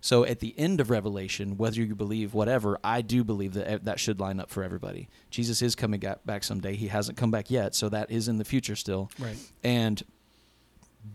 So 0.00 0.26
at 0.26 0.40
the 0.40 0.54
end 0.58 0.80
of 0.80 0.90
Revelation, 0.90 1.56
whether 1.56 1.80
you 1.80 1.94
believe 1.94 2.34
whatever, 2.34 2.78
I 2.84 3.00
do 3.00 3.24
believe 3.24 3.54
that 3.54 3.86
that 3.86 3.98
should 3.98 4.20
line 4.20 4.38
up 4.38 4.50
for 4.50 4.62
everybody. 4.62 5.08
Jesus 5.30 5.62
is 5.62 5.74
coming 5.74 6.02
back 6.26 6.44
someday. 6.44 6.76
He 6.76 6.88
hasn't 6.88 7.16
come 7.16 7.30
back 7.30 7.50
yet, 7.50 7.74
so 7.74 7.88
that 7.88 8.10
is 8.10 8.28
in 8.28 8.36
the 8.36 8.44
future 8.44 8.76
still. 8.76 9.10
Right. 9.18 9.38
And 9.62 10.02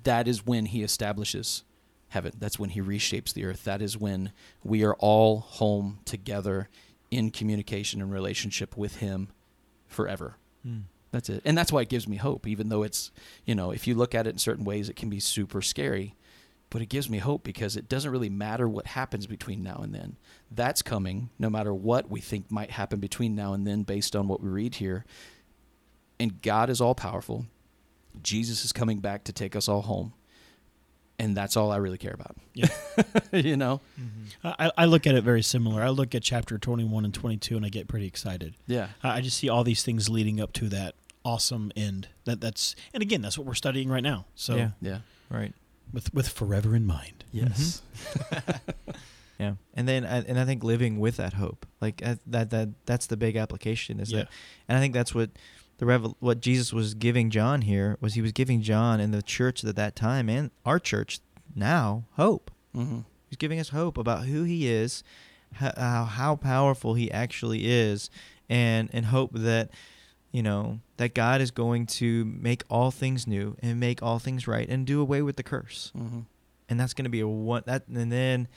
that 0.06 0.28
is 0.28 0.44
when 0.44 0.66
he 0.66 0.82
establishes 0.82 1.64
heaven. 2.08 2.34
That's 2.40 2.58
when 2.58 2.72
he 2.72 2.82
reshapes 2.82 3.32
the 3.32 3.46
earth. 3.46 3.64
That 3.64 3.84
is 3.84 3.96
when 3.96 4.32
we 4.64 4.84
are 4.84 4.96
all 4.96 5.42
home 5.42 6.00
together 6.06 6.68
in 7.12 7.30
communication 7.30 8.02
and 8.02 8.12
relationship 8.12 8.76
with 8.76 8.98
him 8.98 9.30
forever. 9.86 10.38
Mm. 10.68 10.86
That's 11.12 11.30
it. 11.30 11.42
And 11.46 11.58
that's 11.58 11.72
why 11.72 11.82
it 11.82 11.90
gives 11.90 12.08
me 12.08 12.18
hope, 12.18 12.48
even 12.48 12.70
though 12.70 12.84
it's, 12.84 13.12
you 13.46 13.56
know, 13.56 13.72
if 13.72 13.88
you 13.88 13.96
look 13.96 14.14
at 14.14 14.28
it 14.28 14.32
in 14.32 14.38
certain 14.38 14.66
ways, 14.66 14.90
it 14.90 14.96
can 14.96 15.10
be 15.10 15.20
super 15.20 15.62
scary. 15.62 16.16
But 16.70 16.84
it 16.84 16.90
gives 16.90 17.10
me 17.10 17.18
hope 17.18 17.44
because 17.44 17.76
it 17.76 17.90
doesn't 17.90 18.12
really 18.12 18.30
matter 18.30 18.70
what 18.70 18.88
happens 18.88 19.26
between 19.26 19.64
now 19.64 19.80
and 19.82 19.94
then. 19.94 20.18
That's 20.52 20.84
coming 20.84 21.32
no 21.40 21.50
matter 21.50 21.74
what 21.74 22.12
we 22.12 22.22
think 22.22 22.52
might 22.52 22.72
happen 22.72 23.00
between 23.00 23.34
now 23.34 23.54
and 23.54 23.66
then 23.66 23.82
based 23.82 24.16
on 24.16 24.28
what 24.28 24.42
we 24.42 24.50
read 24.50 24.76
here. 24.76 25.04
And 26.20 26.42
God 26.44 26.70
is 26.70 26.80
all 26.80 26.94
powerful. 26.94 27.48
Jesus 28.22 28.64
is 28.64 28.72
coming 28.72 29.00
back 29.00 29.24
to 29.24 29.34
take 29.34 29.56
us 29.56 29.68
all 29.68 29.82
home. 29.82 30.14
And 31.20 31.36
that's 31.36 31.58
all 31.58 31.70
I 31.72 31.78
really 31.78 31.98
care 31.98 32.14
about. 32.14 32.38
Yeah. 32.54 32.68
you 33.34 33.58
know? 33.58 33.82
Mm-hmm. 34.00 34.48
I, 34.48 34.72
I 34.78 34.86
look 34.86 35.06
at 35.06 35.16
it 35.16 35.24
very 35.24 35.42
similar. 35.42 35.84
I 35.84 35.90
look 35.90 36.16
at 36.16 36.24
chapter 36.24 36.58
21 36.58 37.04
and 37.06 37.14
22 37.14 37.58
and 37.58 37.66
I 37.66 37.70
get 37.70 37.88
pretty 37.90 38.08
excited. 38.08 38.56
Yeah. 38.68 38.88
I 39.04 39.18
I 39.18 39.22
just 39.22 39.38
see 39.38 39.50
all 39.50 39.64
these 39.66 39.84
things 39.84 40.08
leading 40.10 40.40
up 40.40 40.54
to 40.54 40.70
that 40.70 40.96
awesome 41.26 41.72
end. 41.76 42.08
That 42.24 42.40
that's 42.40 42.74
and 42.94 43.04
again 43.04 43.22
that's 43.22 43.38
what 43.38 43.46
we're 43.46 43.54
studying 43.54 43.90
right 43.90 44.02
now. 44.04 44.26
So 44.36 44.56
Yeah. 44.56 44.70
Yeah. 44.82 45.00
Right. 45.30 45.54
with 45.92 46.14
with 46.14 46.30
forever 46.30 46.74
in 46.76 46.86
mind. 46.86 47.26
Yes. 47.34 47.82
Yeah, 49.40 49.54
and 49.74 49.88
then 49.88 50.04
I- 50.06 50.24
and 50.24 50.38
I 50.38 50.44
think 50.44 50.66
living 50.66 51.00
with 51.00 51.16
that 51.16 51.32
hope, 51.32 51.66
like 51.80 52.02
uh, 52.06 52.16
that 52.28 52.50
that 52.50 52.70
that's 52.86 53.06
the 53.08 53.16
big 53.16 53.38
application 53.38 54.02
is 54.02 54.12
Yeah. 54.12 54.18
that, 54.24 54.28
and 54.68 54.78
I 54.78 54.82
think 54.82 54.94
that's 54.94 55.16
what 55.16 55.30
the 55.80 55.86
revel 55.86 56.16
what 56.20 56.42
Jesus 56.42 56.72
was 56.72 56.94
giving 56.94 57.30
John 57.30 57.62
here 57.62 57.98
was 58.00 58.14
he 58.14 58.22
was 58.22 58.34
giving 58.34 58.62
John 58.62 59.00
and 59.00 59.14
the 59.14 59.22
church 59.22 59.64
at 59.64 59.76
that 59.76 59.96
time 59.96 60.30
and 60.30 60.52
our 60.66 60.78
church 60.80 61.20
now 61.56 62.06
hope. 62.14 62.52
hmm 62.74 63.00
He's 63.30 63.38
giving 63.38 63.60
us 63.60 63.70
hope 63.70 64.00
about 64.00 64.26
who 64.26 64.44
he 64.44 64.68
is, 64.68 65.04
how, 65.54 65.72
how 65.78 66.04
how 66.06 66.36
powerful 66.36 66.96
he 66.96 67.12
actually 67.12 67.70
is, 67.70 68.10
and 68.50 68.90
and 68.92 69.06
hope 69.06 69.32
that 69.34 69.70
you 70.32 70.42
know 70.42 70.80
that 70.98 71.14
God 71.14 71.40
is 71.40 71.52
going 71.52 71.86
to 71.86 72.26
make 72.26 72.64
all 72.72 72.90
things 72.90 73.28
new 73.28 73.56
and 73.62 73.80
make 73.80 74.02
all 74.02 74.18
things 74.18 74.48
right 74.48 74.68
and 74.68 74.86
do 74.86 75.00
away 75.00 75.22
with 75.22 75.36
the 75.36 75.44
curse. 75.44 75.92
Mm-hmm. 75.96 76.22
And 76.70 76.80
that's 76.80 76.94
going 76.96 77.06
to 77.06 77.10
be 77.10 77.20
a 77.20 77.28
one 77.28 77.64
that 77.68 77.88
and 77.88 78.12
then 78.12 78.48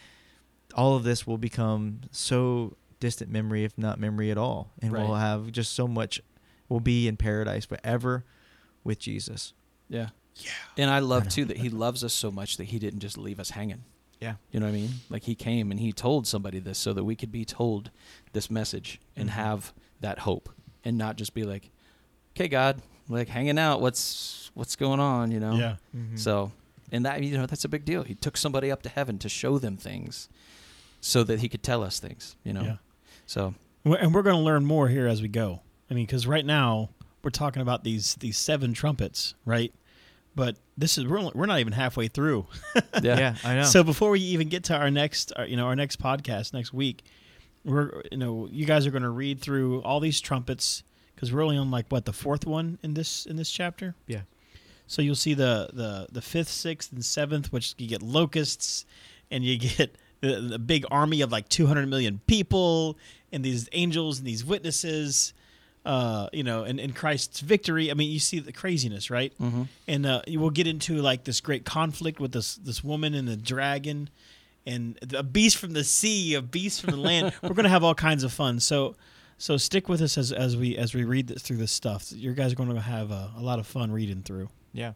all 0.75 0.97
of 0.97 1.05
this 1.05 1.27
will 1.27 1.39
become 1.39 2.01
so 2.11 2.77
distant 2.99 3.31
memory 3.31 3.65
if 3.65 3.77
not 3.77 4.01
memory 4.01 4.31
at 4.31 4.39
all 4.39 4.71
and 4.81 4.91
we'll 4.93 5.17
have 5.17 5.53
just 5.53 5.73
so 5.75 5.87
much 5.87 6.23
we'll 6.73 6.81
be 6.81 7.07
in 7.07 7.17
paradise 7.17 7.65
forever 7.65 8.25
with 8.83 8.99
Jesus. 8.99 9.53
Yeah. 9.89 10.09
Yeah. 10.37 10.51
And 10.79 10.91
I 10.91 10.99
love 11.01 11.25
I 11.27 11.29
too 11.29 11.45
that 11.45 11.59
he 11.59 11.69
loves 11.69 12.03
us 12.03 12.15
so 12.15 12.31
much 12.31 12.57
that 12.57 12.65
he 12.65 12.79
didn't 12.79 13.01
just 13.01 13.19
leave 13.19 13.39
us 13.39 13.51
hanging. 13.51 13.85
Yeah. 14.21 14.35
You 14.51 14.61
know 14.61 14.67
what 14.67 14.73
I 14.73 14.77
mean? 14.77 14.91
Like 15.11 15.25
he 15.25 15.35
came 15.35 15.71
and 15.71 15.79
he 15.79 15.93
told 15.93 16.27
somebody 16.27 16.59
this 16.59 16.79
so 16.79 16.93
that 16.95 17.05
we 17.05 17.15
could 17.15 17.31
be 17.31 17.45
told 17.45 17.91
this 18.33 18.51
message 18.51 19.01
and 19.17 19.29
Mhm. 19.29 19.33
have 19.33 19.73
that 20.01 20.21
hope 20.21 20.49
and 20.85 20.97
not 20.97 21.17
just 21.17 21.35
be 21.35 21.43
like, 21.45 21.71
"Okay, 22.35 22.49
God, 22.49 22.81
like 23.09 23.29
hanging 23.29 23.59
out. 23.59 23.81
What's 23.81 24.51
what's 24.55 24.75
going 24.77 25.01
on?" 25.01 25.31
You 25.31 25.41
know. 25.41 25.55
Yeah. 25.55 25.77
Mhm. 25.95 26.19
So, 26.19 26.53
and 26.91 27.05
that 27.05 27.23
you 27.23 27.37
know 27.37 27.47
that's 27.47 27.65
a 27.65 27.69
big 27.69 27.85
deal. 27.85 28.03
He 28.05 28.15
took 28.15 28.37
somebody 28.37 28.71
up 28.71 28.83
to 28.83 28.89
heaven 28.89 29.19
to 29.19 29.29
show 29.29 29.59
them 29.59 29.77
things, 29.77 30.29
so 31.01 31.23
that 31.25 31.41
he 31.41 31.49
could 31.49 31.63
tell 31.63 31.83
us 31.83 31.99
things. 32.01 32.37
You 32.45 32.53
know. 32.55 32.63
Yeah. 32.63 32.77
So 33.27 33.55
And 33.85 34.15
we're 34.15 34.23
going 34.23 34.37
to 34.37 34.43
learn 34.43 34.65
more 34.65 34.89
here 34.89 35.09
as 35.09 35.21
we 35.21 35.27
go. 35.29 35.61
I 35.93 35.95
mean, 35.95 36.07
because 36.07 36.27
right 36.27 36.47
now 36.47 36.89
we're 37.23 37.29
talking 37.29 37.61
about 37.61 37.85
these 37.85 38.15
these 38.15 38.39
seven 38.39 38.73
trumpets, 38.73 39.35
right? 39.45 39.75
But 40.35 40.57
this 40.79 40.97
is 40.97 41.07
we're 41.07 41.19
only, 41.19 41.33
we're 41.35 41.45
not 41.45 41.61
even 41.61 41.75
halfway 41.75 42.09
through. 42.09 42.47
yeah. 42.75 42.81
yeah, 43.03 43.35
I 43.45 43.57
know. 43.57 43.65
So 43.65 43.85
before 43.85 44.09
we 44.09 44.21
even 44.21 44.49
get 44.49 44.65
to 44.65 44.75
our 44.75 44.91
next, 44.91 45.35
our, 45.37 45.45
you 45.45 45.55
know, 45.55 45.67
our 45.67 45.77
next 45.77 46.01
podcast 46.01 46.55
next 46.55 46.73
week, 46.73 47.03
we're 47.63 48.01
you 48.11 48.17
know 48.17 48.49
you 48.51 48.65
guys 48.65 48.87
are 48.87 48.91
going 48.91 49.03
to 49.03 49.11
read 49.11 49.43
through 49.43 49.83
all 49.83 50.01
these 50.01 50.19
trumpets 50.19 50.83
because 51.15 51.31
we're 51.31 51.43
only 51.43 51.59
on 51.59 51.71
like 51.71 51.85
what 51.91 52.07
the 52.07 52.15
fourth 52.15 52.47
one 52.47 52.79
in 52.83 52.95
this 52.95 53.27
in 53.27 53.37
this 53.37 53.51
chapter. 53.51 53.95
yeah. 54.07 54.23
So 54.87 55.03
you'll 55.03 55.15
see 55.15 55.35
the 55.35 55.69
the 55.75 56.07
the 56.11 56.23
fifth, 56.23 56.49
sixth, 56.49 56.91
and 56.91 57.05
seventh, 57.05 57.53
which 57.53 57.75
you 57.77 57.87
get 57.87 58.01
locusts, 58.01 58.87
and 59.31 59.45
you 59.45 59.59
get 59.59 59.95
the, 60.23 60.41
the 60.41 60.59
big 60.59 60.87
army 60.91 61.21
of 61.21 61.31
like 61.31 61.51
200 61.51 61.87
million 61.87 62.23
people, 62.27 62.97
and 63.31 63.45
these 63.45 63.69
angels 63.73 64.21
and 64.21 64.27
these 64.27 64.43
witnesses, 64.43 65.35
uh, 65.85 66.29
you 66.33 66.45
know, 66.45 66.65
and, 66.65 66.79
and 66.79 66.95
Christ's 66.95 67.41
victory. 67.41 67.91
I 67.91 67.95
mean, 67.95 68.11
you 68.11 68.21
see 68.21 68.39
the 68.39 68.53
craziness, 68.53 69.11
right? 69.11 69.33
Mm-hmm. 69.41 69.63
And 69.89 70.07
uh, 70.07 70.23
will 70.29 70.51
get 70.51 70.67
into 70.67 70.97
like 70.97 71.25
this 71.25 71.41
great 71.41 71.65
conflict 71.65 72.21
with 72.21 72.33
this 72.33 72.57
this 72.57 72.85
woman 72.85 73.15
and 73.15 73.27
the 73.27 73.37
dragon, 73.37 74.09
and 74.65 74.99
a 75.15 75.23
beast 75.23 75.57
from 75.57 75.73
the 75.73 75.85
sea, 75.85 76.35
a 76.35 76.43
beast 76.43 76.81
from 76.81 76.91
the 76.91 77.01
land. 77.01 77.33
We're 77.43 77.55
gonna 77.55 77.69
have 77.69 77.85
all 77.85 77.95
kinds 77.95 78.25
of 78.25 78.33
fun. 78.33 78.61
So. 78.61 78.97
So 79.39 79.57
stick 79.57 79.89
with 79.89 80.01
us 80.03 80.17
as, 80.19 80.31
as 80.31 80.57
we 80.57 80.77
as 80.77 80.95
we 80.95 81.03
read 81.03 81.27
th- 81.27 81.41
through 81.41 81.57
this 81.57 81.73
stuff. 81.73 82.13
You 82.13 82.33
guys 82.33 82.53
are 82.53 82.55
going 82.55 82.73
to 82.73 82.81
have 82.81 83.11
a, 83.11 83.33
a 83.37 83.41
lot 83.41 83.59
of 83.59 83.67
fun 83.67 83.91
reading 83.91 84.23
through. 84.23 84.49
Yeah. 84.73 84.93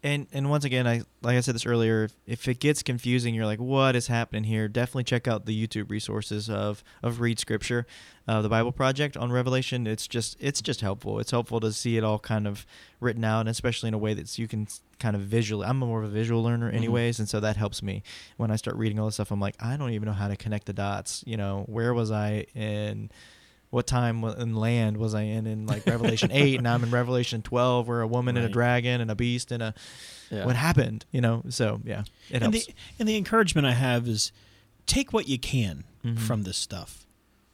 And 0.00 0.28
and 0.32 0.48
once 0.48 0.64
again, 0.64 0.86
I 0.86 1.02
like 1.22 1.36
I 1.36 1.40
said 1.40 1.56
this 1.56 1.66
earlier, 1.66 2.04
if, 2.04 2.12
if 2.24 2.46
it 2.48 2.60
gets 2.60 2.84
confusing, 2.84 3.34
you're 3.34 3.46
like, 3.46 3.58
what 3.58 3.96
is 3.96 4.06
happening 4.06 4.44
here? 4.44 4.68
Definitely 4.68 5.04
check 5.04 5.26
out 5.26 5.44
the 5.44 5.66
YouTube 5.66 5.90
resources 5.90 6.48
of 6.48 6.84
of 7.02 7.20
Read 7.20 7.40
Scripture, 7.40 7.84
uh, 8.28 8.40
the 8.40 8.48
Bible 8.48 8.70
Project 8.70 9.16
on 9.16 9.32
Revelation. 9.32 9.88
It's 9.88 10.06
just 10.06 10.36
it's 10.38 10.62
just 10.62 10.82
helpful. 10.82 11.18
It's 11.18 11.32
helpful 11.32 11.58
to 11.60 11.72
see 11.72 11.96
it 11.96 12.04
all 12.04 12.20
kind 12.20 12.46
of 12.46 12.64
written 13.00 13.24
out, 13.24 13.40
and 13.40 13.48
especially 13.48 13.88
in 13.88 13.94
a 13.94 13.98
way 13.98 14.14
that 14.14 14.38
you 14.38 14.46
can 14.46 14.68
kind 15.00 15.16
of 15.16 15.22
visually. 15.22 15.66
I'm 15.66 15.78
more 15.78 16.00
of 16.00 16.08
a 16.08 16.12
visual 16.12 16.44
learner, 16.44 16.70
Mhm. 16.70 16.76
anyways, 16.76 17.18
and 17.18 17.28
so 17.28 17.40
that 17.40 17.56
helps 17.56 17.82
me 17.82 18.04
when 18.36 18.52
I 18.52 18.56
start 18.56 18.76
reading 18.76 19.00
all 19.00 19.06
this 19.06 19.14
stuff. 19.14 19.32
I'm 19.32 19.40
like, 19.40 19.56
I 19.58 19.76
don't 19.76 19.90
even 19.90 20.06
know 20.06 20.12
how 20.12 20.28
to 20.28 20.36
connect 20.36 20.66
the 20.66 20.72
dots. 20.72 21.24
You 21.26 21.36
know, 21.36 21.64
where 21.66 21.92
was 21.92 22.12
I 22.12 22.46
in? 22.54 23.10
What 23.70 23.86
time 23.86 24.22
wa- 24.22 24.30
in 24.30 24.54
land 24.54 24.96
was 24.96 25.14
I 25.14 25.22
in 25.22 25.46
in 25.46 25.66
like 25.66 25.84
Revelation 25.86 26.30
eight, 26.32 26.56
and 26.58 26.66
I'm 26.66 26.82
in 26.82 26.90
Revelation 26.90 27.42
twelve, 27.42 27.86
where 27.88 28.00
a 28.00 28.06
woman 28.06 28.36
and 28.36 28.46
a 28.46 28.48
dragon 28.48 29.00
and 29.00 29.10
a 29.10 29.14
beast 29.14 29.52
and 29.52 29.62
a 29.62 29.74
Yeah. 30.30 30.46
what 30.46 30.56
happened, 30.56 31.04
you 31.12 31.20
know. 31.20 31.42
So 31.50 31.80
yeah, 31.84 32.00
it 32.30 32.42
and 32.42 32.54
helps. 32.54 32.66
the 32.66 32.74
and 32.98 33.08
the 33.08 33.16
encouragement 33.16 33.66
I 33.66 33.72
have 33.72 34.08
is 34.08 34.32
take 34.86 35.12
what 35.12 35.28
you 35.28 35.38
can 35.38 35.84
Mhm. 36.04 36.18
from 36.18 36.44
this 36.44 36.56
stuff, 36.56 37.04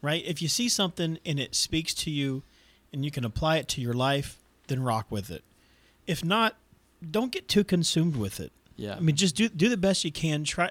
right? 0.03 0.23
If 0.25 0.41
you 0.41 0.47
see 0.49 0.69
something 0.69 1.19
and 1.27 1.41
it 1.41 1.55
speaks 1.57 1.93
to 1.95 2.11
you, 2.11 2.43
and 2.93 3.05
you 3.05 3.11
can 3.11 3.25
apply 3.25 3.57
it 3.57 3.67
to 3.69 3.81
your 3.81 3.95
life, 3.95 4.39
then 4.69 4.83
rock 4.85 5.07
with 5.11 5.31
it. 5.33 5.43
If 6.07 6.25
not, 6.25 6.57
don't 7.11 7.33
get 7.33 7.49
too 7.49 7.65
consumed 7.65 8.15
with 8.15 8.39
it. 8.39 8.53
Yeah. 8.77 8.95
I 8.97 9.01
mean, 9.01 9.17
just 9.17 9.35
do 9.35 9.49
do 9.49 9.69
the 9.69 9.77
best 9.77 10.05
you 10.05 10.12
can. 10.12 10.45
Try, 10.45 10.71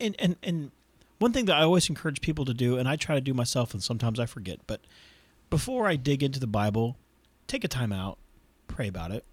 and 0.00 0.16
and 0.18 0.34
and 0.42 0.72
one 1.20 1.32
thing 1.32 1.44
that 1.44 1.56
I 1.56 1.62
always 1.62 1.88
encourage 1.88 2.20
people 2.20 2.46
to 2.46 2.54
do, 2.54 2.78
and 2.78 2.88
I 2.88 2.96
try 2.96 3.14
to 3.14 3.20
do 3.20 3.34
myself, 3.34 3.72
and 3.74 3.82
sometimes 3.82 4.18
I 4.18 4.26
forget, 4.26 4.58
but 4.66 4.80
before 5.50 5.86
I 5.86 5.96
dig 5.96 6.22
into 6.22 6.40
the 6.40 6.46
Bible, 6.46 6.96
take 7.46 7.62
a 7.62 7.68
time 7.68 7.92
out, 7.92 8.18
pray 8.68 8.88
about 8.88 9.12
it. 9.12 9.24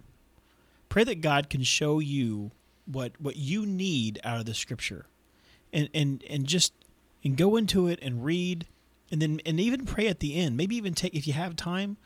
Pray 0.90 1.06
that 1.06 1.22
God 1.22 1.50
can 1.50 1.64
show 1.64 2.00
you 2.00 2.52
what 2.86 3.14
what 3.20 3.38
you 3.38 3.66
need 3.66 4.20
out 4.24 4.40
of 4.40 4.46
the 4.46 4.54
Scripture, 4.54 5.06
and 5.72 5.90
and 5.94 6.24
and 6.30 6.46
just 6.46 6.74
and 7.24 7.38
go 7.38 7.56
into 7.56 7.88
it 7.88 8.00
and 8.02 8.24
read, 8.24 8.68
and 9.12 9.22
then 9.22 9.40
and 9.46 9.60
even 9.60 9.86
pray 9.86 10.08
at 10.08 10.20
the 10.20 10.36
end. 10.36 10.58
Maybe 10.58 10.76
even 10.76 10.94
take 10.94 11.16
if 11.16 11.26
you 11.26 11.34
have 11.34 11.56
time, 11.56 11.98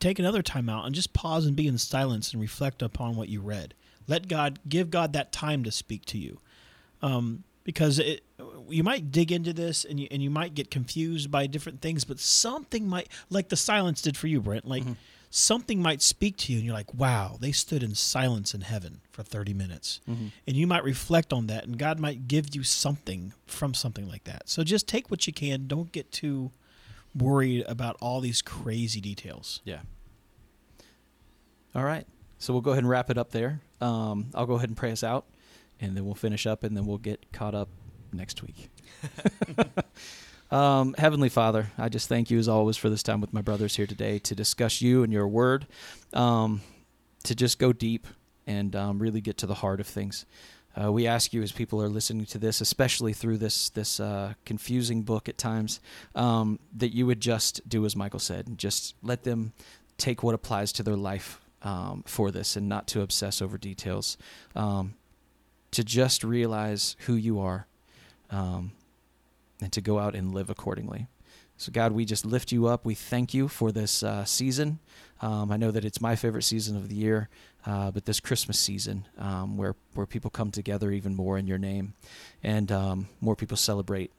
take 0.00 0.18
another 0.18 0.42
time 0.42 0.68
out 0.68 0.86
and 0.86 0.94
just 0.94 1.12
pause 1.12 1.44
and 1.44 1.56
be 1.56 1.66
in 1.66 1.76
silence 1.76 2.32
and 2.32 2.40
reflect 2.40 2.80
upon 2.80 3.16
what 3.16 3.28
you 3.28 3.40
read. 3.40 3.74
Let 4.06 4.28
God 4.28 4.60
give 4.66 4.90
God 4.90 5.12
that 5.12 5.32
time 5.32 5.64
to 5.64 5.70
speak 5.70 6.04
to 6.06 6.18
you, 6.18 6.38
um, 7.02 7.44
because 7.64 7.98
it, 7.98 8.22
you 8.70 8.82
might 8.82 9.10
dig 9.10 9.30
into 9.32 9.52
this 9.52 9.84
and 9.84 9.98
you 10.00 10.08
and 10.10 10.22
you 10.22 10.30
might 10.30 10.54
get 10.54 10.70
confused 10.70 11.30
by 11.30 11.46
different 11.46 11.80
things, 11.80 12.04
but 12.04 12.18
something 12.20 12.88
might 12.88 13.08
like 13.30 13.48
the 13.48 13.56
silence 13.56 14.02
did 14.02 14.16
for 14.16 14.26
you, 14.26 14.40
Brent. 14.40 14.66
Like 14.66 14.84
Mhm. 14.84 14.96
something 15.30 15.82
might 15.82 16.00
speak 16.00 16.36
to 16.38 16.52
you, 16.52 16.58
and 16.58 16.64
you're 16.66 16.74
like, 16.74 16.94
"Wow, 16.94 17.36
they 17.40 17.50
stood 17.52 17.82
in 17.82 17.94
silence 17.94 18.54
in 18.54 18.60
heaven 18.60 19.00
for 19.10 19.22
30 19.24 19.52
minutes," 19.54 20.00
Mhm. 20.08 20.30
and 20.46 20.56
you 20.56 20.66
might 20.66 20.84
reflect 20.84 21.32
on 21.32 21.46
that, 21.48 21.64
and 21.64 21.78
God 21.78 21.98
might 21.98 22.28
give 22.28 22.54
you 22.54 22.62
something 22.62 23.32
from 23.46 23.74
something 23.74 24.08
like 24.08 24.24
that. 24.24 24.48
So 24.48 24.62
just 24.62 24.86
take 24.86 25.10
what 25.10 25.26
you 25.26 25.32
can. 25.32 25.66
Don't 25.66 25.90
get 25.92 26.12
too 26.12 26.52
worried 27.16 27.64
about 27.68 27.96
all 28.00 28.20
these 28.20 28.42
crazy 28.42 29.00
details. 29.00 29.60
Yeah. 29.64 29.82
All 31.74 31.84
right. 31.84 32.06
So 32.38 32.52
we'll 32.52 32.62
go 32.62 32.70
ahead 32.72 32.82
and 32.84 32.88
wrap 32.88 33.10
it 33.10 33.18
up 33.18 33.30
there. 33.30 33.60
Um, 33.80 34.30
I'll 34.34 34.46
go 34.46 34.54
ahead 34.54 34.68
and 34.68 34.76
pray 34.76 34.92
us 34.92 35.02
out, 35.02 35.26
and 35.80 35.96
then 35.96 36.04
we'll 36.04 36.14
finish 36.14 36.46
up, 36.46 36.62
and 36.62 36.76
then 36.76 36.86
we'll 36.86 36.98
get 36.98 37.32
caught 37.32 37.54
up 37.54 37.68
next 38.16 38.42
week. 38.42 38.70
um, 40.50 40.94
Heavenly 40.98 41.28
Father, 41.28 41.70
I 41.78 41.88
just 41.88 42.08
thank 42.08 42.30
you 42.30 42.38
as 42.38 42.48
always 42.48 42.76
for 42.76 42.88
this 42.88 43.02
time 43.02 43.20
with 43.20 43.32
my 43.32 43.42
brothers 43.42 43.76
here 43.76 43.86
today 43.86 44.18
to 44.20 44.34
discuss 44.34 44.80
you 44.80 45.02
and 45.02 45.12
your 45.12 45.28
word, 45.28 45.66
um, 46.12 46.62
to 47.24 47.34
just 47.34 47.58
go 47.58 47.72
deep 47.72 48.06
and 48.46 48.74
um, 48.76 48.98
really 48.98 49.20
get 49.20 49.38
to 49.38 49.46
the 49.46 49.54
heart 49.54 49.80
of 49.80 49.86
things. 49.86 50.26
Uh, 50.80 50.90
we 50.90 51.06
ask 51.06 51.32
you 51.32 51.42
as 51.42 51.52
people 51.52 51.80
are 51.80 51.88
listening 51.88 52.26
to 52.26 52.38
this, 52.38 52.60
especially 52.60 53.12
through 53.12 53.38
this 53.38 53.70
this 53.70 54.00
uh, 54.00 54.34
confusing 54.44 55.02
book 55.02 55.28
at 55.28 55.38
times, 55.38 55.80
um, 56.14 56.58
that 56.76 56.94
you 56.94 57.06
would 57.06 57.20
just 57.20 57.68
do 57.68 57.84
as 57.84 57.94
Michael 57.94 58.18
said, 58.18 58.58
just 58.58 58.94
let 59.02 59.22
them 59.22 59.52
take 59.98 60.22
what 60.22 60.34
applies 60.34 60.72
to 60.72 60.82
their 60.82 60.96
life 60.96 61.40
um, 61.62 62.02
for 62.06 62.30
this, 62.30 62.56
and 62.56 62.68
not 62.68 62.88
to 62.88 63.02
obsess 63.02 63.40
over 63.40 63.56
details. 63.56 64.18
Um, 64.56 64.94
to 65.70 65.82
just 65.84 66.22
realize 66.22 66.96
who 67.00 67.14
you 67.14 67.40
are, 67.40 67.66
um, 68.30 68.72
and 69.60 69.72
to 69.72 69.80
go 69.80 69.98
out 69.98 70.14
and 70.14 70.34
live 70.34 70.50
accordingly. 70.50 71.06
So, 71.56 71.70
God, 71.70 71.92
we 71.92 72.04
just 72.04 72.26
lift 72.26 72.50
you 72.50 72.66
up. 72.66 72.84
We 72.84 72.94
thank 72.94 73.32
you 73.32 73.46
for 73.46 73.70
this 73.70 74.02
uh, 74.02 74.24
season. 74.24 74.80
Um, 75.22 75.52
I 75.52 75.56
know 75.56 75.70
that 75.70 75.84
it's 75.84 76.00
my 76.00 76.16
favorite 76.16 76.42
season 76.42 76.76
of 76.76 76.88
the 76.88 76.96
year, 76.96 77.28
uh, 77.64 77.90
but 77.92 78.04
this 78.04 78.18
Christmas 78.20 78.58
season, 78.58 79.06
um, 79.18 79.56
where 79.56 79.76
where 79.94 80.06
people 80.06 80.30
come 80.30 80.50
together 80.50 80.90
even 80.90 81.14
more 81.14 81.38
in 81.38 81.46
your 81.46 81.58
name, 81.58 81.94
and 82.42 82.72
um, 82.72 83.08
more 83.20 83.36
people 83.36 83.56
celebrate 83.56 84.10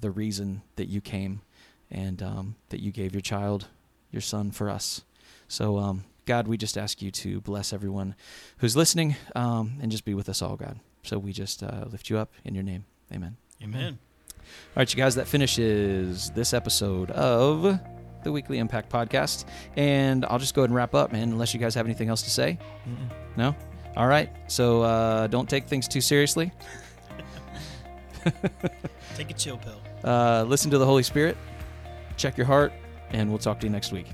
the 0.00 0.10
reason 0.10 0.62
that 0.76 0.88
you 0.88 1.00
came, 1.00 1.40
and 1.90 2.22
um, 2.22 2.54
that 2.68 2.80
you 2.80 2.92
gave 2.92 3.12
your 3.12 3.20
child, 3.20 3.66
your 4.12 4.22
son, 4.22 4.52
for 4.52 4.70
us. 4.70 5.02
So, 5.48 5.78
um, 5.78 6.04
God, 6.26 6.48
we 6.48 6.56
just 6.56 6.78
ask 6.78 7.02
you 7.02 7.10
to 7.10 7.40
bless 7.40 7.72
everyone 7.72 8.14
who's 8.58 8.76
listening, 8.76 9.16
um, 9.34 9.78
and 9.82 9.90
just 9.90 10.04
be 10.04 10.14
with 10.14 10.28
us 10.28 10.40
all, 10.40 10.56
God. 10.56 10.78
So 11.02 11.18
we 11.18 11.32
just 11.32 11.62
uh, 11.62 11.84
lift 11.90 12.08
you 12.08 12.18
up 12.18 12.32
in 12.44 12.54
your 12.54 12.64
name. 12.64 12.84
Amen. 13.12 13.36
Amen. 13.62 13.98
All 14.40 14.80
right, 14.80 14.92
you 14.92 14.96
guys, 14.96 15.14
that 15.14 15.26
finishes 15.26 16.30
this 16.30 16.52
episode 16.52 17.10
of 17.12 17.78
the 18.24 18.32
Weekly 18.32 18.58
Impact 18.58 18.90
Podcast. 18.90 19.44
And 19.76 20.24
I'll 20.26 20.38
just 20.38 20.54
go 20.54 20.62
ahead 20.62 20.70
and 20.70 20.76
wrap 20.76 20.94
up, 20.94 21.12
man, 21.12 21.30
unless 21.30 21.54
you 21.54 21.60
guys 21.60 21.74
have 21.74 21.86
anything 21.86 22.08
else 22.08 22.22
to 22.22 22.30
say. 22.30 22.58
Mm-mm. 22.88 23.10
No? 23.36 23.54
All 23.96 24.06
right. 24.06 24.30
So 24.48 24.82
uh, 24.82 25.26
don't 25.28 25.48
take 25.48 25.66
things 25.66 25.86
too 25.88 26.00
seriously. 26.00 26.52
Take 29.14 29.30
a 29.30 29.34
chill 29.34 29.58
pill. 29.58 29.80
Uh, 30.02 30.44
listen 30.44 30.70
to 30.70 30.78
the 30.78 30.86
Holy 30.86 31.02
Spirit, 31.02 31.36
check 32.16 32.36
your 32.36 32.46
heart, 32.46 32.72
and 33.10 33.28
we'll 33.28 33.38
talk 33.38 33.60
to 33.60 33.66
you 33.66 33.70
next 33.70 33.92
week. 33.92 34.06